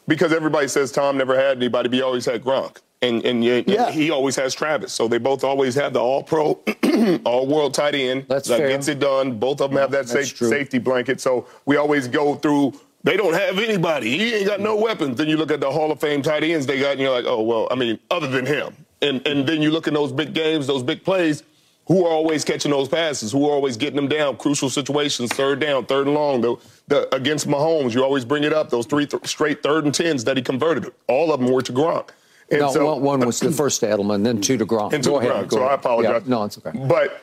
because 0.08 0.34
everybody 0.34 0.68
says 0.68 0.92
Tom 0.92 1.18
never 1.18 1.36
had 1.36 1.58
anybody, 1.58 1.90
but 1.90 1.96
he 1.96 2.02
always 2.02 2.26
had 2.26 2.44
Gronk. 2.44 2.78
And, 3.02 3.24
and, 3.26 3.44
and 3.44 3.68
Yeah. 3.68 3.92
he 3.92 4.12
always 4.12 4.36
has 4.38 4.54
Travis. 4.54 4.94
So 4.94 5.08
they 5.08 5.18
both 5.18 5.44
always 5.44 5.76
have 5.76 5.94
the 5.94 6.00
all 6.00 6.24
pro, 6.24 6.60
all 7.26 7.46
world 7.48 7.74
tight 7.74 7.96
end 7.96 8.26
That's 8.30 8.48
that 8.48 8.60
fair. 8.60 8.70
gets 8.70 8.88
it 8.88 9.00
done. 9.00 9.38
Both 9.40 9.60
of 9.62 9.72
them 9.72 9.80
have 9.80 9.92
that 9.92 10.08
safe, 10.08 10.38
safety 10.38 10.80
blanket. 10.80 11.20
So 11.20 11.46
we 11.66 11.76
always 11.76 12.08
go 12.08 12.36
through. 12.36 12.74
They 13.04 13.18
don't 13.18 13.34
have 13.34 13.60
anybody. 13.60 14.18
He 14.18 14.34
ain't 14.36 14.48
got 14.48 14.62
no 14.62 14.78
mm. 14.78 14.84
weapons. 14.84 15.18
Then 15.18 15.28
you 15.28 15.36
look 15.36 15.52
at 15.52 15.60
the 15.60 15.70
Hall 15.70 15.92
of 15.92 16.00
Fame 16.00 16.22
tight 16.22 16.44
ends 16.44 16.66
they 16.66 16.80
got, 16.80 16.94
and 16.94 17.02
you're 17.02 17.12
like, 17.12 17.26
oh 17.28 17.42
well. 17.42 17.68
I 17.70 17.76
mean, 17.76 18.00
other 18.10 18.28
than 18.28 18.46
him. 18.46 18.74
And 19.02 19.26
and 19.28 19.46
then 19.46 19.62
you 19.62 19.72
look 19.72 19.88
at 19.90 19.94
those 19.94 20.14
big 20.14 20.34
games, 20.34 20.66
those 20.68 20.84
big 20.84 21.04
plays. 21.04 21.44
Who 21.88 22.06
are 22.06 22.10
always 22.12 22.46
catching 22.46 22.72
those 22.72 22.88
passes? 22.88 23.32
Who 23.34 23.46
are 23.48 23.52
always 23.52 23.76
getting 23.76 23.98
them 23.98 24.08
down? 24.08 24.38
Crucial 24.38 24.70
situations, 24.70 25.32
third 25.34 25.60
down, 25.60 25.86
third 25.86 26.08
and 26.08 26.16
long. 26.16 26.42
The, 26.42 26.56
the 26.88 27.14
against 27.14 27.48
Mahomes, 27.48 27.94
you 27.94 28.04
always 28.04 28.24
bring 28.24 28.44
it 28.46 28.54
up. 28.54 28.70
Those 28.70 28.86
three 28.86 29.06
th- 29.06 29.26
straight 29.28 29.62
third 29.62 29.84
and 29.84 29.94
tens 29.94 30.24
that 30.24 30.38
he 30.38 30.44
converted. 30.44 30.92
All 31.08 31.34
of 31.34 31.40
them 31.42 31.52
were 31.52 31.62
to 31.62 31.74
Gronk. 31.74 32.10
And 32.50 32.62
No, 32.62 32.72
so- 32.72 32.96
one, 32.98 33.20
was 33.26 33.40
the 33.40 33.50
uh, 33.50 33.52
first 33.52 33.82
to 33.82 33.88
Edelman, 33.88 34.24
then 34.24 34.40
two 34.40 34.58
to 34.58 34.66
Gronk. 34.66 34.94
and 34.94 35.04
Go 35.04 35.20
ahead. 35.20 35.32
Gronk, 35.32 35.48
go 35.50 35.58
so 35.58 35.64
I 35.64 35.74
apologize. 35.74 36.22
Yeah, 36.26 36.30
no, 36.30 36.44
it's 36.46 36.58
okay. 36.58 36.72
But 36.88 37.22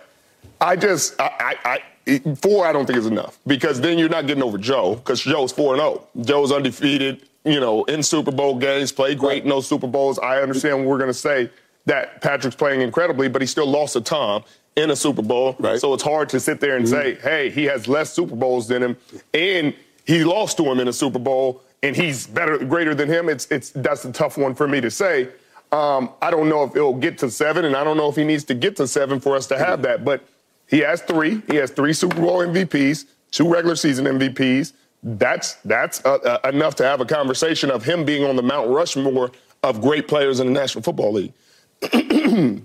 I 0.60 0.76
just, 0.76 1.18
I, 1.20 1.56
I, 1.64 1.82
I, 2.14 2.34
four, 2.34 2.66
I 2.66 2.72
don't 2.72 2.84
think 2.86 2.98
is 2.98 3.06
enough 3.06 3.38
because 3.46 3.80
then 3.80 3.98
you're 3.98 4.08
not 4.10 4.26
getting 4.26 4.42
over 4.42 4.58
Joe 4.58 4.96
because 4.96 5.22
Joe's 5.22 5.52
four 5.52 5.72
and 5.74 5.80
zero. 5.80 6.06
Joe's 6.20 6.52
undefeated, 6.52 7.22
you 7.44 7.60
know, 7.60 7.84
in 7.84 8.02
Super 8.02 8.30
Bowl 8.32 8.58
games, 8.58 8.92
played 8.92 9.18
great 9.18 9.42
in 9.42 9.48
those 9.48 9.66
Super 9.66 9.86
Bowls. 9.86 10.18
I 10.18 10.42
understand 10.42 10.78
what 10.80 10.86
we're 10.88 10.98
going 10.98 11.08
to 11.08 11.14
say 11.14 11.48
that 11.86 12.20
Patrick's 12.20 12.56
playing 12.56 12.82
incredibly, 12.82 13.28
but 13.28 13.42
he 13.42 13.46
still 13.46 13.66
lost 13.66 13.94
to 13.94 14.00
Tom 14.00 14.44
in 14.76 14.90
a 14.90 14.96
Super 14.96 15.22
Bowl. 15.22 15.56
Right. 15.58 15.80
So 15.80 15.94
it's 15.94 16.02
hard 16.02 16.28
to 16.30 16.40
sit 16.40 16.60
there 16.60 16.76
and 16.76 16.88
say, 16.88 17.16
hey, 17.16 17.50
he 17.50 17.64
has 17.64 17.88
less 17.88 18.12
Super 18.12 18.36
Bowls 18.36 18.68
than 18.68 18.82
him, 18.82 18.96
and 19.34 19.74
he 20.04 20.24
lost 20.24 20.56
to 20.58 20.64
him 20.64 20.80
in 20.80 20.88
a 20.88 20.92
Super 20.92 21.18
Bowl, 21.18 21.62
and 21.82 21.96
he's 21.96 22.26
better, 22.26 22.58
greater 22.58 22.94
than 22.94 23.08
him. 23.08 23.28
It's, 23.28 23.46
it's 23.50 23.70
that's 23.70 24.04
a 24.04 24.12
tough 24.12 24.36
one 24.36 24.54
for 24.54 24.68
me 24.68 24.80
to 24.80 24.90
say. 24.90 25.28
Um, 25.72 26.10
I 26.20 26.30
don't 26.30 26.48
know 26.48 26.64
if 26.64 26.74
it'll 26.74 26.94
get 26.94 27.18
to 27.18 27.30
seven, 27.30 27.64
and 27.64 27.76
I 27.76 27.84
don't 27.84 27.96
know 27.96 28.08
if 28.08 28.16
he 28.16 28.24
needs 28.24 28.44
to 28.44 28.54
get 28.54 28.76
to 28.76 28.88
seven 28.88 29.20
for 29.20 29.36
us 29.36 29.46
to 29.48 29.58
have 29.58 29.82
that. 29.82 30.04
But 30.04 30.24
he 30.68 30.80
has 30.80 31.02
three. 31.02 31.42
He 31.48 31.56
has 31.56 31.70
three 31.70 31.92
Super 31.92 32.20
Bowl 32.20 32.38
MVPs, 32.38 33.06
two 33.30 33.50
regular 33.52 33.76
season 33.76 34.06
MVPs. 34.06 34.72
That's 35.02 35.54
that's 35.64 36.04
uh, 36.04 36.16
uh, 36.44 36.48
enough 36.48 36.74
to 36.76 36.84
have 36.84 37.00
a 37.00 37.06
conversation 37.06 37.70
of 37.70 37.84
him 37.84 38.04
being 38.04 38.24
on 38.24 38.36
the 38.36 38.42
Mount 38.42 38.68
Rushmore 38.68 39.30
of 39.62 39.80
great 39.80 40.08
players 40.08 40.40
in 40.40 40.46
the 40.46 40.52
National 40.52 40.82
Football 40.82 41.12
League. 41.12 41.32
I, 41.82 42.62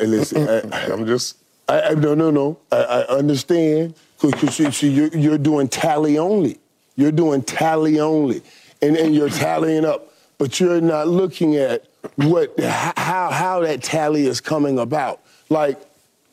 listen, 0.00 0.48
I, 0.48 0.92
I'm 0.92 1.06
just 1.06 1.38
I, 1.68 1.80
I 1.80 1.94
no 1.94 2.14
no 2.14 2.30
no. 2.30 2.58
I, 2.70 2.76
I 2.76 3.00
understand 3.08 3.94
because 4.20 4.58
you 4.58 4.70
see, 4.70 4.90
you're, 4.90 5.08
you're 5.08 5.38
doing 5.38 5.68
tally 5.68 6.18
only. 6.18 6.58
You're 6.94 7.12
doing 7.12 7.42
tally 7.42 8.00
only, 8.00 8.42
and 8.80 8.96
and 8.96 9.14
you're 9.14 9.30
tallying 9.30 9.84
up, 9.84 10.12
but 10.38 10.60
you're 10.60 10.80
not 10.80 11.08
looking 11.08 11.56
at 11.56 11.86
what 12.16 12.58
how 12.60 13.30
how 13.30 13.60
that 13.60 13.82
tally 13.82 14.26
is 14.26 14.40
coming 14.40 14.78
about. 14.78 15.20
Like, 15.48 15.78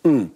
mm, 0.03 0.29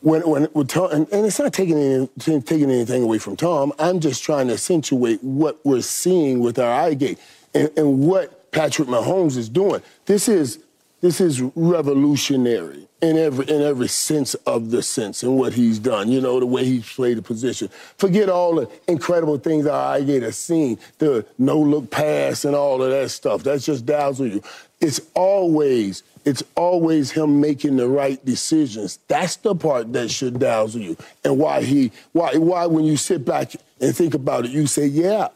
when 0.00 0.22
when, 0.22 0.44
when 0.44 0.66
Tom, 0.66 0.90
and, 0.90 1.08
and 1.12 1.26
it's 1.26 1.38
not 1.38 1.52
taking 1.52 1.78
any, 1.78 2.08
taking 2.18 2.70
anything 2.70 3.02
away 3.02 3.18
from 3.18 3.36
Tom. 3.36 3.72
I'm 3.78 4.00
just 4.00 4.24
trying 4.24 4.48
to 4.48 4.54
accentuate 4.54 5.22
what 5.22 5.64
we're 5.64 5.82
seeing 5.82 6.40
with 6.40 6.58
our 6.58 6.72
eye 6.72 6.94
gate 6.94 7.18
and, 7.54 7.70
and 7.76 8.00
what 8.00 8.39
Patrick 8.52 8.88
Mahomes 8.88 9.36
is 9.36 9.48
doing. 9.48 9.82
This 10.06 10.28
is 10.28 10.58
this 11.00 11.20
is 11.20 11.40
revolutionary 11.40 12.86
in 13.00 13.16
every 13.16 13.48
in 13.48 13.62
every 13.62 13.88
sense 13.88 14.34
of 14.34 14.70
the 14.70 14.82
sense 14.82 15.22
and 15.22 15.38
what 15.38 15.54
he's 15.54 15.78
done. 15.78 16.10
You 16.10 16.20
know, 16.20 16.38
the 16.38 16.46
way 16.46 16.64
he's 16.64 16.92
played 16.92 17.16
the 17.16 17.22
position. 17.22 17.68
Forget 17.96 18.28
all 18.28 18.56
the 18.56 18.70
incredible 18.86 19.38
things 19.38 19.66
eye 19.66 20.02
gate 20.02 20.22
has 20.22 20.36
seen, 20.36 20.78
the 20.98 21.24
no 21.38 21.58
look 21.58 21.90
pass 21.90 22.44
and 22.44 22.54
all 22.54 22.82
of 22.82 22.90
that 22.90 23.10
stuff. 23.10 23.42
That's 23.42 23.64
just 23.64 23.86
dazzle 23.86 24.26
you. 24.26 24.42
It's 24.80 25.00
always 25.14 26.02
it's 26.26 26.42
always 26.54 27.10
him 27.10 27.40
making 27.40 27.76
the 27.76 27.88
right 27.88 28.22
decisions. 28.24 28.98
That's 29.08 29.36
the 29.36 29.54
part 29.54 29.92
that 29.94 30.10
should 30.10 30.38
dazzle 30.38 30.82
you. 30.82 30.96
And 31.24 31.38
why 31.38 31.62
he 31.62 31.92
why 32.12 32.36
why 32.36 32.66
when 32.66 32.84
you 32.84 32.98
sit 32.98 33.24
back 33.24 33.54
and 33.80 33.96
think 33.96 34.12
about 34.14 34.44
it, 34.44 34.50
you 34.50 34.66
say, 34.66 34.86
yeah. 34.86 35.28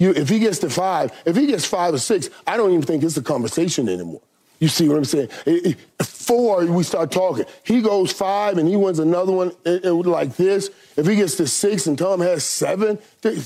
You, 0.00 0.12
if 0.12 0.28
he 0.30 0.38
gets 0.40 0.58
to 0.60 0.70
five, 0.70 1.12
if 1.26 1.36
he 1.36 1.46
gets 1.46 1.66
five 1.66 1.92
or 1.94 1.98
six, 1.98 2.30
I 2.46 2.56
don't 2.56 2.70
even 2.70 2.82
think 2.82 3.04
it's 3.04 3.16
a 3.18 3.22
conversation 3.22 3.86
anymore. 3.88 4.22
You 4.58 4.68
see 4.68 4.88
what 4.88 4.96
I'm 4.96 5.04
saying? 5.04 5.28
It- 5.46 5.76
it- 6.00 6.06
four, 6.06 6.64
we 6.66 6.82
start 6.82 7.10
talking. 7.10 7.44
He 7.64 7.80
goes 7.82 8.10
five 8.10 8.56
and 8.58 8.66
he 8.68 8.76
wins 8.76 8.98
another 8.98 9.30
one 9.32 9.52
it- 9.64 9.84
it- 9.84 9.92
like 9.92 10.36
this. 10.36 10.70
If 10.96 11.06
he 11.06 11.16
gets 11.16 11.36
to 11.36 11.46
six 11.46 11.86
and 11.86 11.98
Tom 11.98 12.20
has 12.20 12.44
seven, 12.44 12.98
th- 13.22 13.38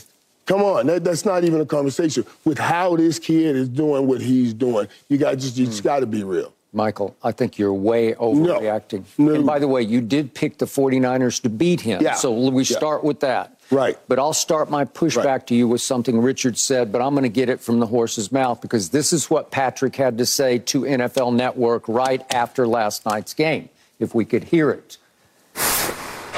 come 0.46 0.62
on, 0.62 0.86
that, 0.86 1.02
that's 1.04 1.24
not 1.24 1.42
even 1.44 1.60
a 1.60 1.66
conversation. 1.66 2.24
With 2.44 2.58
how 2.58 2.96
this 2.96 3.18
kid 3.18 3.56
is 3.56 3.68
doing 3.68 4.06
what 4.06 4.20
he's 4.20 4.54
doing, 4.54 4.86
you 5.08 5.18
got 5.18 5.38
just 5.38 5.56
you 5.56 5.66
just 5.66 5.82
got 5.82 6.00
to 6.00 6.06
be 6.06 6.22
real. 6.22 6.52
Michael, 6.72 7.14
I 7.22 7.30
think 7.30 7.56
you're 7.58 7.72
way 7.72 8.14
overreacting. 8.14 9.04
No. 9.16 9.34
And 9.34 9.46
by 9.46 9.60
the 9.60 9.68
way, 9.68 9.82
you 9.82 10.00
did 10.00 10.34
pick 10.34 10.58
the 10.58 10.66
49ers 10.66 11.40
to 11.42 11.48
beat 11.48 11.80
him. 11.80 12.02
Yeah. 12.02 12.14
So 12.14 12.32
we 12.32 12.64
Yeah. 12.64 12.76
start 12.76 13.04
with 13.04 13.20
that. 13.20 13.53
Right. 13.74 13.98
But 14.08 14.18
I'll 14.18 14.32
start 14.32 14.70
my 14.70 14.84
pushback 14.84 15.24
Right. 15.24 15.46
to 15.48 15.54
you 15.54 15.68
with 15.68 15.80
something 15.80 16.20
Richard 16.20 16.56
said, 16.56 16.92
but 16.92 17.02
I'm 17.02 17.12
going 17.14 17.24
to 17.24 17.28
get 17.28 17.48
it 17.48 17.60
from 17.60 17.80
the 17.80 17.86
horse's 17.86 18.30
mouth 18.30 18.60
because 18.60 18.90
this 18.90 19.12
is 19.12 19.28
what 19.28 19.50
Patrick 19.50 19.96
had 19.96 20.18
to 20.18 20.26
say 20.26 20.58
to 20.60 20.82
NFL 20.82 21.34
Network 21.34 21.88
right 21.88 22.24
after 22.32 22.66
last 22.66 23.04
night's 23.04 23.34
game. 23.34 23.68
If 23.98 24.14
we 24.14 24.24
could 24.24 24.44
hear 24.44 24.70
it. 24.70 24.96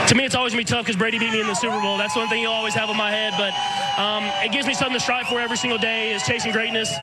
to 0.08 0.14
me, 0.14 0.24
it's 0.24 0.34
always 0.34 0.52
gonna 0.52 0.60
be 0.60 0.64
tough 0.64 0.84
because 0.84 0.96
Brady 0.96 1.18
beat 1.18 1.32
me 1.32 1.40
in 1.40 1.46
the 1.46 1.54
Super 1.54 1.80
Bowl. 1.80 1.96
That's 1.98 2.14
one 2.14 2.28
thing 2.28 2.42
you 2.42 2.48
always 2.48 2.74
have 2.74 2.90
in 2.90 2.96
my 2.96 3.10
head. 3.10 3.32
But 3.36 3.52
um, 4.00 4.24
it 4.44 4.52
gives 4.52 4.66
me 4.66 4.74
something 4.74 4.94
to 4.94 5.00
strive 5.00 5.26
for 5.26 5.40
every 5.40 5.56
single 5.56 5.78
day. 5.78 6.12
Is 6.12 6.22
chasing 6.22 6.52
greatness. 6.52 6.94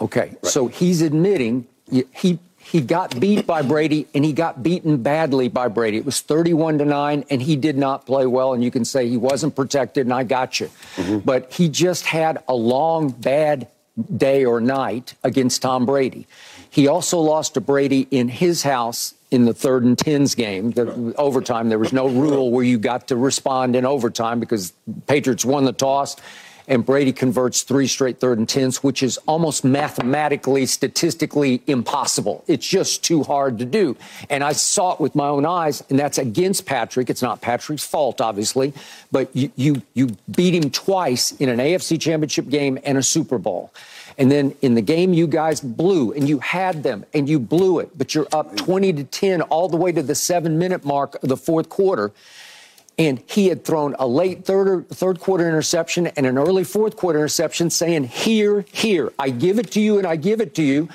Okay, 0.00 0.34
so 0.42 0.66
he's 0.68 1.02
admitting 1.02 1.66
he 2.14 2.38
he 2.62 2.80
got 2.80 3.18
beat 3.18 3.46
by 3.46 3.62
Brady 3.62 4.06
and 4.14 4.24
he 4.24 4.32
got 4.32 4.62
beaten 4.62 5.02
badly 5.02 5.48
by 5.48 5.68
Brady. 5.68 5.96
It 5.96 6.04
was 6.04 6.20
31 6.20 6.78
to 6.78 6.84
9 6.84 7.24
and 7.28 7.42
he 7.42 7.56
did 7.56 7.76
not 7.76 8.06
play 8.06 8.26
well 8.26 8.52
and 8.52 8.62
you 8.62 8.70
can 8.70 8.84
say 8.84 9.08
he 9.08 9.16
wasn't 9.16 9.56
protected 9.56 10.06
and 10.06 10.14
I 10.14 10.24
got 10.24 10.60
you. 10.60 10.70
Mm-hmm. 10.96 11.18
But 11.20 11.52
he 11.52 11.68
just 11.68 12.06
had 12.06 12.42
a 12.46 12.54
long 12.54 13.10
bad 13.10 13.66
day 14.16 14.44
or 14.44 14.60
night 14.60 15.14
against 15.24 15.62
Tom 15.62 15.86
Brady. 15.86 16.26
He 16.70 16.86
also 16.86 17.18
lost 17.18 17.54
to 17.54 17.60
Brady 17.60 18.06
in 18.10 18.28
his 18.28 18.62
house 18.62 19.14
in 19.30 19.44
the 19.44 19.54
third 19.54 19.84
and 19.84 19.98
tens 19.98 20.34
game, 20.34 20.72
the 20.72 21.14
overtime. 21.16 21.68
There 21.68 21.78
was 21.78 21.92
no 21.92 22.08
rule 22.08 22.50
where 22.50 22.64
you 22.64 22.78
got 22.78 23.08
to 23.08 23.16
respond 23.16 23.74
in 23.74 23.86
overtime 23.86 24.38
because 24.38 24.72
Patriots 25.06 25.44
won 25.44 25.64
the 25.64 25.72
toss 25.72 26.16
and 26.70 26.86
Brady 26.86 27.12
converts 27.12 27.62
three 27.62 27.88
straight 27.88 28.20
third 28.20 28.38
and 28.38 28.48
tens, 28.48 28.82
which 28.82 29.02
is 29.02 29.18
almost 29.26 29.64
mathematically, 29.64 30.64
statistically 30.66 31.62
impossible. 31.66 32.44
It's 32.46 32.66
just 32.66 33.02
too 33.02 33.24
hard 33.24 33.58
to 33.58 33.64
do. 33.64 33.96
And 34.30 34.44
I 34.44 34.52
saw 34.52 34.92
it 34.92 35.00
with 35.00 35.16
my 35.16 35.26
own 35.26 35.44
eyes, 35.44 35.82
and 35.90 35.98
that's 35.98 36.16
against 36.16 36.66
Patrick. 36.66 37.10
It's 37.10 37.22
not 37.22 37.40
Patrick's 37.40 37.84
fault, 37.84 38.20
obviously, 38.20 38.72
but 39.10 39.34
you 39.34 39.50
you 39.56 39.82
you 39.94 40.16
beat 40.30 40.54
him 40.54 40.70
twice 40.70 41.32
in 41.32 41.48
an 41.48 41.58
AFC 41.58 42.00
championship 42.00 42.48
game 42.48 42.78
and 42.84 42.96
a 42.96 43.02
Super 43.02 43.36
Bowl. 43.36 43.72
And 44.16 44.30
then 44.30 44.54
in 44.62 44.74
the 44.74 44.82
game, 44.82 45.12
you 45.12 45.26
guys 45.26 45.60
blew 45.60 46.12
and 46.12 46.28
you 46.28 46.38
had 46.38 46.82
them 46.82 47.04
and 47.14 47.28
you 47.28 47.40
blew 47.40 47.80
it, 47.80 47.96
but 47.96 48.14
you're 48.14 48.28
up 48.32 48.54
20 48.54 48.92
to 48.92 49.04
10 49.04 49.42
all 49.42 49.68
the 49.68 49.76
way 49.76 49.92
to 49.92 50.02
the 50.02 50.14
seven 50.14 50.58
minute 50.58 50.84
mark 50.84 51.20
of 51.22 51.28
the 51.28 51.36
fourth 51.36 51.68
quarter. 51.68 52.12
And 53.00 53.22
he 53.24 53.46
had 53.46 53.64
thrown 53.64 53.96
a 53.98 54.06
late 54.06 54.44
third, 54.44 54.86
third 54.90 55.20
quarter 55.20 55.48
interception 55.48 56.08
and 56.08 56.26
an 56.26 56.36
early 56.36 56.64
fourth 56.64 56.96
quarter 56.96 57.18
interception 57.18 57.70
saying, 57.70 58.04
Here, 58.04 58.66
here, 58.70 59.10
I 59.18 59.30
give 59.30 59.58
it 59.58 59.70
to 59.70 59.80
you 59.80 59.96
and 59.96 60.06
I 60.06 60.16
give 60.16 60.42
it 60.42 60.54
to 60.56 60.62
you. 60.62 60.90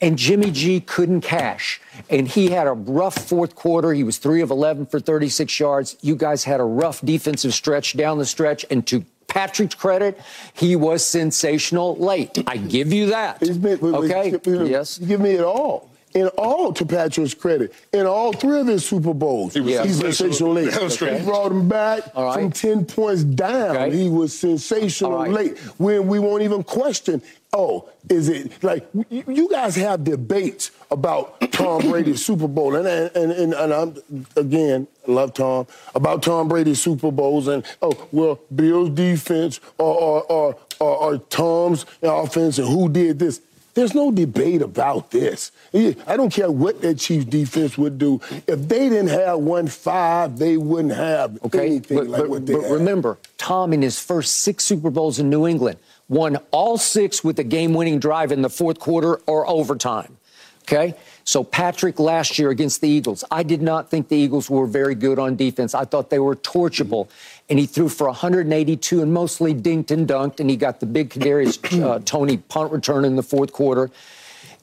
And 0.00 0.16
Jimmy 0.16 0.52
G 0.52 0.80
couldn't 0.80 1.22
cash. 1.22 1.80
And 2.08 2.28
he 2.28 2.50
had 2.50 2.68
a 2.68 2.72
rough 2.72 3.16
fourth 3.16 3.56
quarter. 3.56 3.92
He 3.92 4.04
was 4.04 4.18
three 4.18 4.42
of 4.42 4.52
11 4.52 4.86
for 4.86 5.00
36 5.00 5.58
yards. 5.58 5.96
You 6.02 6.14
guys 6.14 6.44
had 6.44 6.60
a 6.60 6.64
rough 6.64 7.00
defensive 7.00 7.52
stretch 7.52 7.96
down 7.96 8.18
the 8.18 8.26
stretch. 8.26 8.64
And 8.70 8.86
to 8.86 9.04
Patrick's 9.26 9.74
credit, 9.74 10.20
he 10.54 10.76
was 10.76 11.04
sensational 11.04 11.96
late. 11.96 12.44
I 12.46 12.58
give 12.58 12.92
you 12.92 13.06
that. 13.06 13.40
Been, 13.40 13.82
okay. 13.82 14.38
yes. 14.46 14.98
Give 14.98 15.20
me 15.20 15.30
it 15.30 15.44
all. 15.44 15.89
In 16.14 16.26
all, 16.36 16.72
to 16.72 16.84
Patrick's 16.84 17.34
credit, 17.34 17.72
in 17.92 18.04
all 18.04 18.32
three 18.32 18.60
of 18.60 18.66
his 18.66 18.84
Super 18.84 19.14
Bowls, 19.14 19.54
he 19.54 19.60
was 19.60 19.72
yeah. 19.72 19.84
sensational 19.84 20.54
late. 20.54 20.76
Okay. 20.76 21.18
He 21.18 21.24
brought 21.24 21.52
him 21.52 21.68
back 21.68 22.14
right. 22.16 22.34
from 22.34 22.50
10 22.50 22.84
points 22.86 23.22
down. 23.22 23.76
Okay. 23.76 23.96
He 23.96 24.08
was 24.08 24.36
sensational 24.36 25.18
right. 25.18 25.30
late 25.30 25.58
when 25.78 26.08
we 26.08 26.18
won't 26.18 26.42
even 26.42 26.64
question, 26.64 27.22
oh, 27.52 27.88
is 28.08 28.28
it 28.28 28.62
like 28.62 28.86
you 29.10 29.48
guys 29.48 29.76
have 29.76 30.04
debates 30.04 30.70
about 30.90 31.40
Tom 31.52 31.82
Brady's 31.82 32.24
Super 32.26 32.48
Bowl, 32.48 32.76
and 32.76 32.86
and 32.86 33.32
and, 33.32 33.52
and 33.54 33.72
I'm 33.72 33.96
again 34.36 34.86
love 35.06 35.34
Tom 35.34 35.66
about 35.94 36.22
Tom 36.22 36.48
Brady's 36.48 36.80
Super 36.80 37.10
Bowls, 37.10 37.48
and 37.48 37.64
oh 37.82 38.08
well, 38.12 38.40
Bill's 38.54 38.90
defense 38.90 39.60
or 39.78 39.94
or 39.94 40.22
or, 40.24 40.56
or, 40.80 40.96
or 40.96 41.18
Tom's 41.18 41.86
offense, 42.02 42.58
and 42.58 42.68
who 42.68 42.88
did 42.88 43.18
this. 43.18 43.40
There's 43.74 43.94
no 43.94 44.10
debate 44.10 44.62
about 44.62 45.10
this. 45.10 45.52
I 45.72 46.16
don't 46.16 46.32
care 46.32 46.50
what 46.50 46.80
that 46.82 46.98
Chiefs 46.98 47.26
defense 47.26 47.78
would 47.78 47.98
do. 47.98 48.20
If 48.46 48.68
they 48.68 48.88
didn't 48.88 49.08
have 49.08 49.38
one 49.38 49.68
five, 49.68 50.38
they 50.38 50.56
wouldn't 50.56 50.94
have 50.94 51.42
okay, 51.44 51.66
anything 51.66 51.98
but, 51.98 52.06
like 52.08 52.20
but, 52.22 52.30
what 52.30 52.46
they 52.46 52.54
But 52.54 52.70
remember, 52.70 53.18
Tom 53.38 53.72
in 53.72 53.82
his 53.82 54.00
first 54.00 54.40
six 54.40 54.64
Super 54.64 54.90
Bowls 54.90 55.18
in 55.18 55.30
New 55.30 55.46
England 55.46 55.78
won 56.08 56.38
all 56.50 56.76
six 56.76 57.22
with 57.22 57.38
a 57.38 57.44
game-winning 57.44 58.00
drive 58.00 58.32
in 58.32 58.42
the 58.42 58.50
fourth 58.50 58.80
quarter 58.80 59.20
or 59.26 59.48
overtime. 59.48 60.16
Okay? 60.62 60.94
So 61.24 61.44
Patrick 61.44 61.98
last 62.00 62.38
year 62.38 62.50
against 62.50 62.80
the 62.80 62.88
Eagles, 62.88 63.22
I 63.30 63.44
did 63.44 63.62
not 63.62 63.90
think 63.90 64.08
the 64.08 64.16
Eagles 64.16 64.50
were 64.50 64.66
very 64.66 64.94
good 64.94 65.18
on 65.18 65.36
defense. 65.36 65.74
I 65.74 65.84
thought 65.84 66.10
they 66.10 66.18
were 66.18 66.36
torchable. 66.36 67.08
And 67.50 67.58
he 67.58 67.66
threw 67.66 67.88
for 67.88 68.06
182 68.06 69.02
and 69.02 69.12
mostly 69.12 69.52
dinked 69.52 69.90
and 69.90 70.08
dunked. 70.08 70.40
And 70.40 70.48
he 70.48 70.56
got 70.56 70.80
the 70.80 70.86
big 70.86 71.10
Kadarius 71.10 71.82
uh, 71.82 71.98
Toney 72.04 72.38
punt 72.38 72.72
return 72.72 73.04
in 73.04 73.16
the 73.16 73.22
fourth 73.22 73.52
quarter. 73.52 73.90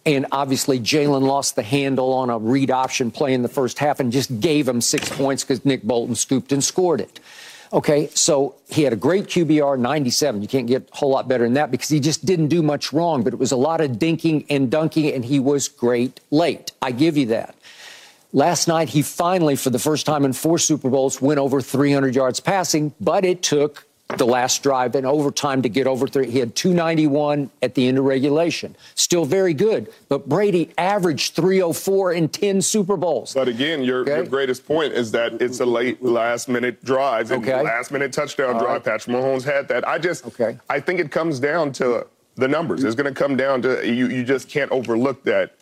And 0.05 0.25
obviously, 0.31 0.79
Jalen 0.79 1.23
lost 1.23 1.57
the 1.57 1.63
handle 1.63 2.13
on 2.13 2.29
a 2.29 2.37
read 2.37 2.71
option 2.71 3.11
play 3.11 3.33
in 3.33 3.41
the 3.41 3.49
first 3.49 3.77
half 3.77 3.99
and 3.99 4.09
just 4.09 4.39
gave 4.39 4.65
him 4.65 4.79
six 4.79 5.09
points 5.09 5.43
because 5.43 5.65
Nick 5.65 5.83
Bolton 5.83 6.15
scooped 6.15 6.53
and 6.53 6.63
scored 6.63 7.01
it. 7.01 7.19
Okay, 7.73 8.07
so 8.13 8.55
he 8.69 8.83
had 8.83 8.93
a 8.93 8.95
great 8.95 9.25
QBR, 9.25 9.77
97. 9.77 10.41
You 10.41 10.47
can't 10.47 10.67
get 10.67 10.89
a 10.89 10.95
whole 10.95 11.09
lot 11.09 11.27
better 11.27 11.43
than 11.43 11.55
that 11.55 11.71
because 11.71 11.89
he 11.89 11.99
just 11.99 12.25
didn't 12.25 12.47
do 12.47 12.63
much 12.63 12.93
wrong, 12.93 13.23
but 13.23 13.33
it 13.33 13.39
was 13.39 13.51
a 13.51 13.57
lot 13.57 13.81
of 13.81 13.91
dinking 13.91 14.45
and 14.49 14.71
dunking, 14.71 15.11
and 15.11 15.25
he 15.25 15.39
was 15.41 15.67
great 15.67 16.21
late. 16.31 16.71
I 16.81 16.91
give 16.91 17.17
you 17.17 17.25
that. 17.27 17.56
Last 18.33 18.67
night, 18.67 18.89
he 18.89 19.01
finally, 19.01 19.55
for 19.55 19.69
the 19.69 19.79
first 19.79 20.05
time 20.05 20.25
in 20.25 20.33
four 20.33 20.57
Super 20.57 20.89
Bowls, 20.89 21.21
went 21.21 21.39
over 21.39 21.61
300 21.61 22.13
yards 22.13 22.39
passing, 22.39 22.93
but 22.99 23.23
it 23.23 23.41
took 23.41 23.87
the 24.15 24.25
last 24.25 24.63
drive 24.63 24.95
in 24.95 25.05
overtime 25.05 25.61
to 25.61 25.69
get 25.69 25.85
over 25.85 26.07
three. 26.07 26.29
He 26.29 26.39
had 26.39 26.55
291 26.55 27.49
at 27.61 27.75
the 27.75 27.87
end 27.87 27.97
of 27.97 28.05
regulation. 28.05 28.75
Still 28.95 29.25
very 29.25 29.53
good. 29.53 29.91
But 30.07 30.29
Brady 30.29 30.71
averaged 30.77 31.33
304 31.35 32.13
in 32.13 32.29
10 32.29 32.61
Super 32.61 32.95
Bowls. 32.95 33.33
But 33.33 33.49
again, 33.49 33.83
your, 33.83 34.01
okay. 34.01 34.15
your 34.15 34.25
greatest 34.25 34.65
point 34.65 34.93
is 34.93 35.11
that 35.11 35.41
it's 35.41 35.59
a 35.59 35.65
late 35.65 36.01
last 36.01 36.47
minute 36.47 36.83
drive 36.85 37.31
and 37.31 37.43
okay. 37.43 37.61
last 37.61 37.91
minute 37.91 38.13
touchdown 38.13 38.55
All 38.55 38.61
drive. 38.61 38.73
Right. 38.75 38.83
Patrick 38.83 39.15
Mahomes 39.15 39.43
had 39.43 39.67
that. 39.67 39.85
I 39.87 39.99
just, 39.99 40.25
okay. 40.25 40.57
I 40.69 40.79
think 40.79 40.99
it 41.01 41.11
comes 41.11 41.39
down 41.39 41.73
to 41.73 42.07
the 42.35 42.47
numbers. 42.47 42.83
It's 42.83 42.95
going 42.95 43.13
to 43.13 43.19
come 43.19 43.35
down 43.35 43.61
to 43.63 43.85
you, 43.85 44.07
you 44.07 44.23
just 44.23 44.47
can't 44.47 44.71
overlook 44.71 45.23
that. 45.23 45.55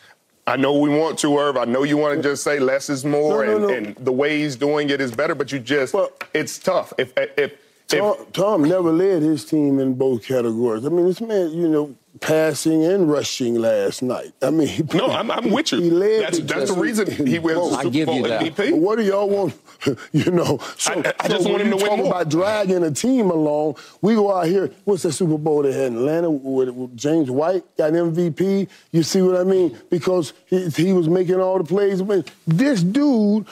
I 0.47 0.57
know 0.57 0.77
we 0.77 0.89
want 0.89 1.17
to, 1.19 1.37
Irv. 1.37 1.57
I 1.57 1.65
know 1.65 1.83
you 1.83 1.97
want 1.97 2.21
to 2.21 2.29
just 2.29 2.43
say 2.43 2.59
less 2.59 2.89
is 2.89 3.03
more, 3.03 3.45
no, 3.45 3.57
no, 3.57 3.69
and, 3.69 3.85
no. 3.85 3.89
and, 3.89 3.95
the 4.05 4.11
way 4.11 4.39
he's 4.39 4.55
doing 4.55 4.89
it 4.89 5.01
is 5.01 5.11
better. 5.11 5.33
But 5.33 5.51
you 5.51 5.59
just, 5.59 5.93
well, 5.93 6.11
it's 6.33 6.59
tough. 6.59 6.93
If 6.97 7.13
if 7.15 7.53
Tom, 7.87 8.15
Tom, 8.31 8.63
never 8.63 8.91
led 8.91 9.21
his 9.21 9.45
team 9.45 9.79
in 9.79 9.95
both 9.95 10.25
categories. 10.25 10.85
I 10.85 10.89
mean, 10.89 11.05
this 11.05 11.21
man, 11.21 11.51
you 11.51 11.67
know, 11.67 11.95
passing 12.21 12.83
and 12.83 13.09
rushing 13.09 13.55
last 13.55 14.01
night. 14.01 14.33
I 14.41 14.49
mean, 14.49 14.67
he, 14.67 14.83
no, 14.93 15.07
I'm, 15.11 15.29
I'm 15.31 15.51
with 15.51 15.71
you. 15.71 15.81
He 15.81 15.89
led 15.89 16.23
that's, 16.23 16.39
the, 16.39 16.45
that's 16.45 16.73
the 16.73 16.79
reason 16.79 17.27
he 17.27 17.39
wins 17.39 17.71
the 17.71 17.81
Super 17.83 18.05
Bowl 18.05 18.23
MVP. 18.23 18.77
What 18.77 18.97
do 18.97 19.03
y'all 19.03 19.29
want? 19.29 19.55
you 20.11 20.31
know, 20.31 20.59
so, 20.77 20.93
I, 20.93 21.13
I 21.19 21.27
just 21.27 21.43
so 21.43 21.49
want 21.51 21.61
him 21.61 21.71
to 21.71 21.77
win 21.77 21.97
more. 21.97 22.07
about 22.07 22.29
dragging 22.29 22.83
a 22.83 22.91
team 22.91 23.29
along, 23.29 23.75
we 24.01 24.15
go 24.15 24.35
out 24.35 24.47
here. 24.47 24.71
What's 24.85 25.03
the 25.03 25.11
Super 25.11 25.37
Bowl 25.37 25.63
they 25.63 25.73
had 25.73 25.87
in 25.87 25.97
Atlanta 25.97 26.29
with, 26.29 26.69
with 26.69 26.97
James 26.97 27.29
White 27.29 27.63
got 27.77 27.93
MVP? 27.93 28.67
You 28.91 29.03
see 29.03 29.21
what 29.21 29.39
I 29.39 29.43
mean? 29.43 29.77
Because 29.89 30.33
he, 30.47 30.69
he 30.69 30.93
was 30.93 31.07
making 31.07 31.39
all 31.39 31.57
the 31.57 31.63
plays. 31.63 32.01
This 32.47 32.83
dude, 32.83 33.45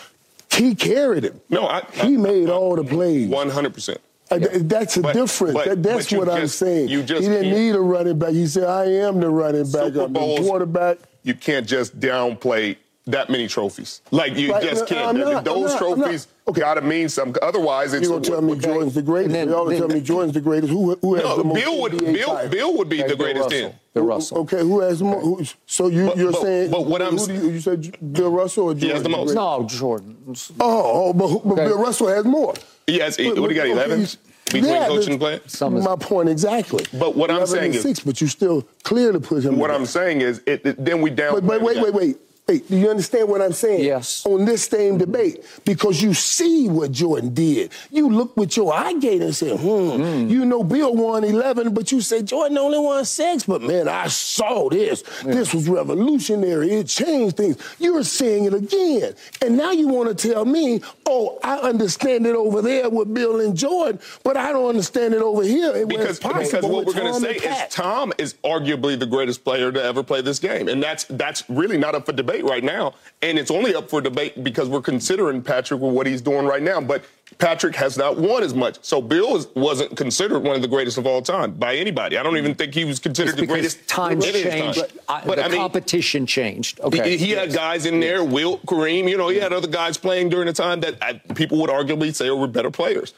he 0.51 0.75
carried 0.75 1.25
him. 1.25 1.41
No, 1.49 1.67
I, 1.67 1.83
he 1.91 2.17
made 2.17 2.49
all 2.49 2.75
the 2.75 2.83
plays. 2.83 3.27
One 3.27 3.49
hundred 3.49 3.73
percent. 3.73 3.99
Uh, 4.33 4.39
yeah. 4.39 4.59
That's 4.61 4.97
a 4.97 5.01
but, 5.01 5.13
difference. 5.13 5.53
But, 5.53 5.65
that, 5.65 5.83
that's 5.83 6.11
what 6.11 6.25
just, 6.25 6.37
I'm 6.37 6.47
saying. 6.47 6.87
he 6.87 7.03
didn't 7.03 7.51
need 7.51 7.75
a 7.75 7.79
running 7.79 8.17
back. 8.17 8.31
He 8.31 8.47
said, 8.47 8.63
I 8.63 8.85
am 8.85 9.19
the 9.19 9.29
running 9.29 9.71
back. 9.71 9.93
Super 9.93 10.03
I'm 10.03 10.13
the 10.13 10.41
quarterback. 10.41 10.97
You 11.23 11.33
can't 11.35 11.67
just 11.67 11.99
downplay 11.99 12.77
that 13.05 13.29
many 13.29 13.47
trophies. 13.47 14.01
Like, 14.11 14.37
you 14.37 14.53
right, 14.53 14.63
just 14.63 14.87
can't. 14.87 15.17
Not, 15.17 15.43
Those 15.43 15.71
not, 15.71 15.77
trophies 15.77 16.27
okay. 16.47 16.61
got 16.61 16.75
to 16.75 16.81
mean 16.81 17.09
something. 17.09 17.41
Otherwise, 17.41 17.93
it's... 17.93 18.03
You're 18.03 18.11
going 18.11 18.23
to 18.23 18.29
tell 18.29 18.41
me 18.41 18.53
okay. 18.53 18.61
Jordan's 18.61 18.93
the 18.93 19.01
greatest. 19.01 19.33
Then, 19.33 19.49
You're 19.49 19.57
going 19.57 19.71
to 19.71 19.87
tell 19.87 19.87
me 19.89 20.01
Jordan's 20.01 20.33
the 20.33 20.41
greatest. 20.41 20.71
Who, 20.71 20.95
who 20.95 21.15
has 21.15 21.23
no, 21.23 21.37
the 21.37 21.43
most 21.43 21.63
Bill 21.63 21.81
would, 21.81 21.97
Bill, 21.97 22.49
Bill 22.49 22.77
would 22.77 22.89
be 22.89 23.03
okay, 23.03 23.09
the 23.09 23.15
greatest 23.17 23.49
Bill 23.49 23.69
then. 23.69 23.79
Bill 23.93 24.05
Russell. 24.05 24.37
Okay, 24.39 24.59
who 24.59 24.79
has 24.79 24.99
the 24.99 25.05
most? 25.05 25.51
Who, 25.51 25.57
so 25.65 25.87
you, 25.87 26.07
but, 26.07 26.17
you're 26.17 26.31
but, 26.31 26.41
saying... 26.41 26.71
But 26.71 26.85
what 26.85 27.01
I'm... 27.01 27.17
You, 27.17 27.51
you 27.51 27.59
said 27.59 28.13
Bill 28.13 28.31
Russell 28.31 28.65
or 28.65 28.73
Jordan? 28.73 28.87
He 28.87 28.93
has 28.93 29.03
the 29.03 29.09
most. 29.09 29.33
No, 29.33 29.65
Jordan. 29.67 30.17
Oh, 30.59 31.09
oh 31.09 31.13
but, 31.13 31.47
but 31.47 31.55
Bill 31.55 31.79
Russell 31.79 32.07
has 32.07 32.23
more. 32.23 32.53
He 32.87 32.99
has... 32.99 33.17
But, 33.17 33.39
what, 33.39 33.51
he 33.51 33.55
got, 33.55 33.67
11? 33.67 34.07
between 34.53 34.73
yeah, 34.73 34.87
coaching 34.87 35.11
and 35.13 35.19
play? 35.19 35.39
My 35.81 35.95
point 35.95 36.29
exactly. 36.29 36.85
But 36.93 37.15
what 37.15 37.31
I'm 37.31 37.45
saying 37.45 37.73
is 37.73 37.81
six, 37.81 37.99
but 37.99 38.21
you 38.21 38.27
still 38.27 38.67
clearly 38.83 39.19
put 39.19 39.43
him. 39.43 39.57
What 39.57 39.71
I'm 39.71 39.85
saying 39.85 40.21
is, 40.21 40.41
it, 40.45 40.65
it, 40.65 40.83
then 40.83 41.01
we 41.01 41.09
down. 41.09 41.33
But, 41.35 41.45
but 41.45 41.61
wait, 41.61 41.81
wait, 41.81 41.93
wait. 41.93 42.17
Hey, 42.45 42.59
do 42.59 42.75
you 42.75 42.89
understand 42.89 43.29
what 43.29 43.41
I'm 43.41 43.53
saying? 43.53 43.85
Yes. 43.85 44.25
On 44.25 44.43
this 44.43 44.65
same 44.65 44.97
debate, 44.97 45.45
because 45.63 46.01
you 46.01 46.13
see 46.13 46.67
what 46.67 46.91
Jordan 46.91 47.33
did. 47.33 47.71
You 47.89 48.09
look 48.09 48.35
with 48.35 48.57
your 48.57 48.73
eye 48.73 48.91
gate 48.95 49.21
and 49.21 49.33
say, 49.33 49.55
hmm, 49.55 49.63
mm. 49.63 50.29
you 50.29 50.43
know 50.43 50.61
Bill 50.61 50.93
won 50.93 51.23
11, 51.23 51.73
but 51.73 51.93
you 51.93 52.01
say 52.01 52.21
Jordan 52.21 52.57
only 52.57 52.79
won 52.79 53.05
six. 53.05 53.45
But 53.45 53.61
man, 53.61 53.87
I 53.87 54.07
saw 54.09 54.67
this. 54.67 55.05
Yeah. 55.25 55.35
This 55.35 55.53
was 55.53 55.69
revolutionary. 55.69 56.71
It 56.71 56.87
changed 56.87 57.37
things. 57.37 57.55
You're 57.79 58.03
seeing 58.03 58.43
it 58.43 58.53
again. 58.53 59.13
And 59.41 59.55
now 59.55 59.71
you 59.71 59.87
want 59.87 60.17
to 60.17 60.29
tell 60.29 60.43
me, 60.43 60.81
oh, 61.05 61.39
I 61.45 61.59
understand 61.59 62.27
it 62.27 62.35
over 62.35 62.61
there 62.61 62.89
with 62.89 63.13
Bill 63.13 63.39
and 63.39 63.55
Jordan, 63.55 64.01
but 64.21 64.35
I 64.35 64.51
don't 64.51 64.67
understand 64.67 65.13
it 65.13 65.21
over 65.21 65.43
here. 65.43 65.85
Because, 65.85 66.19
because 66.19 66.51
what 66.63 66.85
we're 66.85 66.93
going 66.93 67.13
to 67.13 67.21
say 67.21 67.35
is 67.35 67.73
Tom 67.73 68.11
is 68.17 68.33
arguably 68.43 68.99
the 68.99 69.05
greatest 69.05 69.45
player 69.45 69.71
to 69.71 69.81
ever 69.81 70.03
play 70.03 70.19
this 70.19 70.39
game. 70.39 70.67
And 70.67 70.83
that's 70.83 71.05
that's 71.05 71.45
really 71.47 71.77
not 71.77 71.95
up 71.95 72.05
for 72.05 72.11
debate 72.11 72.32
debate 72.33 72.49
right 72.49 72.63
now, 72.63 72.93
and 73.21 73.37
it's 73.37 73.51
only 73.51 73.75
up 73.75 73.89
for 73.89 74.01
debate 74.01 74.43
because 74.43 74.67
we're 74.67 74.81
considering 74.81 75.41
Patrick 75.41 75.79
with 75.79 75.93
what 75.93 76.07
he's 76.07 76.21
doing 76.21 76.45
right 76.45 76.61
now. 76.61 76.81
But 76.81 77.05
Patrick 77.37 77.75
has 77.75 77.97
not 77.97 78.17
won 78.17 78.43
as 78.43 78.53
much. 78.53 78.77
So 78.81 79.01
Bill 79.01 79.33
was, 79.33 79.47
wasn't 79.55 79.95
considered 79.97 80.39
one 80.39 80.55
of 80.55 80.61
the 80.61 80.67
greatest 80.67 80.97
of 80.97 81.05
all 81.05 81.21
time 81.21 81.53
by 81.53 81.75
anybody. 81.75 82.17
I 82.17 82.23
don't 82.23 82.37
even 82.37 82.55
think 82.55 82.73
he 82.73 82.85
was 82.85 82.99
considered 82.99 83.37
the 83.37 83.45
greatest. 83.45 83.87
Times 83.87 84.25
changed. 84.25 84.79
Time. 84.79 84.87
But, 85.07 85.25
but 85.25 85.35
the 85.37 85.45
I 85.45 85.47
mean, 85.47 85.59
competition 85.59 86.25
changed. 86.25 86.79
Okay. 86.81 87.17
He, 87.17 87.25
he 87.25 87.31
had 87.31 87.53
guys 87.53 87.85
in 87.85 87.99
there, 87.99 88.23
Wilt, 88.23 88.65
Kareem. 88.65 89.09
You 89.09 89.17
know, 89.17 89.29
he 89.29 89.37
had 89.37 89.53
other 89.53 89.67
guys 89.67 89.97
playing 89.97 90.29
during 90.29 90.47
the 90.47 90.53
time 90.53 90.81
that 90.81 90.95
I, 91.01 91.13
people 91.33 91.59
would 91.59 91.69
arguably 91.69 92.13
say 92.13 92.29
were 92.29 92.47
better 92.47 92.71
players. 92.71 93.13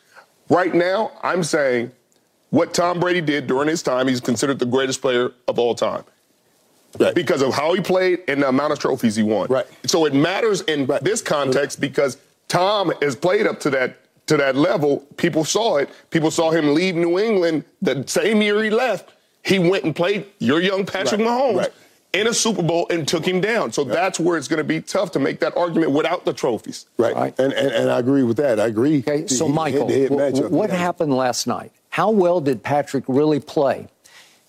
Right 0.49 0.73
now, 0.73 1.11
I'm 1.23 1.43
saying 1.43 1.91
what 2.51 2.73
Tom 2.73 2.99
Brady 2.99 3.21
did 3.21 3.47
during 3.47 3.67
his 3.67 3.81
time, 3.81 4.07
he's 4.07 4.21
considered 4.21 4.59
the 4.59 4.65
greatest 4.65 5.01
player 5.01 5.31
of 5.47 5.57
all 5.57 5.73
time. 5.73 6.03
Right. 6.99 7.15
because 7.15 7.41
of 7.41 7.53
how 7.53 7.73
he 7.73 7.81
played 7.81 8.23
and 8.27 8.41
the 8.41 8.49
amount 8.49 8.73
of 8.73 8.79
trophies 8.79 9.15
he 9.15 9.23
won. 9.23 9.47
Right. 9.47 9.65
So 9.85 10.05
it 10.05 10.13
matters 10.13 10.61
in 10.61 10.85
right. 10.85 11.03
this 11.03 11.21
context 11.21 11.79
because 11.79 12.17
Tom 12.47 12.91
has 13.01 13.15
played 13.15 13.47
up 13.47 13.59
to 13.61 13.69
that 13.71 13.97
to 14.27 14.37
that 14.37 14.55
level. 14.55 14.99
People 15.17 15.45
saw 15.45 15.77
it. 15.77 15.89
People 16.09 16.31
saw 16.31 16.51
him 16.51 16.73
leave 16.73 16.95
New 16.95 17.19
England 17.19 17.63
the 17.81 18.03
same 18.07 18.41
year 18.41 18.63
he 18.63 18.69
left. 18.69 19.13
He 19.43 19.59
went 19.59 19.83
and 19.83 19.95
played 19.95 20.25
your 20.39 20.61
young 20.61 20.85
Patrick 20.85 21.21
right. 21.21 21.29
Mahomes. 21.29 21.57
Right. 21.57 21.73
In 22.13 22.27
a 22.27 22.33
Super 22.33 22.63
Bowl 22.63 22.87
and 22.89 23.05
took 23.05 23.27
him 23.27 23.41
down. 23.41 23.73
So 23.73 23.83
that's 23.83 24.21
where 24.21 24.37
it's 24.37 24.47
going 24.47 24.59
to 24.59 24.63
be 24.63 24.79
tough 24.79 25.11
to 25.11 25.19
make 25.19 25.41
that 25.41 25.55
argument 25.57 25.91
without 25.91 26.23
the 26.23 26.31
trophies. 26.31 26.85
Right. 26.97 27.37
And, 27.37 27.51
and, 27.51 27.71
and 27.73 27.91
I 27.91 27.99
agree 27.99 28.23
with 28.23 28.37
that. 28.37 28.57
I 28.57 28.67
agree. 28.67 28.99
Okay. 28.99 29.27
So, 29.27 29.49
Michael, 29.49 29.89
what 30.47 30.69
happened 30.69 31.13
last 31.13 31.45
night? 31.45 31.73
How 31.89 32.11
well 32.11 32.39
did 32.39 32.63
Patrick 32.63 33.03
really 33.07 33.41
play? 33.41 33.89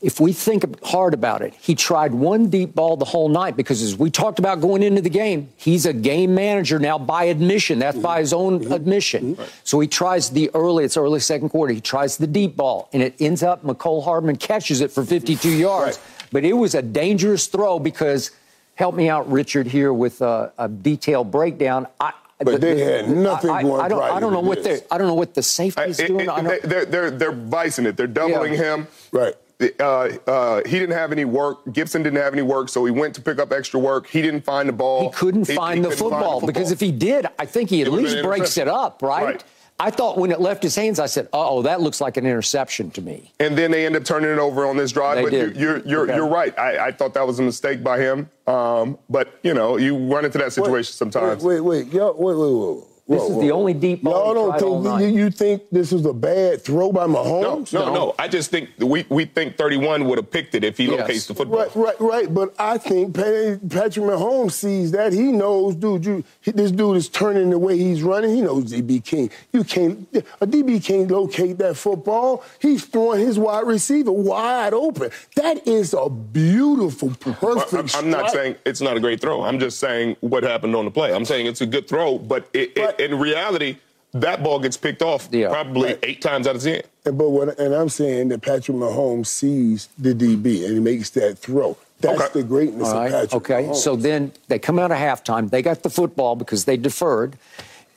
If 0.03 0.21
we 0.21 0.33
think 0.33 0.85
hard 0.85 1.15
about 1.15 1.41
it, 1.41 1.55
he 1.55 1.75
tried 1.75 2.13
one 2.13 2.51
deep 2.51 2.75
ball 2.75 2.99
the 2.99 3.07
whole 3.07 3.31
night 3.31 3.57
because, 3.57 3.83
as 3.83 3.97
we 3.97 4.11
talked 4.11 4.39
about 4.39 4.61
going 4.61 4.83
into 4.83 5.01
the 5.01 5.11
game, 5.11 5.49
he's 5.57 5.87
a 5.87 5.93
game 5.93 6.35
manager 6.35 6.79
now 6.79 6.99
by 6.99 7.25
admission. 7.25 7.79
That's 7.79 7.97
by 7.97 8.21
his 8.21 8.35
own 8.35 8.61
mm-hmm. 8.61 8.73
admission. 8.73 9.33
Mm-hmm. 9.33 9.41
Right. 9.41 9.53
So 9.65 9.81
he 9.81 9.89
tries 9.89 10.31
the 10.31 10.51
early, 10.53 10.85
it's 10.85 10.99
early 10.99 11.21
second 11.21 11.49
quarter, 11.49 11.73
he 11.73 11.81
tries 11.81 12.19
the 12.19 12.27
deep 12.27 12.57
ball, 12.57 12.91
and 12.93 13.03
it 13.03 13.15
ends 13.21 13.43
up 13.43 13.65
Mecole 13.65 14.05
Hardman 14.05 14.37
catches 14.37 14.83
it 14.83 14.91
for 14.91 15.03
52 15.03 15.49
mm-hmm. 15.49 15.61
yards. 15.61 15.97
Right. 15.97 16.29
But 16.31 16.45
it 16.45 16.53
was 16.53 16.75
a 16.75 16.83
dangerous 16.83 17.47
throw 17.47 17.79
because, 17.79 18.33
help 18.75 18.95
me 18.95 19.09
out, 19.09 19.31
Richard, 19.31 19.67
here 19.67 19.95
with 19.95 20.21
a, 20.21 20.53
a 20.59 20.69
detailed 20.69 21.31
breakdown. 21.31 21.87
I, 21.99 22.13
but 22.39 22.61
they 22.61 22.79
had 22.81 23.09
nothing 23.09 23.51
I, 23.51 23.63
going 23.63 23.81
I, 23.81 23.85
I 23.85 23.89
don't, 23.89 24.03
I 24.03 24.21
don't 24.21 24.33
know 24.35 24.41
what 24.41 24.63
they 24.63 24.83
I 24.91 24.99
don't 24.99 25.07
know 25.07 25.15
what 25.15 25.33
the 25.33 25.43
safety's 25.43 25.99
I, 25.99 26.07
doing. 26.07 26.29
It, 26.29 26.47
it, 26.47 26.63
they're, 26.65 26.85
they're 26.85 27.11
they're 27.11 27.33
vicing 27.33 27.87
it. 27.87 27.97
They're 27.97 28.07
doubling 28.07 28.53
yeah. 28.53 28.75
him. 28.75 28.89
Right. 29.11 29.35
Uh, 29.59 29.85
uh, 30.27 30.63
he 30.67 30.79
didn't 30.79 30.95
have 30.95 31.13
any 31.13 31.25
work. 31.25 31.65
Gipson 31.67 32.03
didn't 32.03 32.17
have 32.17 32.35
any 32.35 32.43
work, 32.43 32.69
so 32.69 32.85
he 32.85 32.91
went 32.91 33.15
to 33.15 33.23
pick 33.23 33.39
up 33.39 33.53
extra 33.53 33.81
work. 33.81 34.07
He 34.07 34.21
didn't 34.21 34.43
find 34.43 34.69
the 34.69 34.73
ball. 34.73 35.05
He 35.05 35.17
couldn't, 35.17 35.49
he, 35.49 35.55
find, 35.55 35.79
he 35.79 35.83
the 35.83 35.89
couldn't 35.89 36.11
find, 36.11 36.13
the 36.13 36.17
football 36.17 36.47
because 36.47 36.73
if 36.73 36.81
he 36.81 36.93
did, 36.93 37.27
I 37.39 37.47
think 37.47 37.71
he 37.71 37.83
at 37.83 37.91
least 37.91 38.23
breaks 38.23 38.59
it 38.59 38.69
up, 38.69 39.01
right? 39.03 39.25
right? 39.25 39.45
I 39.79 39.91
thought 39.91 40.17
when 40.17 40.31
it 40.31 40.41
left 40.41 40.63
his 40.63 40.75
hands, 40.75 40.99
I 40.99 41.07
said, 41.07 41.29
"Oh, 41.35 41.61
that 41.63 41.83
looks 41.83 42.01
like 42.01 42.17
an 42.17 42.25
interception 42.25 42.91
to 42.93 43.03
me." 43.03 43.33
And 43.39 43.59
then 43.59 43.71
they 43.71 43.85
end 43.85 43.95
up 43.95 44.05
turning 44.05 44.31
it 44.31 44.39
over 44.39 44.67
on 44.67 44.77
this 44.77 44.91
drive. 44.91 45.17
They 45.17 45.23
but 45.25 45.31
did. 45.31 45.57
you're 45.57 45.79
you're 45.81 46.05
okay. 46.05 46.17
you're 46.17 46.29
right. 46.29 46.59
I, 46.59 46.87
I, 46.87 46.93
thought 46.93 47.13
that 47.13 47.27
was 47.27 47.39
a 47.41 47.43
mistake 47.43 47.85
by 47.85 47.99
him. 47.99 48.31
Um, 48.47 48.99
but 49.11 49.39
you 49.43 49.53
know, 49.53 49.77
you 49.77 49.99
run 49.99 50.25
into 50.25 50.39
that 50.39 50.55
situation 50.55 50.73
wait, 50.73 50.87
sometimes. 50.87 51.45
Wait, 51.45 51.61
wait, 51.61 51.85
wait, 51.85 51.93
yo, 51.93 52.13
wait, 52.13 52.37
wait, 52.37 52.53
wait. 52.53 52.85
This 53.09 53.21
whoa, 53.21 53.27
is 53.27 53.35
whoa. 53.35 53.41
the 53.41 53.53
only 53.53 53.73
deep 53.73 54.03
ball. 54.03 54.35
Y'all 54.35 54.59
don't 54.59 54.83
think 54.83 55.01
you, 55.15 55.25
you, 55.25 55.31
think 55.31 55.63
this 55.71 55.93
was 55.93 56.05
a 56.07 56.13
bad 56.13 56.63
throw 56.63 56.91
by 56.91 57.07
Mahomes? 57.07 57.73
No, 57.73 57.81
no, 57.81 57.87
no. 57.87 57.95
no. 57.95 58.15
I 58.19 58.27
just 58.27 58.51
think 58.51 58.71
we, 58.79 59.07
we 59.09 59.27
think 59.27 59.57
31 59.57 60.07
would 60.07 60.19
have 60.19 60.29
picked 60.29 60.57
it 60.57 60.65
if 60.65 60.77
he 60.77 60.87
yes. 60.87 61.01
locates 61.01 61.27
the 61.27 61.35
football. 61.35 61.59
Right, 61.59 61.77
right, 61.77 62.01
right. 62.01 62.35
But 62.35 62.53
I 62.59 62.79
think 62.79 63.15
Patrick 63.15 64.05
Mahomes 64.05 64.53
sees 64.53 64.91
that. 64.91 65.13
He 65.13 65.31
knows, 65.31 65.77
dude, 65.77 66.05
you, 66.05 66.25
this 66.45 66.73
dude 66.73 66.97
is 66.97 67.09
turning 67.09 67.51
the 67.51 67.59
way 67.61 67.79
he's 67.79 68.03
running. 68.03 68.35
He 68.35 68.43
knows 68.43 68.73
DB 68.73 69.05
King. 69.05 69.31
You 69.53 69.63
can't 69.63 70.09
a 70.41 70.47
DB 70.47 70.83
can't 70.85 71.09
locate 71.09 71.59
that 71.59 71.77
football. 71.77 72.43
He's 72.61 72.85
throwing 72.87 73.21
his 73.21 73.39
wide 73.39 73.69
receiver 73.69 74.11
wide 74.11 74.75
open. 74.75 75.11
That 75.37 75.67
is 75.67 75.95
a 75.95 76.09
beautiful, 76.09 77.11
perfect. 77.11 77.43
Well, 77.43 77.87
I'm, 77.95 78.05
I'm 78.05 78.11
not 78.11 78.31
saying 78.31 78.57
it's 78.65 78.81
not 78.81 78.97
a 78.97 79.01
great 79.01 79.21
throw. 79.21 79.45
I'm 79.45 79.61
just 79.61 79.79
saying 79.79 80.17
what 80.21 80.43
happened 80.43 80.75
on 80.75 80.85
the 80.85 80.91
play. 80.91 81.15
I'm 81.15 81.25
saying 81.25 81.47
it's 81.47 81.61
a 81.61 81.67
good 81.67 81.87
throw, 81.87 82.19
but 82.19 82.49
it, 82.53 82.73
it 82.77 82.96
in 82.99 83.19
reality, 83.19 83.79
that 84.13 84.43
ball 84.43 84.59
gets 84.59 84.77
picked 84.77 85.03
off 85.03 85.29
yeah. 85.31 85.49
probably 85.49 85.91
right. 85.91 85.99
eight 86.03 86.23
times 86.23 86.47
out 86.47 86.57
of 86.57 86.63
ten. 86.63 86.83
And, 87.05 87.19
but 87.19 87.31
what, 87.31 87.59
and 87.59 87.75
I'm 87.75 87.89
saying 87.89 88.29
that 88.29 88.43
Patrick 88.43 88.77
Mahomes 88.77 89.27
sees 89.27 89.89
the 89.99 90.15
DB 90.15 90.65
and 90.65 90.75
he 90.75 90.81
makes 90.81 91.11
that 91.11 91.39
throw. 91.39 91.77
That's 92.01 92.21
okay. 92.21 92.41
the 92.41 92.47
greatness 92.47 92.89
of 92.89 93.11
Patrick 93.11 93.35
Okay, 93.35 93.65
Mahomes. 93.65 93.77
so 93.77 93.97
then 93.97 94.33
they 94.49 94.59
come 94.59 94.79
out 94.79 94.91
of 94.91 94.99
halftime. 94.99 95.51
They 95.51 95.63
got 95.63 95.83
the 95.83 95.91
football 95.91 96.37
because 96.37 96.67
they 96.67 96.77
deferred, 96.77 97.39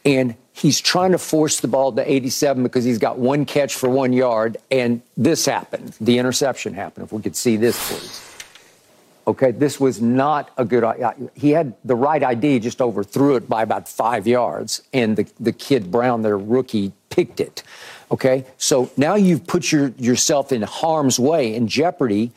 and 0.06 0.36
he's 0.54 0.80
trying 0.80 1.12
to 1.12 1.18
force 1.18 1.60
the 1.60 1.68
ball 1.68 1.92
to 1.92 2.10
87 2.12 2.64
because 2.64 2.86
he's 2.86 2.98
got 2.98 3.18
one 3.18 3.46
catch 3.46 3.76
for 3.76 3.90
one 3.90 4.14
yard, 4.14 4.58
and 4.72 5.02
this 5.18 5.46
happened. 5.46 5.94
The 6.00 6.18
interception 6.18 6.74
happened. 6.74 7.06
If 7.06 7.14
we 7.14 7.22
could 7.22 7.36
see 7.36 7.58
this, 7.58 7.92
please. 7.92 8.29
Okay, 9.28 9.52
this 9.52 9.80
was 9.80 10.02
not 10.02 10.52
a 10.58 10.66
good. 10.66 10.84
Idea. 10.84 11.14
He 11.36 11.52
had 11.52 11.76
the 11.86 11.96
right 11.96 12.24
ID, 12.24 12.60
just 12.60 12.82
overthrew 12.82 13.36
it 13.36 13.48
by 13.48 13.64
about 13.64 13.88
five 13.88 14.28
yards, 14.28 14.82
and 14.94 15.16
the 15.16 15.28
the 15.40 15.52
kid 15.52 15.92
Brown, 15.92 16.22
their 16.22 16.38
rookie, 16.38 16.94
picked 17.10 17.40
it. 17.40 17.64
Okay, 18.12 18.46
so 18.58 18.90
now 18.98 19.16
you've 19.16 19.46
put 19.46 19.72
your, 19.72 19.90
yourself 19.98 20.52
in 20.52 20.64
harm's 20.64 21.20
way, 21.20 21.54
in 21.54 21.68
jeopardy, 21.68 22.32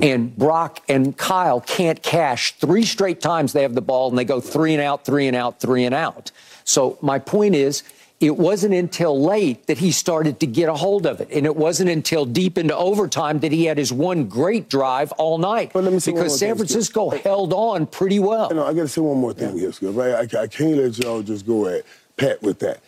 and 0.00 0.34
Brock 0.36 0.80
and 0.88 1.16
Kyle 1.16 1.60
can't 1.60 2.02
cash 2.02 2.52
three 2.56 2.84
straight 2.84 3.20
times. 3.20 3.52
They 3.52 3.62
have 3.62 3.74
the 3.74 3.82
ball 3.82 4.08
and 4.08 4.16
they 4.16 4.24
go 4.24 4.40
three 4.40 4.72
and 4.72 4.82
out, 4.82 5.04
three 5.04 5.26
and 5.26 5.36
out, 5.36 5.60
three 5.60 5.84
and 5.84 5.94
out. 5.94 6.30
So 6.64 6.96
my 7.02 7.18
point 7.18 7.54
is 7.54 7.82
it 8.20 8.36
wasn't 8.36 8.74
until 8.74 9.18
late 9.18 9.66
that 9.66 9.78
he 9.78 9.90
started 9.90 10.40
to 10.40 10.46
get 10.46 10.68
a 10.68 10.74
hold 10.74 11.06
of 11.06 11.22
it. 11.22 11.28
And 11.32 11.46
it 11.46 11.56
wasn't 11.56 11.88
until 11.88 12.26
deep 12.26 12.58
into 12.58 12.76
overtime 12.76 13.40
that 13.40 13.50
he 13.50 13.64
had 13.64 13.78
his 13.78 13.90
one 13.90 14.28
great 14.28 14.68
drive 14.68 15.10
all 15.12 15.38
night. 15.38 15.72
because 16.04 16.38
San 16.38 16.56
Francisco 16.56 17.10
held 17.10 17.54
on 17.54 17.86
pretty 17.86 18.18
well. 18.18 18.50
know, 18.56 18.66
I 18.66 18.74
got 18.74 18.82
to 18.82 18.88
say 18.88 19.00
one 19.00 19.16
more 19.16 19.32
thing 19.32 19.56
yeah. 19.56 19.70
here, 19.70 19.90
right? 19.90 20.34
I, 20.34 20.42
I 20.42 20.46
can't 20.46 20.76
let 20.76 20.98
y'all 20.98 21.22
just 21.22 21.46
go 21.46 21.66
at 21.66 21.84
Pat 22.18 22.42
with 22.42 22.58
that. 22.58 22.80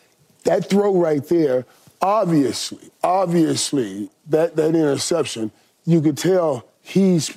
That 0.44 0.68
throw 0.68 0.94
right 0.94 1.26
there, 1.26 1.64
obviously, 2.02 2.90
obviously, 3.02 4.10
that, 4.28 4.54
that 4.56 4.74
interception, 4.74 5.50
you 5.86 6.02
could 6.02 6.18
tell 6.18 6.66
he's. 6.82 7.36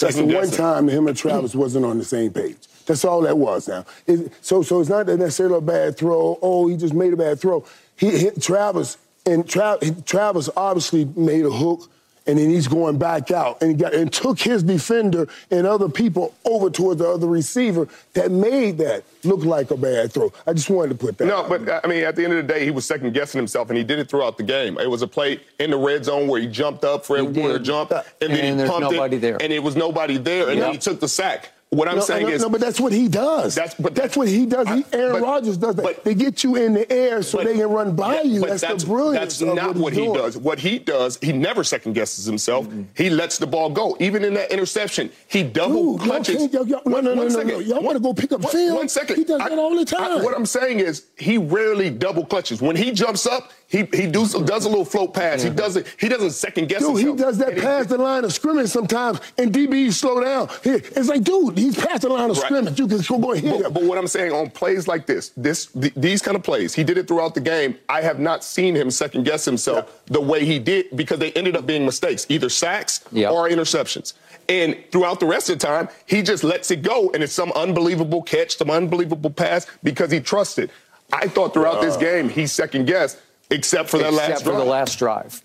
That's 0.00 0.16
the 0.16 0.24
one 0.24 0.50
time 0.50 0.88
him 0.88 1.06
and 1.06 1.16
Travis 1.16 1.54
wasn't 1.54 1.84
on 1.84 1.98
the 1.98 2.04
same 2.04 2.32
page. 2.32 2.67
That's 2.88 3.04
all 3.04 3.20
that 3.20 3.36
was 3.36 3.68
now. 3.68 3.84
It, 4.06 4.32
so, 4.40 4.62
so 4.62 4.80
it's 4.80 4.88
not 4.88 5.06
necessarily 5.06 5.58
a 5.58 5.60
bad 5.60 5.98
throw. 5.98 6.38
Oh, 6.40 6.68
he 6.68 6.76
just 6.76 6.94
made 6.94 7.12
a 7.12 7.18
bad 7.18 7.38
throw. 7.38 7.64
He 7.96 8.08
hit 8.08 8.40
Travis, 8.40 8.96
and 9.26 9.46
Tra- 9.46 9.78
Travis 10.06 10.48
obviously 10.56 11.04
made 11.14 11.44
a 11.44 11.50
hook, 11.50 11.90
and 12.26 12.38
then 12.38 12.48
he's 12.48 12.66
going 12.66 12.96
back 12.96 13.30
out, 13.30 13.60
and 13.60 13.78
got 13.78 13.92
and 13.92 14.10
took 14.10 14.38
his 14.38 14.62
defender 14.62 15.28
and 15.50 15.66
other 15.66 15.90
people 15.90 16.34
over 16.46 16.70
towards 16.70 17.00
the 17.00 17.08
other 17.08 17.26
receiver 17.26 17.88
that 18.14 18.30
made 18.30 18.78
that 18.78 19.04
look 19.22 19.44
like 19.44 19.70
a 19.70 19.76
bad 19.76 20.10
throw. 20.10 20.32
I 20.46 20.54
just 20.54 20.70
wanted 20.70 20.98
to 20.98 21.06
put 21.06 21.18
that. 21.18 21.26
No, 21.26 21.46
but 21.46 21.84
I 21.84 21.88
mean, 21.88 22.04
at 22.04 22.16
the 22.16 22.24
end 22.24 22.32
of 22.32 22.46
the 22.46 22.54
day, 22.54 22.64
he 22.64 22.70
was 22.70 22.86
second 22.86 23.12
guessing 23.12 23.38
himself, 23.38 23.68
and 23.68 23.76
he 23.76 23.84
did 23.84 23.98
it 23.98 24.08
throughout 24.08 24.38
the 24.38 24.44
game. 24.44 24.78
It 24.78 24.88
was 24.88 25.02
a 25.02 25.06
play 25.06 25.40
in 25.58 25.70
the 25.70 25.78
red 25.78 26.06
zone 26.06 26.26
where 26.26 26.40
he 26.40 26.46
jumped 26.46 26.84
up 26.84 27.04
for 27.04 27.18
everyone 27.18 27.52
to 27.52 27.58
jump, 27.58 27.90
and, 27.90 28.02
and 28.22 28.32
then 28.32 28.58
he 28.58 28.64
pumped 28.64 28.94
it, 28.94 29.20
there. 29.20 29.36
and 29.42 29.52
it 29.52 29.62
was 29.62 29.76
nobody 29.76 30.16
there, 30.16 30.48
and 30.48 30.56
yep. 30.56 30.64
then 30.64 30.72
he 30.72 30.78
took 30.78 31.00
the 31.00 31.08
sack. 31.08 31.52
What 31.70 31.86
I'm 31.86 31.96
no, 31.96 32.00
saying 32.00 32.26
no, 32.26 32.32
is 32.32 32.40
no, 32.40 32.48
but 32.48 32.62
that's 32.62 32.80
what 32.80 32.92
he 32.92 33.08
does. 33.08 33.54
That's 33.54 33.74
but 33.74 33.94
that's 33.94 34.16
what 34.16 34.26
he 34.26 34.46
does. 34.46 34.66
He, 34.68 34.86
Aaron 34.90 35.22
Rodgers 35.22 35.58
does 35.58 35.74
that. 35.74 35.82
But, 35.82 36.02
they 36.02 36.14
get 36.14 36.42
you 36.42 36.56
in 36.56 36.72
the 36.72 36.90
air 36.90 37.22
so 37.22 37.38
but, 37.38 37.46
they 37.46 37.54
can 37.54 37.68
run 37.68 37.94
by 37.94 38.14
yeah, 38.14 38.22
you. 38.22 38.40
That's, 38.40 38.62
that's, 38.62 38.84
the 38.84 38.88
brilliance. 38.88 39.38
That's 39.38 39.54
not 39.54 39.74
what, 39.74 39.76
what 39.76 39.92
he 39.92 40.00
doing. 40.00 40.14
does. 40.14 40.38
What 40.38 40.58
he 40.58 40.78
does, 40.78 41.18
he 41.20 41.32
never 41.32 41.62
second 41.64 41.92
guesses 41.92 42.24
himself. 42.24 42.66
Mm-hmm. 42.66 42.84
He 42.94 43.10
lets 43.10 43.36
the 43.36 43.46
ball 43.46 43.68
go. 43.68 43.98
Even 44.00 44.24
in 44.24 44.32
that 44.34 44.50
interception, 44.50 45.10
he 45.26 45.42
double 45.42 45.98
Dude, 45.98 46.06
clutches. 46.06 46.52
Y'all, 46.54 46.66
y'all, 46.66 46.80
no, 46.86 47.00
no, 47.00 47.14
no, 47.14 47.28
no, 47.28 47.42
no, 47.42 47.58
Y'all 47.58 47.82
want 47.82 47.96
to 47.96 48.02
go 48.02 48.14
pick 48.14 48.32
up 48.32 48.40
one, 48.40 48.52
film? 48.52 48.76
One 48.76 48.88
second. 48.88 49.16
He 49.16 49.24
does 49.24 49.40
I, 49.40 49.50
that 49.50 49.58
all 49.58 49.76
the 49.76 49.84
time. 49.84 50.20
I, 50.20 50.24
what 50.24 50.34
I'm 50.34 50.46
saying 50.46 50.80
is, 50.80 51.04
he 51.18 51.36
rarely 51.36 51.90
double 51.90 52.24
clutches. 52.24 52.62
When 52.62 52.76
he 52.76 52.92
jumps 52.92 53.26
up, 53.26 53.52
he 53.68 53.86
he 53.92 54.06
does, 54.06 54.32
does 54.32 54.64
a 54.64 54.68
little 54.68 54.86
float 54.86 55.12
pass. 55.12 55.42
He 55.42 55.50
doesn't 55.50 55.86
he 56.00 56.08
doesn't 56.08 56.30
second 56.30 56.68
guess 56.68 56.80
himself. 56.80 56.96
dude, 56.96 57.08
himself. 57.08 57.18
he 57.18 57.24
does 57.24 57.38
that 57.38 57.62
past 57.62 57.88
the 57.90 57.98
line 57.98 58.24
of 58.24 58.32
scrimmage 58.32 58.68
sometimes, 58.68 59.20
and 59.36 59.52
DBs 59.52 59.92
slow 59.92 60.22
down. 60.22 60.48
It's 60.64 61.08
like, 61.08 61.22
dude, 61.22 61.58
he's 61.58 61.76
past 61.76 62.02
the 62.02 62.08
line 62.08 62.30
of 62.30 62.38
right. 62.38 62.46
scrimmage. 62.46 62.78
You 62.78 62.88
can 62.88 63.20
go 63.20 63.32
ahead. 63.32 63.62
But, 63.62 63.74
but, 63.74 63.82
what 63.82 63.98
I'm 63.98 64.06
saying 64.06 64.32
on 64.32 64.48
plays 64.50 64.88
like 64.88 65.04
this, 65.04 65.32
this 65.36 65.66
th- 65.66 65.92
these 65.94 66.22
kind 66.22 66.34
of 66.34 66.42
plays, 66.42 66.72
he 66.72 66.82
did 66.82 66.96
it 66.96 67.06
throughout 67.06 67.34
the 67.34 67.42
game. 67.42 67.76
I 67.90 68.00
have 68.00 68.18
not 68.18 68.42
seen 68.42 68.74
him 68.74 68.90
second 68.90 69.24
guess 69.24 69.44
himself 69.44 69.84
yeah. 69.86 70.14
the 70.14 70.20
way 70.22 70.46
he 70.46 70.58
did 70.58 70.86
because 70.96 71.18
they 71.18 71.32
ended 71.32 71.54
up 71.54 71.66
being 71.66 71.84
mistakes, 71.84 72.24
either 72.30 72.48
sacks 72.48 73.04
yep. 73.12 73.32
or 73.32 73.50
interceptions. 73.50 74.14
And 74.48 74.78
throughout 74.90 75.20
the 75.20 75.26
rest 75.26 75.50
of 75.50 75.58
the 75.58 75.66
time, 75.66 75.90
he 76.06 76.22
just 76.22 76.42
lets 76.42 76.70
it 76.70 76.80
go, 76.80 77.10
and 77.10 77.22
it's 77.22 77.34
some 77.34 77.52
unbelievable 77.52 78.22
catch, 78.22 78.56
some 78.56 78.70
unbelievable 78.70 79.28
pass 79.28 79.66
because 79.82 80.10
he 80.10 80.20
trusted. 80.20 80.70
I 81.12 81.28
thought 81.28 81.52
throughout 81.52 81.76
uh, 81.76 81.82
this 81.82 81.96
game 81.96 82.30
he 82.30 82.46
second 82.46 82.86
guessed 82.86 83.18
except 83.50 83.90
for 83.90 83.98
that 83.98 84.12
except 84.12 84.28
last 84.28 84.44
for 84.44 84.50
drive. 84.50 84.58
the 84.58 84.70
last 84.70 84.98
drive. 84.98 85.42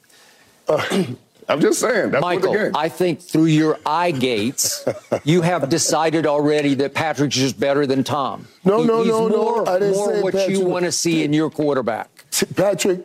Uh, 0.67 1.05
I'm 1.49 1.59
just 1.59 1.81
saying. 1.81 2.11
That's 2.11 2.21
Michael, 2.21 2.71
I 2.75 2.87
think 2.87 3.21
through 3.21 3.45
your 3.45 3.77
eye 3.85 4.11
gates, 4.11 4.85
you 5.23 5.41
have 5.41 5.69
decided 5.69 6.25
already 6.25 6.73
that 6.75 6.93
Patrick's 6.93 7.35
just 7.35 7.59
better 7.59 7.85
than 7.85 8.03
Tom. 8.03 8.47
No, 8.63 8.81
he, 8.81 8.87
no, 8.87 9.03
no, 9.03 9.29
more, 9.29 9.63
no. 9.63 9.65
I 9.65 9.79
didn't 9.79 9.95
more 9.95 10.13
say 10.13 10.21
what 10.21 10.33
Patrick. 10.33 10.57
you 10.57 10.65
want 10.65 10.85
to 10.85 10.91
see 10.91 11.23
in 11.23 11.33
your 11.33 11.49
quarterback. 11.49 12.09
Patrick 12.55 13.01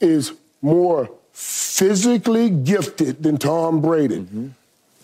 is 0.00 0.32
more 0.62 1.10
physically 1.32 2.48
gifted 2.50 3.22
than 3.22 3.36
Tom 3.36 3.80
Brady. 3.80 4.20
Mm-hmm. 4.20 4.48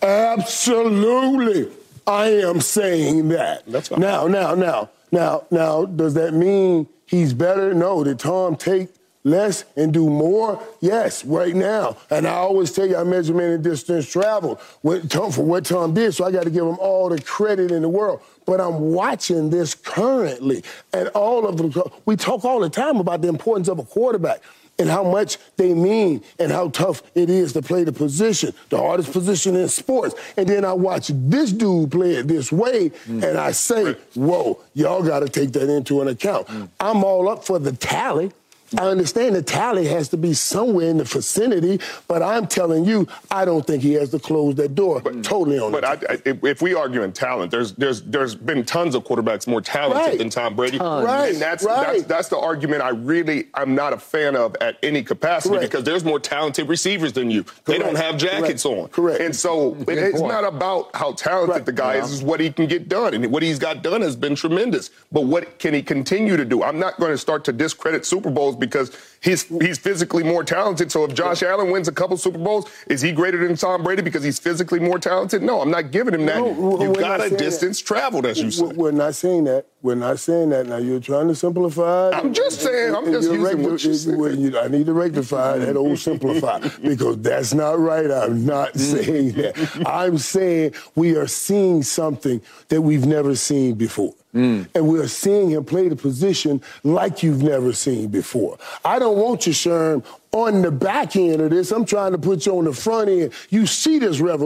Absolutely. 0.03 1.71
I 2.07 2.29
am 2.29 2.61
saying 2.61 3.29
that. 3.29 3.67
That's 3.67 3.89
fine. 3.89 4.01
Now, 4.01 4.27
now, 4.27 4.55
now, 4.55 4.91
now, 5.13 5.45
now, 5.51 5.85
does 5.85 6.15
that 6.15 6.33
mean 6.33 6.87
he's 7.07 7.35
better? 7.35 7.75
No. 7.75 8.03
Did 8.03 8.19
Tom 8.19 8.57
take 8.57 8.89
less 9.25 9.65
and 9.77 9.93
do 9.93 10.09
more? 10.09 10.63
Yes, 10.81 11.25
right 11.25 11.55
now. 11.55 11.97
And 12.11 12.27
I 12.27 12.35
always 12.35 12.73
tell 12.73 12.87
you 12.87 12.97
I 12.97 13.05
measure 13.05 13.35
measurement 13.35 13.55
and 13.55 13.65
distance 13.65 14.11
traveled 14.11 14.61
for 14.61 15.45
what 15.45 15.65
Tom 15.65 15.95
did, 15.95 16.15
so 16.15 16.25
I 16.25 16.31
got 16.31 16.45
to 16.45 16.51
give 16.51 16.65
him 16.65 16.79
all 16.79 17.09
the 17.09 17.21
credit 17.21 17.71
in 17.71 17.83
the 17.83 17.89
world. 17.89 18.21
But 18.47 18.61
I'm 18.61 18.81
watching 18.81 19.51
this 19.51 19.75
currently, 19.75 20.63
and 20.93 21.09
all 21.09 21.47
of 21.47 21.57
them, 21.57 21.73
we 22.07 22.17
talk 22.17 22.45
all 22.45 22.61
the 22.61 22.71
time 22.71 22.97
about 22.97 23.21
the 23.21 23.29
importance 23.29 23.69
of 23.69 23.79
a 23.79 23.83
quarterback 23.83 24.41
and 24.79 24.89
how 24.89 25.03
much 25.03 25.39
they 25.57 25.75
mean 25.75 26.23
and 26.39 26.53
how 26.53 26.69
tough 26.69 27.03
it 27.15 27.29
is 27.29 27.53
to 27.53 27.61
play 27.61 27.85
the 27.85 27.93
position, 27.93 28.55
the 28.69 28.79
hardest 28.79 29.13
position 29.13 29.57
in 29.57 29.69
sports. 29.69 30.15
And 30.37 30.49
then 30.49 30.65
I 30.65 30.73
watch 30.73 31.11
this 31.13 31.53
dude 31.53 31.91
play 31.91 32.15
it 32.15 32.29
this 32.29 32.53
way, 32.53 32.91
mm. 32.91 33.23
and 33.23 33.37
I 33.37 33.51
say, 33.51 33.95
whoa, 34.15 34.61
y'all 34.75 35.03
got 35.03 35.21
to 35.21 35.29
take 35.29 35.53
that 35.53 35.69
into 35.69 36.01
an 36.01 36.09
account. 36.09 36.47
Mm. 36.47 36.69
I'm 36.81 37.05
all 37.05 37.29
up 37.29 37.45
for 37.45 37.59
the 37.59 37.73
tally. 37.73 38.33
I 38.77 38.87
understand 38.89 39.35
the 39.35 39.43
tally 39.43 39.87
has 39.87 40.09
to 40.11 40.17
be 40.17 40.35
somewhere 40.35 40.89
in 40.89 40.99
the 40.99 41.05
vicinity, 41.05 41.81
but 42.07 42.23
I'm 42.23 42.47
telling 42.47 42.85
you, 42.85 43.07
I 43.31 43.45
don't 43.45 43.67
think 43.67 43.83
he 43.83 43.95
has 43.95 44.11
to 44.11 44.19
close 44.19 44.57
that 44.57 44.75
door. 44.75 45.01
But, 45.01 45.23
totally 45.25 45.59
on. 45.59 45.73
But 45.73 45.85
I, 45.85 45.93
I, 46.11 46.19
if 46.25 46.61
we 46.61 46.75
argue 46.75 47.03
in 47.03 47.13
talent, 47.13 47.51
there's 47.51 47.73
there's 47.73 48.03
there's 48.03 48.35
been 48.35 48.65
tons 48.65 48.95
of 48.95 49.05
quarterbacks 49.05 49.47
more 49.47 49.61
talented 49.61 50.07
Right. 50.07 50.19
than 50.19 50.29
Tom 50.31 50.55
Brady, 50.57 50.79
Tons. 50.79 51.05
Right, 51.07 51.33
and 51.33 51.41
that's, 51.41 51.65
right. 51.65 51.97
that's 51.99 52.03
that's 52.05 52.29
the 52.29 52.39
argument 52.39 52.83
I 52.83 52.91
really 52.91 53.47
I'm 53.55 53.75
not 53.75 53.93
a 53.93 53.99
fan 53.99 54.37
of 54.37 54.55
at 54.61 54.77
any 54.83 55.03
capacity 55.03 55.55
Correct. 55.57 55.71
because 55.71 55.85
there's 55.85 56.05
more 56.05 56.21
talented 56.21 56.69
receivers 56.69 57.13
than 57.15 57.31
you. 57.31 57.45
They 57.65 57.79
don't 57.79 57.97
have 57.97 58.17
jackets 58.19 58.63
Correct. 58.65 58.79
on, 58.83 58.89
Correct. 58.89 59.21
And 59.21 59.35
so 59.35 59.75
it- 59.87 59.99
it's 59.99 60.21
not 60.21 60.45
about 60.45 60.95
how 60.95 61.13
talented 61.13 61.49
Right. 61.57 61.65
the 61.67 61.73
guy 61.73 61.95
Yeah. 61.97 62.05
is; 62.05 62.13
is 62.13 62.23
what 62.23 62.41
he 62.41 62.51
can 62.51 62.67
get 62.67 62.89
done, 62.89 63.15
and 63.15 63.27
what 63.33 63.43
he's 63.43 63.59
got 63.59 63.83
done 63.83 64.03
has 64.03 64.15
been 64.17 64.35
tremendous. 64.35 64.91
But 65.13 65.23
what 65.23 65.59
can 65.59 65.73
he 65.75 65.83
continue 65.83 66.37
to 66.37 66.45
do? 66.45 66.63
I'm 66.63 66.79
not 66.79 66.99
going 66.99 67.13
to 67.13 67.19
start 67.19 67.45
to 67.45 67.53
discredit 67.53 68.05
Super 68.05 68.31
Bowls 68.31 68.57
because 68.59 68.97
he's 69.21 69.45
he's 69.45 69.79
physically 69.79 70.23
more 70.23 70.45
talented. 70.45 70.91
So 70.93 71.05
if 71.05 71.15
Josh 71.15 71.43
Allen 71.43 71.71
wins 71.71 71.89
a 71.89 71.93
couple 71.93 72.17
Super 72.17 72.39
Bowls, 72.39 72.71
is 72.87 73.01
he 73.01 73.13
greater 73.13 73.47
than 73.47 73.57
Tom 73.57 73.83
Brady 73.83 74.03
because 74.03 74.23
he's 74.23 74.39
physically 74.39 74.81
more 74.81 74.99
talented? 74.99 75.43
No, 75.43 75.61
I'm 75.61 75.71
not 75.71 75.91
giving 75.91 76.15
him 76.15 76.27
that. 76.27 76.39
No, 76.39 76.81
You've 76.81 76.97
got 76.97 77.21
a 77.21 77.25
saying 77.25 77.33
that. 77.33 77.39
distance 77.39 77.81
traveled, 77.81 78.27
as 78.27 78.41
you 78.41 78.51
said. 78.51 78.77
We're 78.77 78.91
not 78.91 79.15
saying 79.15 79.45
that. 79.45 79.67
We're 79.83 79.95
not 79.95 80.19
saying 80.19 80.51
that. 80.51 80.67
Now 80.67 80.79
you're 80.79 81.01
trying 81.01 81.29
to 81.29 81.35
simplify. 81.35 82.11
I'm 82.11 82.35
just 82.35 82.61
saying, 82.61 82.95
I'm 82.95 83.13
just 83.13 83.31
using 83.31 83.63
what 83.63 83.85
you 83.85 83.95
said. 83.95 84.57
I 84.57 84.69
need 84.69 84.87
to 84.87 84.93
rectify 84.93 85.59
that 85.59 85.77
old 85.77 85.99
simplify 85.99 86.59
because 86.83 87.19
that's 87.19 87.55
not 87.55 87.79
right. 87.79 88.11
I'm 88.11 88.45
not 88.45 88.75
mm. 88.75 88.81
saying 88.81 89.33
that. 89.33 89.87
I'm 89.87 90.19
saying 90.19 90.75
we 90.95 91.17
are 91.17 91.27
seeing 91.27 91.83
something 91.83 92.41
that 92.69 92.83
we've 92.83 93.07
never 93.07 93.35
seen 93.37 93.75
before. 93.75 94.15
Mm. 94.35 94.69
And 94.75 94.89
we're 94.89 95.09
seeing 95.09 95.51
him 95.51 95.65
play 95.65 95.89
the 95.89 95.97
position 95.97 96.61
like 96.85 97.23
you've 97.23 97.43
never 97.43 97.73
seen 97.73 98.09
before. 98.09 98.59
I 98.85 98.99
don't 98.99 99.17
want 99.17 99.47
you, 99.47 99.53
Sherm, 99.53 100.05
on 100.33 100.61
the 100.61 100.71
back 100.71 101.17
end 101.17 101.41
of 101.41 101.51
this. 101.51 101.73
I'm 101.73 101.87
trying 101.87 102.13
to 102.13 102.19
put 102.19 102.45
you 102.45 102.59
on 102.59 102.65
the 102.65 102.75
front 102.75 103.09
end. 103.09 103.33
You 103.49 103.67
see 103.67 103.99
this 103.99 104.21
revolution 104.21 104.39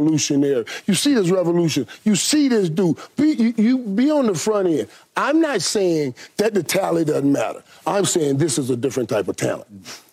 revolutionary. 0.42 0.64
You 0.86 0.94
see 0.94 1.14
this 1.14 1.30
revolution. 1.30 1.86
You 2.04 2.16
see 2.16 2.48
this 2.48 2.68
dude. 2.68 2.98
Be, 3.16 3.32
you, 3.32 3.54
you 3.56 3.78
be 3.78 4.10
on 4.10 4.26
the 4.26 4.34
front 4.34 4.68
end. 4.68 4.88
I'm 5.16 5.40
not 5.40 5.62
saying 5.62 6.14
that 6.36 6.54
the 6.54 6.62
tally 6.62 7.04
doesn't 7.04 7.30
matter. 7.30 7.62
I'm 7.86 8.04
saying 8.04 8.38
this 8.38 8.58
is 8.58 8.70
a 8.70 8.76
different 8.76 9.08
type 9.08 9.28
of 9.28 9.36
talent. 9.36 9.68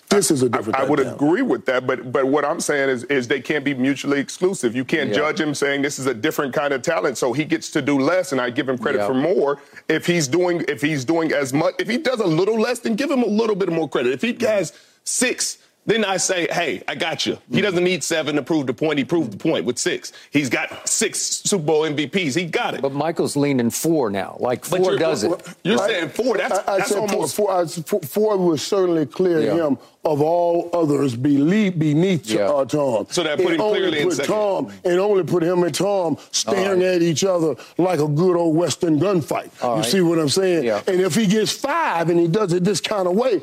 This 0.09 0.31
is 0.31 0.41
a 0.41 0.49
different 0.49 0.75
I 0.75 0.79
type 0.81 0.89
would 0.89 0.99
agree 1.01 1.43
with 1.43 1.65
that, 1.65 1.85
but 1.85 2.11
but 2.11 2.25
what 2.27 2.43
I'm 2.43 2.59
saying 2.59 2.89
is 2.89 3.03
is 3.05 3.27
they 3.27 3.39
can't 3.39 3.63
be 3.63 3.75
mutually 3.75 4.19
exclusive. 4.19 4.75
You 4.75 4.83
can't 4.83 5.09
Yeah. 5.09 5.15
judge 5.15 5.39
him 5.39 5.53
saying 5.53 5.83
this 5.83 5.99
is 5.99 6.07
a 6.07 6.13
different 6.15 6.51
kind 6.53 6.73
of 6.73 6.81
talent, 6.81 7.17
so 7.17 7.31
he 7.31 7.45
gets 7.45 7.69
to 7.71 7.81
do 7.81 7.99
less, 7.99 8.31
and 8.31 8.41
I 8.41 8.49
give 8.49 8.67
him 8.67 8.77
credit 8.79 8.99
Yeah. 8.99 9.07
for 9.07 9.13
more. 9.13 9.59
If 9.87 10.07
he's 10.07 10.27
doing 10.27 10.65
if 10.67 10.81
he's 10.81 11.05
doing 11.05 11.31
as 11.31 11.53
much, 11.53 11.75
if 11.77 11.87
he 11.87 11.97
does 11.97 12.19
a 12.19 12.25
little 12.25 12.59
less, 12.59 12.79
then 12.79 12.95
give 12.95 13.11
him 13.11 13.21
a 13.21 13.27
little 13.27 13.55
bit 13.55 13.69
more 13.69 13.87
credit. 13.87 14.11
If 14.13 14.21
he 14.23 14.35
has 14.45 14.73
six. 15.03 15.59
Then 15.89 16.05
I 16.05 16.17
say, 16.17 16.47
hey, 16.51 16.83
I 16.87 16.93
got 16.93 17.25
you. 17.25 17.39
He 17.51 17.61
doesn't 17.61 17.83
need 17.83 18.03
seven 18.03 18.35
to 18.35 18.43
prove 18.43 18.67
the 18.67 18.75
point. 18.75 18.99
He 18.99 19.03
proved 19.05 19.31
the 19.31 19.37
point 19.37 19.65
with 19.65 19.79
six. 19.79 20.13
He's 20.29 20.47
got 20.47 20.87
six 20.87 21.17
Super 21.19 21.63
Bowl 21.63 21.81
MVPs. 21.81 22.35
He 22.35 22.45
got 22.45 22.75
it. 22.75 22.81
But 22.81 22.91
Michael's 22.93 23.35
leaning 23.35 23.71
four 23.71 24.11
now. 24.11 24.37
Like 24.39 24.63
four 24.65 24.77
you're- 24.79 24.99
does 24.99 25.23
it. 25.23 25.31
You're 25.63 25.77
Right? 25.77 25.89
saying 25.89 26.09
four. 26.09 26.37
That's, 26.37 26.59
I, 26.59 26.73
I 26.73 26.77
that's 26.77 26.89
said 26.91 26.99
almost. 26.99 27.35
four, 27.35 27.65
four, 27.65 27.83
four, 27.83 28.01
four 28.01 28.37
would 28.37 28.59
certainly 28.59 29.07
clear 29.07 29.41
Yeah. 29.41 29.55
him 29.67 29.79
of 30.05 30.21
all 30.21 30.69
others 30.73 31.15
beneath, 31.15 31.79
beneath 31.79 32.29
Yeah. 32.29 32.49
uh, 32.49 32.65
Tom. 32.65 33.07
So 33.09 33.23
that 33.23 33.37
put 33.37 33.47
And 33.47 33.55
him 33.55 33.61
only 33.61 33.79
clearly 33.79 33.99
in 34.01 34.07
put 34.09 34.17
second. 34.17 34.31
Tom 34.35 34.71
and 34.85 34.99
only 34.99 35.23
put 35.23 35.41
him 35.41 35.63
and 35.63 35.73
Tom 35.73 36.17
staring 36.31 36.83
at 36.83 37.01
each 37.01 37.23
other 37.23 37.55
like 37.79 37.99
a 37.99 38.07
good 38.07 38.35
old 38.37 38.55
Western 38.55 38.99
gunfight. 38.99 39.49
All 39.63 39.77
you 39.77 39.81
right. 39.81 39.89
see 39.91 40.01
what 40.01 40.19
I'm 40.19 40.29
saying? 40.29 40.65
Yeah. 40.65 40.83
And 40.87 41.01
if 41.01 41.15
he 41.15 41.25
gets 41.25 41.51
five 41.51 42.11
and 42.11 42.19
he 42.19 42.27
does 42.27 42.53
it 42.53 42.63
this 42.63 42.79
kind 42.79 43.07
of 43.07 43.15
way, 43.15 43.41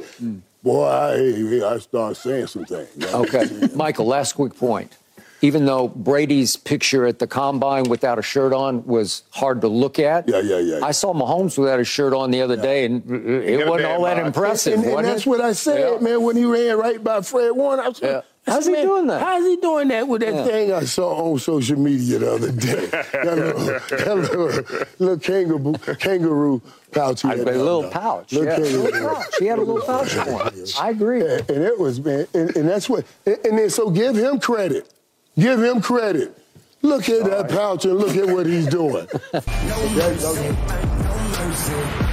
boy, 0.62 0.84
I, 0.84 1.74
I 1.74 1.78
start 1.78 2.16
saying 2.16 2.46
some 2.48 2.64
things. 2.64 2.88
Okay. 3.14 3.68
Michael, 3.74 4.06
last 4.06 4.34
quick 4.34 4.56
point. 4.56 4.96
Even 5.42 5.66
though 5.66 5.88
Brady's 5.88 6.56
picture 6.56 7.06
at 7.06 7.18
the 7.18 7.26
combine 7.26 7.84
without 7.84 8.18
a 8.18 8.22
shirt 8.22 8.54
on 8.54 8.84
was 8.86 9.22
hard 9.30 9.60
to 9.60 9.68
look 9.68 9.98
at, 9.98 10.26
Yeah, 10.28 10.40
yeah, 10.40 10.58
yeah. 10.58 10.80
I 10.84 10.92
saw 10.92 11.12
Mahomes 11.12 11.58
without 11.58 11.78
a 11.78 11.84
shirt 11.84 12.14
on 12.14 12.30
the 12.30 12.40
other 12.40 12.56
day, 12.56 12.86
and 12.86 13.02
it 13.44 13.68
wasn't 13.68 13.90
all 13.90 14.02
that 14.04 14.16
vibe. 14.16 14.26
impressive. 14.28 14.72
And, 14.74 14.84
and 14.84 14.92
wasn't 14.94 15.14
that's 15.14 15.26
it? 15.26 15.28
what 15.28 15.40
I 15.42 15.52
said, 15.52 15.78
Yeah. 15.92 15.98
man, 16.00 16.22
when 16.22 16.36
he 16.36 16.46
ran 16.46 16.78
right 16.78 17.04
by 17.04 17.20
Fred 17.20 17.50
Warner. 17.50 17.82
I 17.82 17.88
was 17.88 18.00
Yeah. 18.00 18.14
like, 18.16 18.24
How's 18.46 18.66
he 18.66 18.72
man, 18.72 18.84
doing 18.86 19.06
that? 19.08 19.20
How's 19.20 19.44
he 19.44 19.56
doing 19.56 19.88
that 19.88 20.06
with 20.06 20.20
that 20.20 20.34
Yeah. 20.34 20.44
thing 20.44 20.72
I 20.72 20.84
saw 20.84 21.32
on 21.32 21.38
social 21.40 21.76
media 21.78 22.20
the 22.20 22.32
other 22.32 22.52
day? 22.52 22.86
that 22.86 23.24
little, 23.24 23.64
that 23.64 24.16
little, 24.16 24.86
little 25.00 25.18
kangaroo, 25.18 25.72
kangaroo 25.98 26.62
pouch. 26.92 27.22
he 27.22 27.28
I- 27.28 27.36
had 27.38 27.48
a 27.48 27.58
little 27.58 27.82
there. 27.82 27.90
pouch. 27.90 28.32
Little 28.32 28.48
yeah, 28.48 28.56
kangaroo. 28.56 28.82
little 28.82 29.08
pouch. 29.16 29.24
He 29.40 29.46
had 29.46 29.58
a 29.58 29.62
little 29.62 29.82
pouch 29.82 30.08
for 30.10 30.50
him. 30.50 30.64
I 30.80 30.90
agree. 30.90 31.20
And, 31.22 31.50
and 31.50 31.64
it 31.64 31.78
was, 31.78 32.00
man, 32.00 32.26
and, 32.34 32.56
and 32.56 32.68
that's 32.68 32.88
what, 32.88 33.04
and, 33.26 33.36
and 33.44 33.58
then 33.58 33.70
so 33.70 33.90
give 33.90 34.14
him 34.16 34.38
credit. 34.38 34.92
Give 35.38 35.60
him 35.62 35.80
credit. 35.80 36.36
Look 36.82 37.08
at 37.08 37.24
that 37.24 37.48
pouch 37.48 37.84
and 37.84 37.98
look 37.98 38.14
at 38.16 38.28
what 38.28 38.46
he's 38.46 38.66
doing. 38.68 39.08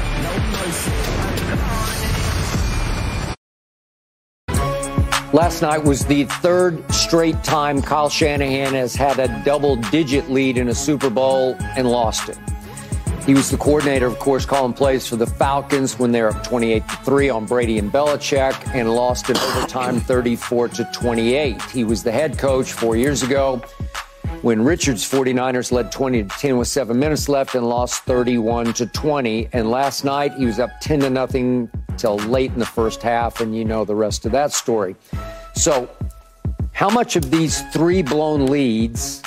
Last 5.34 5.64
night 5.64 5.84
was 5.84 6.06
the 6.06 6.26
third 6.26 6.94
straight 6.94 7.44
time 7.44 7.82
Kyle 7.82 8.08
Shanahan 8.08 8.76
has 8.76 8.94
had 8.94 9.18
a 9.18 9.44
double 9.44 9.78
digit 9.78 10.30
lead 10.30 10.60
in 10.60 10.70
a 10.70 10.76
Super 10.76 11.10
Bowl 11.10 11.56
and 11.60 11.90
lost 11.90 12.30
it. 12.30 12.38
He 13.26 13.34
was 13.34 13.50
the 13.50 13.58
coordinator, 13.58 14.06
of 14.06 14.20
course, 14.20 14.46
calling 14.46 14.74
plays 14.74 15.08
for 15.08 15.16
the 15.16 15.26
Falcons 15.26 15.98
when 15.98 16.12
they're 16.12 16.30
up 16.30 16.44
28 16.44 16.84
3 17.04 17.30
on 17.30 17.46
Brady 17.48 17.80
and 17.80 17.92
Belichick 17.92 18.54
and 18.76 18.94
lost 18.94 19.32
in 19.32 19.38
overtime 19.38 20.00
34 20.00 20.68
to 20.68 20.84
28. 20.94 21.60
He 21.64 21.84
was 21.84 22.04
the 22.04 22.12
head 22.12 22.38
coach 22.38 22.72
four 22.72 22.96
years 22.96 23.24
ago 23.24 23.60
when 24.44 24.62
Richards 24.62 25.10
49ers 25.10 25.72
led 25.72 25.90
20 25.90 26.24
to 26.24 26.30
10 26.30 26.58
with 26.58 26.68
seven 26.68 27.00
minutes 27.00 27.30
left 27.30 27.56
and 27.56 27.68
lost 27.68 28.04
31 28.04 28.74
to 28.74 28.86
20. 28.86 29.48
And 29.54 29.72
last 29.72 30.04
night 30.04 30.34
he 30.34 30.46
was 30.46 30.60
up 30.60 30.70
10 30.82 31.00
to 31.00 31.10
nothing 31.10 31.70
till 31.98 32.18
late 32.18 32.52
in 32.52 32.60
the 32.60 32.66
first 32.66 33.02
half, 33.02 33.40
and 33.40 33.56
you 33.56 33.64
know 33.64 33.86
the 33.86 33.96
rest 33.96 34.26
of 34.26 34.34
that 34.34 34.52
story. 34.52 34.98
So, 35.56 35.90
how 36.74 36.90
much 36.90 37.16
of 37.16 37.32
these 37.32 37.62
three 37.72 38.02
blown 38.02 38.48
leads 38.48 39.22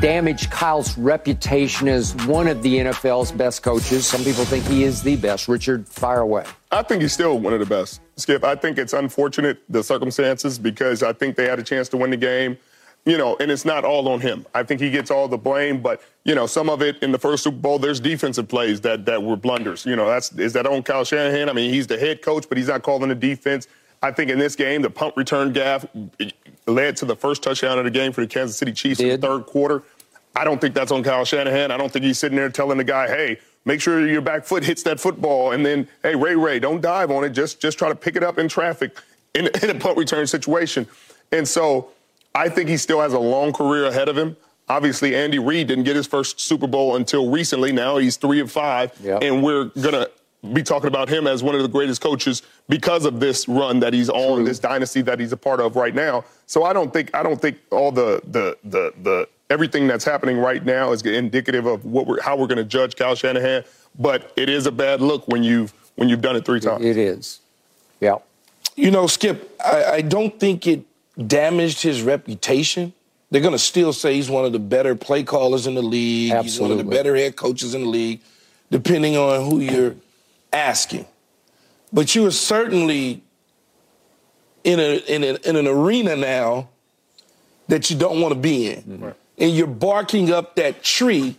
damage 0.00 0.50
Kyle's 0.50 0.98
reputation 0.98 1.86
as 1.86 2.14
one 2.26 2.48
of 2.48 2.62
the 2.62 2.78
NFL's 2.78 3.30
best 3.30 3.62
coaches? 3.62 4.06
Some 4.06 4.24
people 4.24 4.44
think 4.44 4.64
he 4.64 4.82
is 4.82 5.02
the 5.02 5.14
best. 5.16 5.46
Richard, 5.46 5.86
fire 5.86 6.20
away. 6.20 6.44
I 6.72 6.82
think 6.82 7.02
he's 7.02 7.12
still 7.12 7.38
one 7.38 7.52
of 7.52 7.60
the 7.60 7.66
best. 7.66 8.00
Skip, 8.16 8.42
I 8.42 8.56
think 8.56 8.78
it's 8.78 8.92
unfortunate 8.92 9.58
the 9.68 9.84
circumstances 9.84 10.58
because 10.58 11.04
I 11.04 11.12
think 11.12 11.36
they 11.36 11.44
had 11.44 11.60
a 11.60 11.62
chance 11.62 11.88
to 11.90 11.96
win 11.96 12.10
the 12.10 12.16
game. 12.16 12.58
You 13.08 13.16
know, 13.16 13.38
and 13.40 13.50
it's 13.50 13.64
not 13.64 13.86
all 13.86 14.06
on 14.10 14.20
him. 14.20 14.44
I 14.54 14.62
think 14.62 14.82
he 14.82 14.90
gets 14.90 15.10
all 15.10 15.28
the 15.28 15.38
blame, 15.38 15.80
but 15.80 16.02
you 16.24 16.34
know, 16.34 16.46
some 16.46 16.68
of 16.68 16.82
it 16.82 17.02
in 17.02 17.10
the 17.10 17.18
first 17.18 17.42
Super 17.42 17.56
Bowl, 17.56 17.78
there's 17.78 18.00
defensive 18.00 18.48
plays 18.48 18.82
that 18.82 19.06
that 19.06 19.22
were 19.22 19.34
blunders. 19.34 19.86
You 19.86 19.96
know, 19.96 20.06
that's 20.06 20.30
is 20.32 20.52
that 20.52 20.66
on 20.66 20.82
Kyle 20.82 21.04
Shanahan? 21.04 21.48
I 21.48 21.54
mean, 21.54 21.72
he's 21.72 21.86
the 21.86 21.98
head 21.98 22.20
coach, 22.20 22.46
but 22.50 22.58
he's 22.58 22.68
not 22.68 22.82
calling 22.82 23.08
the 23.08 23.14
defense. 23.14 23.66
I 24.02 24.12
think 24.12 24.30
in 24.30 24.38
this 24.38 24.54
game, 24.54 24.82
the 24.82 24.90
punt 24.90 25.14
return 25.16 25.54
gaff 25.54 25.86
led 26.66 26.98
to 26.98 27.06
the 27.06 27.16
first 27.16 27.42
touchdown 27.42 27.78
of 27.78 27.86
the 27.86 27.90
game 27.90 28.12
for 28.12 28.20
the 28.20 28.26
Kansas 28.26 28.58
City 28.58 28.72
Chiefs 28.72 29.00
in 29.00 29.08
the 29.08 29.26
third 29.26 29.46
quarter. 29.46 29.84
I 30.36 30.44
don't 30.44 30.60
think 30.60 30.74
that's 30.74 30.92
on 30.92 31.02
Kyle 31.02 31.24
Shanahan. 31.24 31.70
I 31.70 31.78
don't 31.78 31.90
think 31.90 32.04
he's 32.04 32.18
sitting 32.18 32.36
there 32.36 32.50
telling 32.50 32.76
the 32.76 32.84
guy, 32.84 33.08
hey, 33.08 33.38
make 33.64 33.80
sure 33.80 34.06
your 34.06 34.20
back 34.20 34.44
foot 34.44 34.64
hits 34.70 34.82
that 34.82 35.00
football. 35.00 35.52
And 35.52 35.64
then, 35.64 35.88
hey, 36.02 36.14
Ray 36.14 36.36
Ray, 36.36 36.58
don't 36.58 36.82
dive 36.82 37.10
on 37.10 37.24
it. 37.24 37.30
Just 37.30 37.58
just 37.58 37.78
try 37.78 37.88
to 37.88 37.94
pick 37.94 38.16
it 38.16 38.22
up 38.22 38.36
in 38.36 38.48
traffic 38.48 38.98
in, 39.32 39.48
in 39.62 39.70
a 39.70 39.74
punt 39.74 39.96
return 39.96 40.26
situation. 40.26 40.86
And 41.32 41.48
so 41.48 41.90
I 42.38 42.48
think 42.48 42.68
he 42.68 42.76
still 42.76 43.00
has 43.00 43.14
a 43.14 43.18
long 43.18 43.52
career 43.52 43.86
ahead 43.86 44.08
of 44.08 44.16
him. 44.16 44.36
Obviously, 44.68 45.16
Andy 45.16 45.40
Reid 45.40 45.66
didn't 45.66 45.84
get 45.84 45.96
his 45.96 46.06
first 46.06 46.38
Super 46.40 46.68
Bowl 46.68 46.94
until 46.94 47.30
recently. 47.30 47.72
Now 47.72 47.96
he's 47.96 48.16
three 48.16 48.38
of 48.38 48.52
five. 48.52 48.92
Yep. 49.02 49.22
And 49.22 49.42
we're 49.42 49.64
going 49.64 49.94
to 49.94 50.08
be 50.52 50.62
talking 50.62 50.86
about 50.86 51.08
him 51.08 51.26
as 51.26 51.42
one 51.42 51.56
of 51.56 51.62
the 51.62 51.68
greatest 51.68 52.00
coaches 52.00 52.42
because 52.68 53.04
of 53.04 53.18
this 53.18 53.48
run 53.48 53.80
that 53.80 53.92
he's 53.92 54.08
on, 54.08 54.44
this 54.44 54.60
dynasty 54.60 55.02
that 55.02 55.18
he's 55.18 55.32
a 55.32 55.36
part 55.36 55.58
of 55.58 55.74
right 55.74 55.96
now. 55.96 56.24
So 56.46 56.62
I 56.62 56.72
don't 56.72 56.92
think 56.92 57.12
I 57.12 57.24
don't 57.24 57.40
think 57.40 57.58
all 57.70 57.90
the 57.90 58.20
the 58.30 58.56
the 58.62 58.92
the 59.02 59.28
everything 59.50 59.88
that's 59.88 60.04
happening 60.04 60.38
right 60.38 60.64
now 60.64 60.92
is 60.92 61.02
indicative 61.02 61.66
of 61.66 61.84
what 61.84 62.06
we're 62.06 62.22
how 62.22 62.36
we're 62.36 62.46
going 62.46 62.58
to 62.58 62.64
judge 62.64 62.94
Kyle 62.94 63.16
Shanahan. 63.16 63.64
But 63.98 64.32
it 64.36 64.48
is 64.48 64.66
a 64.66 64.72
bad 64.72 65.00
look 65.00 65.26
when 65.26 65.42
you've 65.42 65.72
when 65.96 66.08
you've 66.08 66.20
done 66.20 66.36
it 66.36 66.44
three 66.44 66.60
times. 66.60 66.84
It 66.84 66.96
is. 66.96 67.40
Yeah. 68.00 68.18
You 68.76 68.92
know, 68.92 69.08
Skip, 69.08 69.56
I, 69.64 69.84
I 69.84 70.00
don't 70.02 70.38
think 70.38 70.68
it 70.68 70.84
damaged 71.26 71.82
his 71.82 72.02
reputation. 72.02 72.92
They're 73.30 73.42
going 73.42 73.52
to 73.52 73.58
still 73.58 73.92
say 73.92 74.14
he's 74.14 74.30
one 74.30 74.44
of 74.44 74.52
the 74.52 74.58
better 74.58 74.94
play 74.94 75.22
callers 75.22 75.66
in 75.66 75.74
the 75.74 75.82
league. 75.82 76.32
He's 76.42 76.58
one 76.58 76.70
of 76.70 76.78
the 76.78 76.84
better 76.84 77.14
head 77.14 77.36
coaches 77.36 77.74
in 77.74 77.82
the 77.82 77.88
league, 77.88 78.20
depending 78.70 79.16
on 79.16 79.48
who 79.48 79.60
you're 79.60 79.96
asking. 80.52 81.06
But 81.92 82.14
you 82.14 82.26
are 82.26 82.30
certainly 82.30 83.22
in 84.64 84.80
a 84.80 84.96
in, 85.06 85.24
a, 85.24 85.48
in 85.48 85.56
an 85.56 85.66
arena 85.66 86.16
now 86.16 86.68
that 87.68 87.90
you 87.90 87.98
don't 87.98 88.20
want 88.20 88.32
to 88.34 88.40
be 88.40 88.70
in, 88.70 88.82
mm-hmm. 88.82 89.08
and 89.38 89.50
you're 89.52 89.66
barking 89.66 90.32
up 90.32 90.56
that 90.56 90.82
tree 90.82 91.36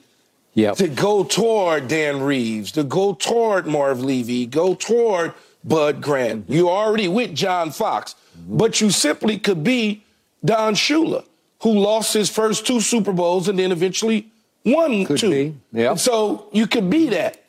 Yep. 0.56 0.78
to 0.78 0.88
go 0.90 1.24
toward 1.24 1.88
Dan 1.88 2.22
Reeves, 2.22 2.72
to 2.74 2.84
go 2.84 3.14
toward 3.14 3.66
Marv 3.66 4.02
Levy, 4.02 4.46
go 4.46 4.76
toward 4.76 5.34
Bud 5.64 6.02
Grant. 6.02 6.44
Mm-hmm. 6.44 6.54
You're 6.54 6.70
already 6.70 7.08
with 7.08 7.34
John 7.36 7.72
Fox. 7.72 8.16
But 8.48 8.82
you 8.82 8.90
simply 8.90 9.38
could 9.38 9.64
be 9.64 10.04
Don 10.44 10.74
Shula, 10.74 11.26
who 11.62 11.74
lost 11.80 12.14
his 12.14 12.30
first 12.30 12.66
two 12.66 12.82
Super 12.82 13.12
Bowls 13.12 13.48
and 13.48 13.60
then 13.60 13.72
eventually 13.72 14.28
won 14.66 15.06
Could 15.06 15.20
two. 15.20 15.56
yeah. 15.72 15.96
So 15.96 16.48
you 16.52 16.68
could 16.68 16.90
be 16.90 17.10
that. 17.10 17.44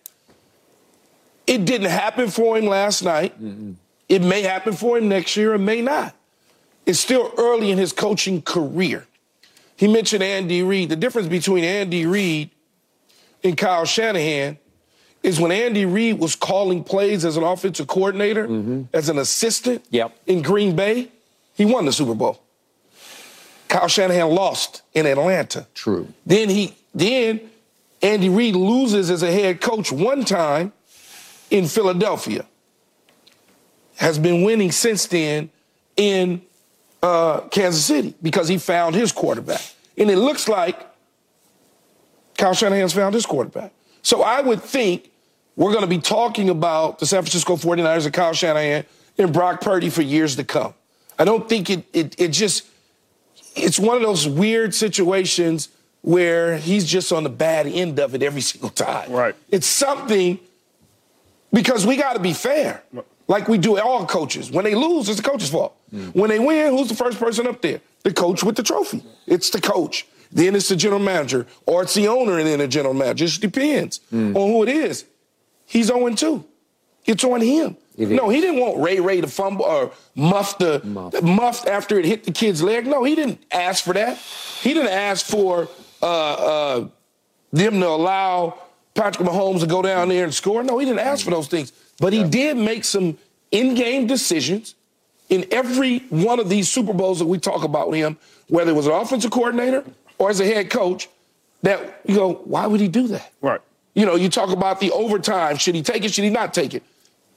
It 1.46 1.64
didn't 1.64 1.90
happen 1.90 2.28
for 2.30 2.56
him 2.56 2.66
last 2.66 3.02
night. 3.02 3.34
Mm-hmm. 3.42 3.72
It 4.08 4.22
may 4.22 4.42
happen 4.42 4.72
for 4.72 4.98
him 4.98 5.08
next 5.08 5.36
year, 5.36 5.54
it 5.54 5.58
may 5.58 5.80
not. 5.82 6.14
It's 6.86 6.98
still 7.00 7.32
early 7.38 7.70
in 7.70 7.78
his 7.78 7.92
coaching 7.92 8.42
career. 8.42 9.06
He 9.76 9.88
mentioned 9.88 10.22
Andy 10.22 10.62
Reid. 10.62 10.88
The 10.88 10.96
difference 10.96 11.28
between 11.28 11.64
Andy 11.64 12.06
Reid 12.06 12.50
and 13.42 13.56
Kyle 13.56 13.84
Shanahan 13.84 14.58
is 15.22 15.38
when 15.40 15.52
Andy 15.52 15.84
Reid 15.84 16.18
was 16.18 16.34
calling 16.34 16.82
plays 16.82 17.24
as 17.24 17.36
an 17.36 17.42
offensive 17.42 17.86
coordinator, 17.86 18.84
as 18.92 19.08
an 19.08 19.18
assistant 19.18 19.84
Yep. 19.90 20.16
in 20.26 20.42
Green 20.42 20.74
Bay, 20.74 21.08
he 21.54 21.64
won 21.64 21.84
the 21.84 21.92
Super 21.92 22.14
Bowl. 22.14 22.40
Kyle 23.68 23.86
Shanahan 23.88 24.30
lost 24.30 24.82
in 24.94 25.06
Atlanta. 25.06 25.66
True. 25.74 26.08
Then 26.26 26.48
he 26.48 26.74
then 26.94 27.40
Andy 28.02 28.28
Reid 28.28 28.56
loses 28.56 29.10
as 29.10 29.22
a 29.22 29.30
head 29.30 29.60
coach 29.60 29.92
one 29.92 30.24
time 30.24 30.72
in 31.50 31.66
Philadelphia. 31.66 32.46
Has 33.96 34.18
been 34.18 34.42
winning 34.42 34.72
since 34.72 35.06
then 35.06 35.50
in 35.96 36.40
uh, 37.02 37.40
Kansas 37.50 37.84
City 37.84 38.14
because 38.22 38.48
he 38.48 38.56
found 38.58 38.94
his 38.94 39.12
quarterback. 39.12 39.60
And 39.98 40.10
it 40.10 40.16
looks 40.16 40.48
like 40.48 40.80
Kyle 42.38 42.54
Shanahan's 42.54 42.94
found 42.94 43.14
his 43.14 43.26
quarterback. 43.26 43.72
So 44.02 44.22
I 44.22 44.40
would 44.40 44.62
think 44.62 45.09
we're 45.60 45.72
going 45.72 45.82
to 45.82 45.86
be 45.86 45.98
talking 45.98 46.48
about 46.48 47.00
the 47.00 47.06
San 47.06 47.20
Francisco 47.20 47.54
49ers 47.54 48.06
and 48.06 48.14
Kyle 48.14 48.32
Shanahan 48.32 48.86
and 49.18 49.30
Brock 49.30 49.60
Purdy 49.60 49.90
for 49.90 50.00
years 50.00 50.36
to 50.36 50.44
come. 50.44 50.72
I 51.18 51.26
don't 51.26 51.46
think 51.50 51.68
it, 51.68 51.84
it, 51.92 52.18
it 52.18 52.28
just, 52.28 52.66
it's 53.54 53.78
one 53.78 53.94
of 53.94 54.02
those 54.02 54.26
weird 54.26 54.74
situations 54.74 55.68
where 56.00 56.56
he's 56.56 56.86
just 56.86 57.12
on 57.12 57.24
the 57.24 57.28
bad 57.28 57.66
end 57.66 57.98
of 57.98 58.14
it 58.14 58.22
every 58.22 58.40
single 58.52 58.70
time. 58.70 59.12
Right. 59.12 59.34
It's 59.50 59.66
something 59.66 60.40
because 61.52 61.86
we 61.86 61.96
got 61.98 62.14
to 62.14 62.20
be 62.20 62.32
fair, 62.32 62.82
like 63.28 63.46
we 63.46 63.58
do 63.58 63.78
all 63.78 64.06
coaches. 64.06 64.50
When 64.50 64.64
they 64.64 64.74
lose, 64.74 65.10
it's 65.10 65.20
the 65.20 65.28
coach's 65.28 65.50
fault. 65.50 65.76
Mm. 65.94 66.14
When 66.14 66.30
they 66.30 66.38
win, 66.38 66.74
who's 66.74 66.88
the 66.88 66.96
first 66.96 67.18
person 67.18 67.46
up 67.46 67.60
there? 67.60 67.82
The 68.02 68.14
coach 68.14 68.42
with 68.42 68.56
the 68.56 68.62
trophy. 68.62 69.04
It's 69.26 69.50
the 69.50 69.60
coach. 69.60 70.06
Then 70.32 70.54
it's 70.54 70.70
the 70.70 70.76
general 70.76 71.00
manager, 71.00 71.46
or 71.66 71.82
it's 71.82 71.92
the 71.92 72.08
owner 72.08 72.38
and 72.38 72.46
then 72.46 72.60
the 72.60 72.68
general 72.68 72.94
manager. 72.94 73.24
It 73.24 73.28
just 73.28 73.42
depends 73.42 74.00
mm. 74.10 74.34
on 74.34 74.48
who 74.52 74.62
it 74.62 74.70
is. 74.70 75.04
He's 75.70 75.86
0 75.86 76.10
2. 76.10 76.44
It's 77.06 77.22
on 77.22 77.40
him. 77.40 77.76
It 77.96 78.08
no, 78.08 78.28
he 78.28 78.40
didn't 78.40 78.60
want 78.60 78.82
Ray 78.82 78.98
Ray 78.98 79.20
to 79.20 79.28
fumble 79.28 79.64
or 79.64 79.92
muff 80.16 80.58
the 80.58 80.80
Muff. 80.84 81.22
muffed 81.22 81.68
after 81.68 81.96
it 81.96 82.04
hit 82.04 82.24
the 82.24 82.32
kid's 82.32 82.60
leg. 82.60 82.86
No, 82.86 83.04
he 83.04 83.14
didn't 83.14 83.40
ask 83.52 83.84
for 83.84 83.94
that. 83.94 84.16
He 84.16 84.74
didn't 84.74 84.90
ask 84.90 85.24
for 85.24 85.68
uh, 86.02 86.06
uh, 86.06 86.88
them 87.52 87.80
to 87.80 87.86
allow 87.86 88.58
Patrick 88.94 89.28
Mahomes 89.28 89.60
to 89.60 89.66
go 89.66 89.80
down 89.80 90.08
there 90.08 90.24
and 90.24 90.34
score. 90.34 90.62
No, 90.64 90.78
he 90.78 90.86
didn't 90.86 91.00
ask 91.00 91.24
for 91.24 91.30
those 91.30 91.46
things. 91.46 91.72
But 92.00 92.12
he 92.12 92.24
did 92.24 92.56
make 92.56 92.84
some 92.84 93.16
in-game 93.52 94.08
decisions 94.08 94.74
in 95.28 95.46
every 95.52 96.00
one 96.08 96.40
of 96.40 96.48
these 96.48 96.68
Super 96.68 96.92
Bowls 96.92 97.20
that 97.20 97.26
we 97.26 97.38
talk 97.38 97.62
about 97.62 97.90
with 97.90 97.98
him, 98.00 98.18
whether 98.48 98.72
it 98.72 98.74
was 98.74 98.86
an 98.86 98.92
offensive 98.92 99.30
coordinator 99.30 99.84
or 100.18 100.30
as 100.30 100.40
a 100.40 100.44
head 100.44 100.70
coach, 100.70 101.08
that 101.62 102.00
you 102.04 102.16
go, 102.16 102.32
why 102.44 102.66
would 102.66 102.80
he 102.80 102.88
do 102.88 103.06
that? 103.08 103.30
Right. 103.40 103.60
You 104.00 104.06
know, 104.06 104.14
you 104.16 104.30
talk 104.30 104.48
about 104.50 104.80
the 104.80 104.90
overtime. 104.92 105.58
Should 105.58 105.74
he 105.74 105.82
take 105.82 106.04
it? 106.06 106.10
Should 106.14 106.24
he 106.24 106.30
not 106.30 106.54
take 106.54 106.72
it? 106.72 106.82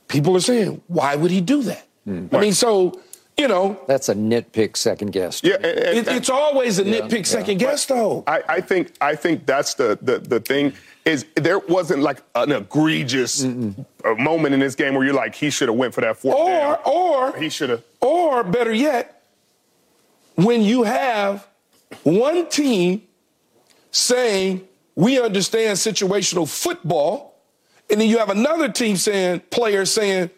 People 0.07 0.38
are 0.38 0.39
saying, 0.39 0.82
why 0.88 1.14
would 1.18 1.30
he 1.30 1.41
do 1.41 1.61
that? 1.64 1.86
I 2.07 2.39
mean, 2.39 2.53
so, 2.53 3.01
you 3.38 3.49
know, 3.49 3.78
That's 3.88 4.07
a 4.07 4.16
nitpick 4.16 4.78
second 4.78 5.11
guess. 5.11 5.41
Yeah, 5.43 5.55
and- 5.55 5.66
and- 5.66 5.97
it, 5.97 6.07
it's 6.07 6.30
always 6.30 6.80
a 6.80 6.84
Yeah, 6.86 7.01
nitpick 7.01 7.11
yeah. 7.18 7.24
second 7.24 7.57
guess, 7.59 7.86
though. 7.86 8.24
I, 8.28 8.43
I 8.47 8.61
think 8.61 8.93
I 9.01 9.16
think 9.16 9.45
that's 9.45 9.74
the, 9.74 9.97
the 10.01 10.20
the 10.20 10.39
thing 10.39 10.72
is 11.03 11.26
there 11.36 11.59
wasn't 11.59 12.01
like 12.01 12.20
an 12.36 12.51
egregious 12.53 13.43
uh, 13.43 14.16
moment 14.18 14.53
in 14.53 14.61
this 14.61 14.76
game 14.76 14.93
where 14.95 15.03
you're 15.05 15.14
like 15.26 15.36
he 15.36 15.49
should 15.49 15.68
have 15.68 15.78
went 15.78 15.93
for 15.93 15.99
that 16.01 16.16
fourth 16.18 16.36
Or, 16.38 16.47
down. 16.47 16.78
or, 16.86 17.36
he 17.38 17.49
should 17.49 17.72
have. 17.72 17.84
Or 17.99 18.41
better 18.45 18.74
yet, 18.74 19.22
when 20.36 20.61
you 20.61 20.84
have 20.84 21.45
one 22.03 22.47
team 22.47 23.01
saying, 23.91 24.66
we 24.96 25.20
understand 25.20 25.78
situational 25.78 26.48
football, 26.48 27.41
and 27.89 28.00
then 28.00 28.08
you 28.10 28.18
have 28.20 28.30
another 28.30 28.70
team 28.70 28.96
saying, 28.98 29.41
players 29.50 29.91
saying, 29.91 30.30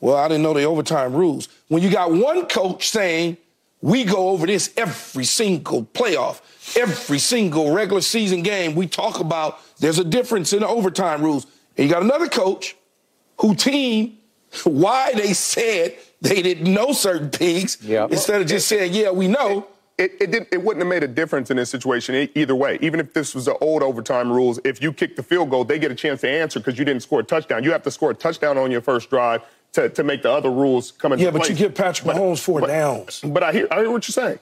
well, 0.00 0.16
I 0.16 0.28
didn't 0.28 0.42
know 0.42 0.54
the 0.54 0.64
overtime 0.64 1.12
rules. 1.12 1.48
When 1.68 1.82
you 1.82 1.90
got 1.90 2.12
one 2.12 2.46
coach 2.46 2.88
saying, 2.88 3.36
we 3.80 4.04
go 4.04 4.30
over 4.30 4.46
this 4.46 4.72
every 4.76 5.24
single 5.24 5.84
playoff, 5.84 6.40
every 6.76 7.18
single 7.18 7.72
regular 7.72 8.00
season 8.00 8.42
game, 8.42 8.74
we 8.74 8.86
talk 8.86 9.20
about 9.20 9.60
there's 9.78 9.98
a 9.98 10.04
difference 10.04 10.52
in 10.52 10.60
the 10.60 10.68
overtime 10.68 11.22
rules. 11.22 11.46
And 11.76 11.86
you 11.86 11.92
got 11.92 12.02
another 12.02 12.28
coach 12.28 12.76
who 13.40 13.54
team 13.54 14.18
why 14.64 15.12
they 15.14 15.32
said 15.32 15.96
they 16.20 16.42
didn't 16.42 16.72
know 16.72 16.92
certain 16.92 17.30
things 17.30 17.78
Yep. 17.82 18.10
instead 18.12 18.40
of 18.40 18.46
just 18.48 18.66
saying, 18.68 18.92
yeah, 18.94 19.10
we 19.10 19.28
know. 19.28 19.66
It, 19.98 20.12
it 20.20 20.30
didn't. 20.30 20.48
It 20.52 20.62
wouldn't 20.62 20.80
have 20.82 20.88
made 20.88 21.02
a 21.02 21.08
difference 21.08 21.50
in 21.50 21.56
this 21.56 21.70
situation 21.70 22.28
either 22.36 22.54
way. 22.54 22.78
Even 22.80 23.00
if 23.00 23.12
this 23.12 23.34
was 23.34 23.46
the 23.46 23.58
old 23.58 23.82
overtime 23.82 24.30
rules, 24.32 24.60
if 24.64 24.80
you 24.80 24.92
kick 24.92 25.16
the 25.16 25.22
field 25.24 25.50
goal, 25.50 25.64
they 25.64 25.78
get 25.78 25.90
a 25.90 25.94
chance 25.94 26.20
to 26.20 26.28
answer 26.30 26.60
because 26.60 26.78
you 26.78 26.84
didn't 26.84 27.02
score 27.02 27.20
a 27.20 27.24
touchdown. 27.24 27.64
You 27.64 27.72
have 27.72 27.82
to 27.82 27.90
score 27.90 28.12
a 28.12 28.14
touchdown 28.14 28.56
on 28.56 28.70
your 28.70 28.80
first 28.80 29.10
drive 29.10 29.42
to, 29.72 29.88
to 29.88 30.04
make 30.04 30.22
the 30.22 30.30
other 30.30 30.50
rules 30.52 30.92
come 30.92 31.12
into 31.12 31.24
play. 31.24 31.32
Yeah, 31.32 31.38
but 31.38 31.48
you 31.48 31.56
get 31.56 31.74
Patrick 31.74 32.06
But- 32.06 32.16
Mahomes 32.16 32.38
four 32.40 32.60
but- 32.60 32.68
downs. 32.68 33.20
But 33.24 33.42
I 33.42 33.52
hear, 33.52 33.66
I 33.72 33.80
hear 33.80 33.90
what 33.90 34.06
you're 34.06 34.12
saying. 34.12 34.38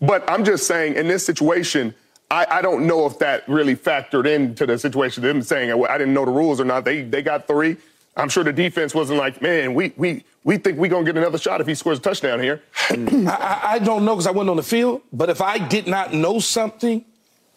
But 0.00 0.28
I'm 0.28 0.44
just 0.44 0.66
saying, 0.66 0.94
in 0.96 1.06
this 1.08 1.24
situation, 1.24 1.94
I, 2.30 2.46
I 2.50 2.60
don't 2.62 2.86
know 2.86 3.06
if 3.06 3.20
that 3.20 3.48
really 3.48 3.76
factored 3.76 4.26
into 4.26 4.66
the 4.66 4.76
situation. 4.78 5.22
Them 5.22 5.40
saying 5.40 5.70
I 5.88 5.96
didn't 5.98 6.12
know 6.14 6.24
the 6.24 6.32
rules 6.32 6.60
or 6.60 6.64
not. 6.64 6.84
They 6.84 7.02
they 7.02 7.22
got 7.22 7.46
three. 7.46 7.76
I'm 8.16 8.28
sure 8.28 8.42
the 8.44 8.52
defense 8.52 8.94
wasn't 8.94 9.18
like, 9.18 9.42
man, 9.42 9.74
we 9.74 9.92
we 9.96 10.24
we 10.42 10.56
think 10.56 10.78
we're 10.78 10.90
gonna 10.90 11.04
get 11.04 11.16
another 11.16 11.38
shot 11.38 11.60
if 11.60 11.66
he 11.66 11.74
scores 11.74 11.98
a 11.98 12.02
touchdown 12.02 12.40
here. 12.40 12.62
Mm. 12.88 13.28
I, 13.28 13.34
I, 13.34 13.72
I 13.72 13.78
don't 13.78 14.04
know 14.04 14.14
because 14.14 14.26
I 14.26 14.30
wasn't 14.30 14.50
on 14.50 14.56
the 14.56 14.62
field, 14.62 15.02
but 15.12 15.28
if 15.28 15.42
I 15.42 15.58
did 15.58 15.86
not 15.86 16.14
know 16.14 16.38
something 16.38 17.04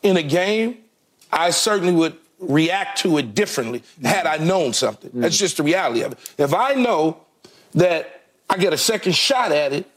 in 0.03 0.17
a 0.17 0.23
game, 0.23 0.77
I 1.31 1.51
certainly 1.51 1.93
would 1.93 2.17
react 2.39 2.99
to 2.99 3.17
it 3.17 3.35
differently 3.35 3.83
had 4.03 4.25
I 4.25 4.37
known 4.37 4.73
something. 4.73 5.11
That's 5.13 5.35
mm. 5.35 5.39
just 5.39 5.57
the 5.57 5.63
reality 5.63 6.01
of 6.01 6.13
it. 6.13 6.33
If 6.37 6.53
I 6.53 6.73
know 6.73 7.21
that 7.73 8.23
I 8.49 8.57
get 8.57 8.73
a 8.73 8.77
second 8.77 9.13
shot 9.13 9.51
at 9.51 9.73
it, 9.73 9.89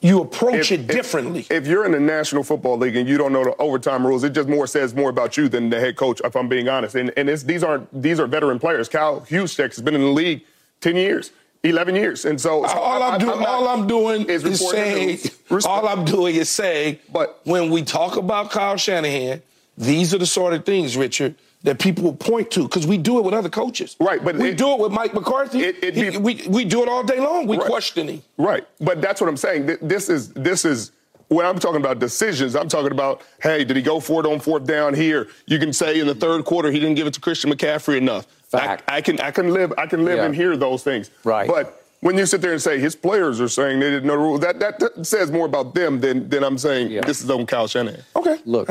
you 0.00 0.20
approach 0.20 0.70
it 0.72 0.86
differently. 0.86 1.46
If, 1.50 1.66
you're 1.66 1.84
in 1.86 1.92
the 1.92 2.00
National 2.00 2.42
Football 2.42 2.76
League 2.78 2.96
and 2.96 3.08
you 3.08 3.16
don't 3.18 3.32
know 3.32 3.44
the 3.44 3.56
overtime 3.56 4.06
rules, 4.06 4.24
it 4.24 4.30
just 4.30 4.48
more 4.48 4.66
says 4.66 4.94
more 4.94 5.10
about 5.10 5.36
you 5.36 5.48
than 5.48 5.70
the 5.70 5.80
head 5.80 5.96
coach. 5.96 6.20
If 6.22 6.36
I'm 6.36 6.48
being 6.48 6.68
honest, 6.68 6.94
and 6.94 7.12
and 7.16 7.28
it's, 7.30 7.42
these 7.42 7.62
aren't 7.64 7.88
these 8.02 8.20
are 8.20 8.26
veteran 8.26 8.58
players. 8.58 8.88
Kyle 8.88 9.22
Juszczyk 9.22 9.74
has 9.74 9.80
been 9.82 9.94
in 9.94 10.02
the 10.02 10.06
league 10.08 10.42
ten 10.80 10.96
years, 10.96 11.32
eleven 11.64 11.94
years, 11.96 12.24
and 12.24 12.40
so, 12.40 12.66
so 12.66 12.78
all 12.78 13.02
I- 13.02 13.10
I'm 13.14 13.20
doing, 13.20 13.40
not- 13.40 13.48
all 13.48 13.68
I'm 13.68 13.86
doing 13.86 14.26
is, 14.26 14.44
reporting 14.44 15.16
saying, 15.16 15.18
all 15.64 15.88
I'm 15.88 16.04
doing 16.04 16.36
is 16.36 16.48
saying, 16.50 16.98
But- 17.12 17.40
when 17.44 17.70
we 17.70 17.82
talk 17.82 18.16
about 18.16 18.50
Kyle 18.50 18.76
Shanahan, 18.76 19.42
these 19.78 20.14
are 20.14 20.18
the 20.18 20.26
sort 20.26 20.52
of 20.52 20.64
things, 20.64 20.96
Richard, 20.96 21.34
that 21.66 21.80
people 21.80 22.04
will 22.04 22.14
point 22.14 22.48
to 22.52 22.62
because 22.62 22.86
we 22.86 22.96
do 22.96 23.18
it 23.18 23.24
with 23.24 23.34
other 23.34 23.48
coaches. 23.50 23.96
Right, 24.00 24.24
but 24.24 24.36
we 24.36 24.50
it- 24.50 24.56
do 24.56 24.72
it 24.72 24.78
with 24.78 24.92
Mike 24.92 25.12
McCarthy. 25.12 25.62
it- 25.64 25.76
it'd 25.82 25.96
He- 26.14 26.16
we 26.16 26.42
we 26.48 26.64
do 26.64 26.82
it 26.82 26.88
all 26.88 27.02
day 27.02 27.18
long. 27.18 27.46
We 27.48 27.58
Right. 27.58 27.84
him, 27.96 28.22
Right, 28.38 28.64
but 28.80 29.02
that's 29.02 29.20
what 29.20 29.28
I'm 29.28 29.36
saying. 29.36 29.76
This 29.82 30.08
is 30.08 30.28
this 30.30 30.64
is 30.64 30.92
when 31.28 31.44
I'm 31.44 31.58
talking 31.58 31.80
about 31.80 31.98
decisions. 31.98 32.54
I'm 32.54 32.68
talking 32.68 32.92
about, 32.92 33.20
hey, 33.42 33.64
did 33.64 33.76
he 33.76 33.82
go 33.82 33.98
for 33.98 34.24
it 34.24 34.26
on 34.32 34.38
fourth 34.38 34.64
down 34.64 34.94
here? 34.94 35.26
You 35.46 35.58
can 35.58 35.72
say 35.72 35.98
in 35.98 36.06
the 36.06 36.14
third 36.14 36.44
quarter 36.44 36.70
he 36.70 36.78
didn't 36.78 36.94
give 36.94 37.08
it 37.08 37.14
to 37.14 37.20
Christian 37.20 37.50
McCaffrey 37.52 37.96
enough. 37.98 38.26
Fact. 38.48 38.84
I, 38.88 38.98
I 38.98 39.00
can 39.00 39.18
I 39.20 39.32
can 39.32 39.52
live 39.52 39.72
I 39.76 39.86
can 39.86 40.04
live 40.04 40.18
Yeah. 40.18 40.26
and 40.26 40.34
hear 40.36 40.56
those 40.56 40.84
things. 40.84 41.10
Right. 41.24 41.48
But 41.48 41.82
when 42.00 42.16
you 42.16 42.26
sit 42.26 42.42
there 42.42 42.52
and 42.52 42.62
say 42.62 42.78
his 42.78 42.94
players 42.94 43.40
are 43.40 43.48
saying 43.48 43.80
they 43.80 43.90
didn't 43.90 44.06
know 44.06 44.12
the 44.12 44.18
rules, 44.20 44.40
that 44.40 44.60
that, 44.60 44.78
that 44.78 45.04
says 45.04 45.32
more 45.32 45.46
about 45.46 45.74
them 45.74 45.98
than 46.00 46.28
than 46.28 46.44
I'm 46.44 46.58
saying 46.58 46.92
Yeah. 46.92 47.00
this 47.00 47.20
is 47.24 47.28
on 47.28 47.44
Kyle 47.44 47.66
Shanahan. 47.66 48.02
Okay. 48.14 48.36
Look, 48.46 48.68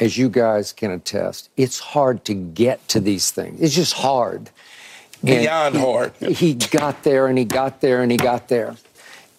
as 0.00 0.18
you 0.18 0.28
guys 0.28 0.72
can 0.72 0.90
attest, 0.90 1.48
it's 1.56 1.78
hard 1.78 2.24
to 2.26 2.34
get 2.34 2.86
to 2.88 3.00
these 3.00 3.30
things. 3.30 3.60
It's 3.60 3.74
just 3.74 3.94
hard. 3.94 4.50
Beyond 5.24 5.74
he- 5.74 5.80
hard. 5.80 6.12
He 6.20 6.54
got 6.54 7.02
there 7.02 7.26
and 7.26 7.38
he 7.38 7.44
got 7.44 7.80
there 7.80 8.02
and 8.02 8.10
he 8.10 8.16
got 8.18 8.48
there. 8.48 8.76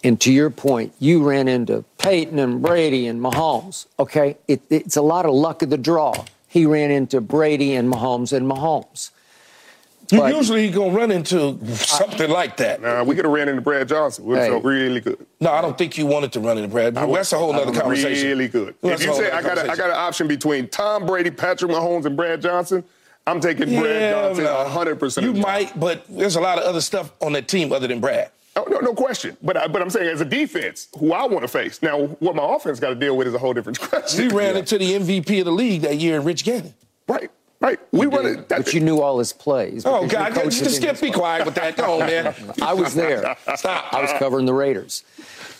And 0.03 0.19
to 0.21 0.31
your 0.31 0.49
point, 0.49 0.93
you 0.99 1.27
ran 1.27 1.47
into 1.47 1.83
Peyton 1.97 2.39
and 2.39 2.61
Brady 2.61 3.07
and 3.07 3.19
Mahomes. 3.19 3.87
Okay, 3.99 4.37
it, 4.47 4.61
it's 4.69 4.95
a 4.95 5.01
lot 5.01 5.25
of 5.25 5.33
luck 5.33 5.61
of 5.61 5.69
the 5.69 5.77
draw. 5.77 6.25
He 6.47 6.65
ran 6.65 6.91
into 6.91 7.19
Brady 7.19 7.75
and 7.75 7.91
Mahomes 7.91 8.31
and 8.31 8.49
Mahomes. 8.49 9.09
You 10.11 10.19
But- 10.19 10.35
usually 10.35 10.69
gonna 10.69 10.93
run 10.93 11.11
into 11.11 11.57
something 11.75 12.29
like 12.29 12.55
that. 12.57 12.83
Uh, 12.83 13.03
we 13.05 13.13
could 13.15 13.25
have 13.25 13.33
ran 13.33 13.49
into 13.49 13.61
Brad 13.61 13.89
Johnson. 13.89 14.23
We 14.25 14.35
Hey. 14.37 14.49
felt 14.49 14.63
really 14.63 15.01
good. 15.01 15.17
No, 15.41 15.51
I 15.51 15.61
don't 15.61 15.77
think 15.77 15.97
you 15.97 16.05
wanted 16.05 16.31
to 16.33 16.39
run 16.39 16.57
into 16.57 16.69
Brad. 16.69 16.95
That's 16.95 17.33
a 17.33 17.37
whole 17.37 17.53
other 17.53 17.77
conversation. 17.77 18.29
Really 18.29 18.47
good. 18.47 18.75
That's 18.81 19.01
if 19.01 19.07
you 19.07 19.13
say 19.15 19.31
I 19.31 19.41
got 19.41 19.57
a, 19.57 19.69
I 19.69 19.75
got 19.75 19.89
an 19.89 19.97
option 19.97 20.27
between 20.27 20.69
Tom 20.69 21.05
Brady, 21.05 21.29
Patrick 21.29 21.71
Mahomes, 21.71 22.05
and 22.05 22.15
Brad 22.15 22.41
Johnson, 22.41 22.83
I'm 23.25 23.41
taking 23.41 23.77
Brad 23.79 24.13
Johnson 24.13 24.45
no. 24.45 24.65
100%. 24.65 25.21
You 25.21 25.33
might, 25.33 25.77
but 25.77 26.05
there's 26.07 26.37
a 26.37 26.41
lot 26.41 26.57
of 26.57 26.63
other 26.63 26.79
stuff 26.79 27.11
on 27.21 27.33
that 27.33 27.49
team 27.49 27.73
other 27.73 27.87
than 27.87 27.99
Brad. 27.99 28.29
Oh, 28.55 28.65
no, 28.69 28.79
no 28.79 28.93
question. 28.93 29.35
But 29.43 29.57
I, 29.57 29.67
but 29.67 29.81
I'm 29.81 29.89
saying 29.89 30.07
as 30.09 30.21
a 30.21 30.25
defense, 30.25 30.87
who 30.97 31.11
I 31.13 31.25
want 31.27 31.41
to 31.43 31.47
face. 31.49 31.81
Now, 31.83 32.05
what 32.05 32.35
my 32.35 32.55
offense 32.55 32.79
got 32.79 32.89
to 32.89 32.95
deal 32.95 33.15
with 33.17 33.27
is 33.27 33.33
a 33.33 33.37
whole 33.37 33.53
different 33.53 33.79
question. 33.81 34.29
We 34.29 34.33
ran 34.33 34.53
yeah. 34.53 34.59
into 34.61 34.77
the 34.77 34.93
MVP 34.93 35.39
of 35.39 35.45
the 35.45 35.51
league 35.51 35.81
that 35.81 35.97
year 35.97 36.15
in 36.15 36.23
Rich 36.23 36.45
Gannon. 36.45 36.73
Right. 37.07 37.29
Right. 37.67 37.79
We 37.91 38.05
run 38.05 38.25
it. 38.25 38.47
But 38.47 38.73
you 38.73 38.79
knew 38.79 39.01
all 39.01 39.19
his 39.19 39.33
plays. 39.33 39.85
Oh, 39.85 40.07
God. 40.07 40.33
Just, 40.35 40.63
just 40.63 40.81
get 40.81 40.99
be 41.01 41.11
quiet 41.11 41.45
with 41.45 41.55
that. 41.55 41.75
Go 41.75 41.99
on, 42.01 42.07
man. 42.07 42.33
I 42.61 42.73
was 42.73 42.93
there. 42.93 43.35
Stop. 43.55 43.93
I 43.93 44.01
was 44.01 44.11
covering 44.17 44.45
the 44.45 44.53
Raiders. 44.53 45.03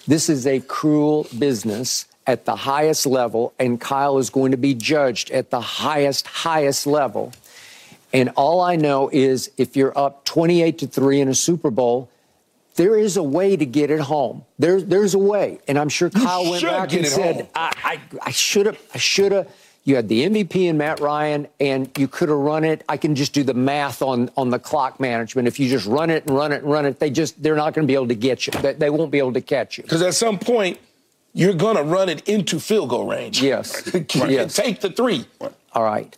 This 0.08 0.30
is 0.30 0.48
a 0.48 0.62
cruel 0.62 1.28
business 1.38 2.06
at 2.26 2.46
the 2.46 2.56
highest 2.56 3.06
level, 3.06 3.54
and 3.60 3.80
Kyle 3.80 4.18
is 4.18 4.30
going 4.30 4.52
to 4.52 4.58
be 4.58 4.74
judged 4.74 5.32
at 5.32 5.50
the 5.50 5.62
highest, 5.62 6.28
highest 6.28 6.88
level. 6.88 7.34
And 8.14 8.30
all 8.36 8.62
I 8.62 8.78
know 8.78 9.10
is 9.12 9.52
if 9.58 9.76
you're 9.76 9.98
up 9.98 10.24
28 10.26 10.80
to 10.80 10.88
3 10.88 11.22
in 11.22 11.28
a 11.28 11.36
Super 11.36 11.70
Bowl, 11.70 12.10
there 12.76 12.98
is 12.98 13.18
a 13.18 13.24
way 13.24 13.58
to 13.58 13.66
get 13.66 13.92
it 13.92 14.00
home. 14.00 14.46
There's 14.60 14.86
there's 14.86 15.14
a 15.14 15.20
way. 15.20 15.60
And 15.68 15.78
I'm 15.80 15.90
sure 15.90 16.10
Kyle 16.10 16.44
you 16.44 16.52
went 16.52 16.64
back 16.64 16.94
and 16.94 17.08
said, 17.08 17.36
home. 17.36 17.48
I, 17.56 17.72
I, 17.84 18.00
I 18.22 18.32
should 18.32 18.68
have, 18.68 18.80
I 18.94 18.98
should 18.98 19.32
have. 19.32 19.52
You 19.88 19.96
had 19.96 20.10
the 20.10 20.28
MVP 20.28 20.70
and 20.70 20.78
Matt 20.78 21.00
Ryan, 21.00 21.48
and 21.62 21.90
you 21.98 22.10
could 22.10 22.28
have 22.28 22.38
run 22.38 22.66
it. 22.66 22.84
I 22.90 22.98
can 22.98 23.16
just 23.16 23.32
do 23.32 23.42
the 23.42 23.54
math 23.54 24.02
on 24.02 24.30
on 24.36 24.50
the 24.50 24.60
clock 24.60 25.00
management. 25.00 25.48
If 25.48 25.62
you 25.62 25.70
just 25.70 25.86
run 25.86 26.10
it 26.10 26.26
and 26.28 26.36
run 26.36 26.52
it 26.52 26.64
and 26.64 26.70
run 26.70 26.86
it, 26.86 27.00
they 27.00 27.10
just 27.10 27.42
they're 27.42 27.56
not 27.56 27.74
going 27.74 27.88
to 27.88 27.90
be 27.90 27.96
able 27.96 28.10
to 28.10 28.16
get 28.16 28.46
you. 28.46 28.52
They, 28.52 28.74
they 28.74 28.90
won't 28.90 29.12
be 29.12 29.20
able 29.20 29.32
to 29.32 29.40
catch 29.40 29.78
you. 29.78 29.84
Because 29.84 30.02
at 30.02 30.14
some 30.14 30.40
point, 30.40 30.78
you're 31.32 31.54
going 31.54 31.78
to 31.78 31.84
run 31.84 32.10
it 32.10 32.28
into 32.28 32.60
field 32.60 32.90
goal 32.90 33.08
range. 33.08 33.42
Yes. 33.42 33.90
yes. 34.14 34.58
Take 34.58 34.82
the 34.82 34.90
three. 34.90 35.26
All 35.72 35.84
right. 35.86 36.18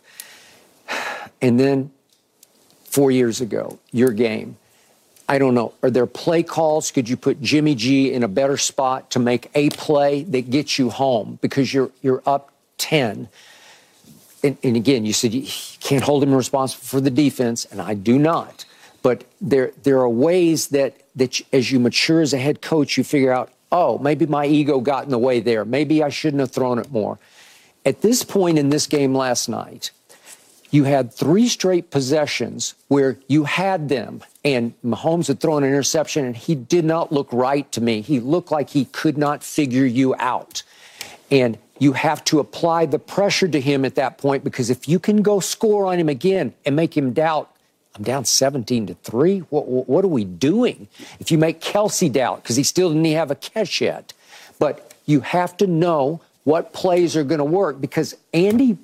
And 1.40 1.60
then 1.60 1.92
four 2.82 3.12
years 3.12 3.40
ago, 3.40 3.78
your 3.92 4.10
game. 4.10 4.56
I 5.28 5.38
don't 5.38 5.54
know. 5.54 5.74
Are 5.84 5.92
there 5.92 6.06
play 6.06 6.42
calls? 6.42 6.90
Could 6.90 7.08
you 7.08 7.16
put 7.16 7.40
Jimmy 7.40 7.76
G 7.76 8.12
in 8.12 8.24
a 8.24 8.28
better 8.28 8.56
spot 8.56 9.12
to 9.12 9.20
make 9.20 9.48
a 9.54 9.70
play 9.70 10.24
that 10.24 10.50
gets 10.50 10.76
you 10.76 10.90
home 10.90 11.38
because 11.40 11.72
you're 11.72 11.92
you're 12.02 12.24
up 12.26 12.50
ten? 12.76 13.28
And, 14.42 14.56
and 14.62 14.76
again, 14.76 15.04
you 15.04 15.12
said 15.12 15.34
you 15.34 15.46
can't 15.80 16.02
hold 16.02 16.22
him 16.22 16.32
responsible 16.32 16.84
for 16.84 17.00
the 17.00 17.10
defense, 17.10 17.66
and 17.66 17.80
I 17.80 17.94
do 17.94 18.18
not. 18.18 18.64
But 19.02 19.24
there 19.40 19.72
there 19.82 19.98
are 19.98 20.08
ways 20.08 20.68
that 20.68 20.94
that 21.16 21.40
as 21.52 21.70
you 21.70 21.80
mature 21.80 22.20
as 22.20 22.32
a 22.32 22.38
head 22.38 22.62
coach, 22.62 22.96
you 22.96 23.04
figure 23.04 23.32
out, 23.32 23.50
oh, 23.72 23.98
maybe 23.98 24.26
my 24.26 24.46
ego 24.46 24.80
got 24.80 25.04
in 25.04 25.10
the 25.10 25.18
way 25.18 25.40
there. 25.40 25.64
Maybe 25.64 26.02
I 26.02 26.08
shouldn't 26.08 26.40
have 26.40 26.50
thrown 26.50 26.78
it 26.78 26.90
more. 26.90 27.18
At 27.84 28.02
this 28.02 28.22
point 28.22 28.58
in 28.58 28.70
this 28.70 28.86
game 28.86 29.14
last 29.14 29.48
night, 29.48 29.90
you 30.70 30.84
had 30.84 31.12
three 31.12 31.48
straight 31.48 31.90
possessions 31.90 32.74
where 32.88 33.18
you 33.26 33.44
had 33.44 33.88
them, 33.88 34.22
and 34.44 34.72
Mahomes 34.84 35.26
had 35.26 35.40
thrown 35.40 35.64
an 35.64 35.70
interception, 35.70 36.24
and 36.24 36.36
he 36.36 36.54
did 36.54 36.84
not 36.84 37.10
look 37.10 37.32
right 37.32 37.70
to 37.72 37.80
me. 37.80 38.02
He 38.02 38.20
looked 38.20 38.52
like 38.52 38.70
he 38.70 38.84
could 38.86 39.18
not 39.18 39.42
figure 39.42 39.86
you 39.86 40.14
out. 40.16 40.62
And 41.30 41.58
you 41.80 41.92
have 41.94 42.22
to 42.24 42.38
apply 42.38 42.86
the 42.86 42.98
pressure 42.98 43.48
to 43.48 43.60
him 43.60 43.84
at 43.84 43.96
that 43.96 44.18
point 44.18 44.44
because 44.44 44.70
if 44.70 44.86
you 44.86 45.00
can 45.00 45.22
go 45.22 45.40
score 45.40 45.86
on 45.86 45.98
him 45.98 46.08
again 46.08 46.52
and 46.64 46.76
make 46.76 46.96
him 46.96 47.12
doubt, 47.12 47.50
I'm 47.96 48.04
down 48.04 48.26
17 48.26 48.86
to 48.86 48.94
3. 48.94 49.40
What, 49.50 49.66
what 49.66 50.04
are 50.04 50.08
we 50.08 50.24
doing? 50.24 50.86
If 51.18 51.32
you 51.32 51.38
make 51.38 51.60
Kelce 51.60 52.12
doubt, 52.12 52.42
because 52.42 52.56
he 52.56 52.62
still 52.62 52.92
didn't 52.92 53.06
have 53.06 53.30
a 53.30 53.34
catch 53.34 53.80
yet. 53.80 54.12
But 54.58 54.94
you 55.06 55.20
have 55.20 55.56
to 55.56 55.66
know 55.66 56.20
what 56.44 56.72
plays 56.72 57.16
are 57.16 57.24
going 57.24 57.38
to 57.38 57.44
work 57.44 57.80
because 57.80 58.14
Andy 58.32 58.78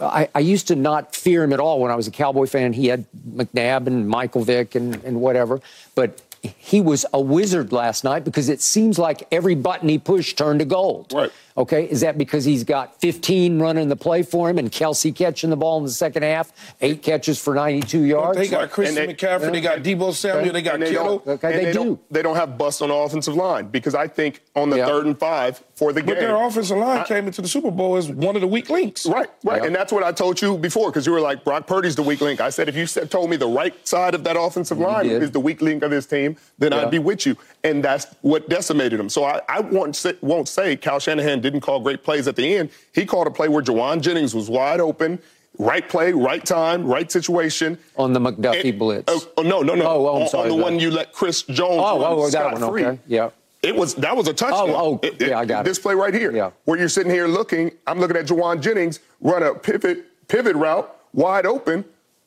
I, 0.00 0.28
I, 0.34 0.40
used 0.40 0.68
to 0.68 0.76
not 0.76 1.14
fear 1.14 1.42
him 1.42 1.52
at 1.52 1.60
all 1.60 1.80
when 1.80 1.90
I 1.90 1.94
was 1.94 2.06
a 2.06 2.10
Cowboy 2.10 2.46
fan. 2.46 2.72
He 2.72 2.86
had 2.88 3.06
McNabb 3.30 3.86
and 3.86 4.08
Michael 4.08 4.44
Vick 4.44 4.74
and, 4.74 5.02
and 5.04 5.20
whatever. 5.20 5.60
But 5.94 6.20
he 6.58 6.80
was 6.80 7.06
a 7.12 7.20
wizard 7.20 7.72
last 7.72 8.04
night 8.04 8.24
because 8.24 8.48
it 8.48 8.60
seems 8.60 8.98
like 8.98 9.26
every 9.30 9.54
button 9.54 9.88
he 9.88 9.98
pushed 9.98 10.38
turned 10.38 10.60
to 10.60 10.64
gold. 10.64 11.12
Right. 11.12 11.32
Okay, 11.56 11.84
is 11.84 12.00
that 12.00 12.18
because 12.18 12.44
he's 12.44 12.64
got 12.64 13.00
15 13.00 13.60
running 13.60 13.88
the 13.88 13.94
play 13.94 14.24
for 14.24 14.50
him 14.50 14.58
and 14.58 14.72
Kelce 14.72 15.14
catching 15.14 15.50
the 15.50 15.56
ball 15.56 15.78
in 15.78 15.84
the 15.84 15.90
second 15.90 16.24
half, 16.24 16.52
eight 16.80 17.00
catches 17.00 17.40
for 17.40 17.54
92 17.54 18.00
yards? 18.00 18.36
They 18.36 18.48
got 18.48 18.70
Christian 18.72 19.06
they, 19.06 19.14
McCaffrey, 19.14 19.42
yeah. 19.42 19.50
they 19.50 19.60
got 19.60 19.78
Deebo 19.78 20.12
Samuel, 20.12 20.52
they 20.52 20.62
got 20.62 20.80
they 20.80 20.90
Kittle. 20.90 21.22
Okay, 21.24 21.52
they, 21.52 21.64
they, 21.66 21.72
do. 21.72 21.84
Don't, 21.84 22.12
they 22.12 22.22
don't 22.22 22.34
have 22.34 22.58
bust 22.58 22.82
on 22.82 22.88
the 22.88 22.94
offensive 22.94 23.36
line 23.36 23.68
because 23.68 23.94
I 23.94 24.08
think 24.08 24.42
on 24.56 24.68
the 24.68 24.78
third 24.78 25.06
and 25.06 25.16
five 25.16 25.62
for 25.74 25.92
the 25.92 26.00
but 26.00 26.06
game. 26.06 26.14
But 26.16 26.20
their 26.22 26.44
offensive 26.44 26.76
line 26.76 26.98
I, 26.98 27.04
came 27.04 27.26
into 27.28 27.40
the 27.40 27.46
Super 27.46 27.70
Bowl 27.70 27.96
as 27.96 28.10
one 28.10 28.34
of 28.34 28.40
the 28.40 28.48
weak 28.48 28.68
links. 28.68 29.06
Right, 29.06 29.28
right. 29.44 29.64
And 29.64 29.72
that's 29.72 29.92
what 29.92 30.02
I 30.02 30.10
told 30.10 30.42
you 30.42 30.58
before 30.58 30.90
because 30.90 31.06
you 31.06 31.12
were 31.12 31.20
like, 31.20 31.44
Brock 31.44 31.68
Purdy's 31.68 31.94
the 31.94 32.02
weak 32.02 32.20
link. 32.20 32.40
I 32.40 32.50
said, 32.50 32.68
if 32.68 32.74
you 32.74 32.86
said, 32.86 33.12
told 33.12 33.30
me 33.30 33.36
the 33.36 33.46
right 33.46 33.86
side 33.86 34.16
of 34.16 34.24
that 34.24 34.36
offensive 34.36 34.78
line 34.78 35.06
is 35.06 35.30
the 35.30 35.40
weak 35.40 35.62
link 35.62 35.84
of 35.84 35.92
this 35.92 36.06
team, 36.06 36.36
then 36.58 36.72
I'd 36.72 36.90
be 36.90 36.98
with 36.98 37.26
you. 37.26 37.36
And 37.62 37.82
that's 37.84 38.06
what 38.22 38.48
decimated 38.48 38.98
them. 38.98 39.08
So 39.08 39.24
I, 39.24 39.40
I 39.48 39.60
won't, 39.60 39.94
say, 39.94 40.16
won't 40.20 40.48
say 40.48 40.76
Kyle 40.76 40.98
Shanahan 40.98 41.43
didn't 41.44 41.60
call 41.60 41.78
great 41.78 42.02
plays 42.02 42.26
at 42.26 42.34
the 42.34 42.56
end. 42.56 42.70
He 42.92 43.06
called 43.06 43.28
a 43.28 43.30
play 43.30 43.48
where 43.48 43.62
Jauan 43.62 44.00
Jennings 44.00 44.34
was 44.34 44.50
wide 44.50 44.80
open. 44.80 45.20
Right 45.56 45.88
play, 45.88 46.12
right 46.12 46.44
time, 46.44 46.84
right 46.84 47.10
situation. 47.12 47.78
On 47.96 48.12
the 48.12 48.18
McDuffie 48.18 48.70
and, 48.70 48.78
blitz. 48.78 49.04
Oh, 49.06 49.28
oh, 49.36 49.42
no, 49.42 49.62
no, 49.62 49.76
no. 49.76 49.86
Oh, 49.86 50.06
oh 50.08 50.16
I'm 50.16 50.22
on, 50.22 50.28
sorry. 50.28 50.50
On 50.50 50.56
the 50.56 50.62
one 50.62 50.80
you 50.80 50.90
let 50.90 51.12
Chris 51.12 51.42
Jones 51.42 51.80
oh, 51.80 51.98
oh 51.98 52.02
run 52.02 52.12
oh, 52.12 52.30
that 52.30 52.52
one. 52.52 52.70
free. 52.72 52.84
Okay. 52.84 52.98
Yeah. 53.06 53.30
It 53.62 53.74
was 53.74 53.94
that 53.94 54.16
was 54.16 54.26
a 54.26 54.34
touchdown. 54.34 54.70
Oh, 54.70 55.00
oh, 55.00 55.00
it, 55.02 55.20
yeah, 55.20 55.38
I 55.38 55.44
got 55.44 55.64
this 55.64 55.78
it. 55.78 55.80
This 55.80 55.82
play 55.84 55.94
right 55.94 56.12
here, 56.12 56.32
yeah. 56.32 56.50
where 56.64 56.78
you're 56.78 56.88
sitting 56.88 57.10
here 57.10 57.26
looking. 57.26 57.70
I'm 57.86 57.98
looking 58.00 58.16
at 58.16 58.26
Jauan 58.26 58.60
Jennings 58.60 59.00
run 59.20 59.42
a 59.42 59.54
pivot 59.54 60.28
pivot 60.28 60.56
route 60.56 60.94
wide 61.12 61.46
open. 61.46 61.84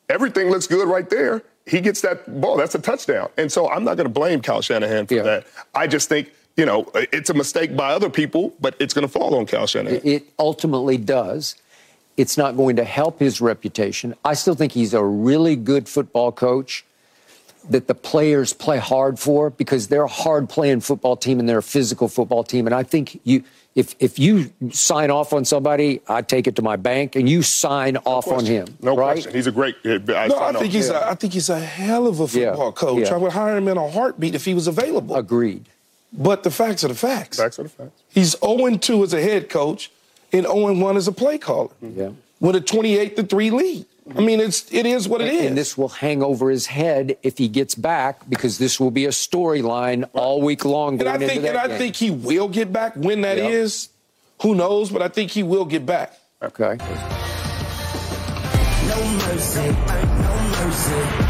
Everything 0.08 0.50
looks 0.50 0.66
good 0.66 0.88
right 0.88 1.08
there. 1.08 1.42
He 1.66 1.80
gets 1.80 2.00
that 2.00 2.40
ball. 2.40 2.56
That's 2.56 2.74
a 2.74 2.78
touchdown. 2.78 3.28
And 3.36 3.52
so 3.52 3.68
I'm 3.68 3.84
not 3.84 3.98
going 3.98 4.06
to 4.06 4.12
blame 4.12 4.40
Kyle 4.40 4.62
Shanahan 4.62 5.06
for 5.06 5.14
yeah. 5.14 5.22
that. 5.22 5.46
I 5.74 5.86
just 5.86 6.08
think 6.08 6.32
you 6.58 6.66
know, 6.66 6.90
it's 6.94 7.30
a 7.30 7.34
mistake 7.34 7.76
by 7.76 7.92
other 7.92 8.10
people, 8.10 8.52
but 8.60 8.74
it's 8.80 8.92
going 8.92 9.06
to 9.06 9.12
fall 9.12 9.36
on 9.36 9.46
Kyle 9.46 9.66
Shanahan. 9.66 10.00
It 10.02 10.24
ultimately 10.40 10.98
does. 10.98 11.54
It's 12.16 12.36
not 12.36 12.56
going 12.56 12.74
to 12.76 12.84
help 12.84 13.20
his 13.20 13.40
reputation. 13.40 14.14
I 14.24 14.34
still 14.34 14.56
think 14.56 14.72
he's 14.72 14.92
a 14.92 15.02
really 15.02 15.54
good 15.54 15.88
football 15.88 16.32
coach 16.32 16.84
that 17.70 17.86
the 17.86 17.94
players 17.94 18.52
play 18.52 18.78
hard 18.78 19.20
for 19.20 19.50
because 19.50 19.86
they're 19.86 20.04
a 20.04 20.08
hard 20.08 20.48
playing 20.48 20.80
football 20.80 21.16
team 21.16 21.38
and 21.38 21.48
they're 21.48 21.58
a 21.58 21.62
physical 21.62 22.08
football 22.08 22.42
team. 22.42 22.66
And 22.66 22.74
I 22.74 22.82
think 22.82 23.20
you, 23.22 23.44
if 23.76 23.94
if 24.00 24.18
you 24.18 24.50
sign 24.72 25.12
off 25.12 25.32
on 25.32 25.44
somebody, 25.44 26.00
I 26.08 26.22
take 26.22 26.48
it 26.48 26.56
to 26.56 26.62
my 26.62 26.74
bank 26.74 27.14
and 27.14 27.28
you 27.28 27.42
sign 27.42 27.94
no 27.94 28.00
off 28.04 28.24
question. 28.24 28.62
on 28.62 28.66
him. 28.68 28.78
No 28.82 28.96
right? 28.96 29.12
question. 29.12 29.32
He's 29.32 29.46
a 29.46 29.52
great. 29.52 29.76
Uh, 29.84 30.00
I 30.12 30.26
no, 30.26 30.38
I 30.38 30.52
think 30.54 30.72
he's. 30.72 30.88
Yeah. 30.88 31.08
A, 31.08 31.10
I 31.10 31.14
think 31.14 31.34
he's 31.34 31.50
a 31.50 31.60
hell 31.60 32.08
of 32.08 32.18
a 32.18 32.26
football 32.26 32.66
yeah. 32.66 32.72
coach. 32.72 33.08
Yeah. 33.08 33.14
I 33.14 33.18
would 33.18 33.32
hire 33.32 33.56
him 33.56 33.68
in 33.68 33.76
a 33.76 33.88
heartbeat 33.88 34.34
if 34.34 34.44
he 34.44 34.54
was 34.54 34.66
available. 34.66 35.14
Agreed. 35.14 35.68
But 36.12 36.42
the 36.42 36.50
facts 36.50 36.84
are 36.84 36.88
the 36.88 36.94
facts. 36.94 37.38
Facts 37.38 37.58
are 37.58 37.64
the 37.64 37.68
facts. 37.68 38.02
He's 38.08 38.36
0 38.38 38.76
2 38.76 39.02
as 39.02 39.12
a 39.12 39.20
head 39.20 39.48
coach 39.48 39.90
and 40.32 40.46
0 40.46 40.74
1 40.74 40.96
as 40.96 41.08
a 41.08 41.12
play 41.12 41.38
caller. 41.38 41.70
Mm-hmm. 41.82 42.00
Yeah. 42.00 42.10
With 42.40 42.56
a 42.56 42.60
28 42.60 43.16
to 43.16 43.22
3 43.24 43.50
lead. 43.50 43.86
I 44.16 44.20
mean, 44.20 44.40
it's 44.40 44.72
it 44.72 44.86
is 44.86 45.06
what 45.08 45.20
it 45.20 45.28
and, 45.28 45.36
is. 45.36 45.46
And 45.46 45.58
this 45.58 45.76
will 45.76 45.88
hang 45.88 46.22
over 46.22 46.50
his 46.50 46.66
head 46.66 47.18
if 47.22 47.38
he 47.38 47.48
gets 47.48 47.74
back 47.74 48.28
because 48.28 48.58
this 48.58 48.80
will 48.80 48.90
be 48.90 49.04
a 49.04 49.10
storyline 49.10 50.08
all 50.14 50.40
week 50.40 50.64
long. 50.64 50.98
and 50.98 51.08
I 51.08 51.18
think 51.18 51.44
and 51.44 51.68
game. 51.68 51.78
Think 51.78 51.96
he 51.96 52.10
will 52.10 52.48
get 52.48 52.72
back 52.72 52.94
when 52.96 53.20
that 53.22 53.36
yep. 53.36 53.50
is. 53.50 53.90
Who 54.42 54.54
knows? 54.54 54.90
But 54.90 55.02
I 55.02 55.08
think 55.08 55.30
he 55.32 55.42
will 55.42 55.64
get 55.64 55.84
back. 55.84 56.18
Okay. 56.42 56.78
No 58.86 59.04
mercy, 59.18 59.70
no 59.70 60.36
mercy. 60.56 61.27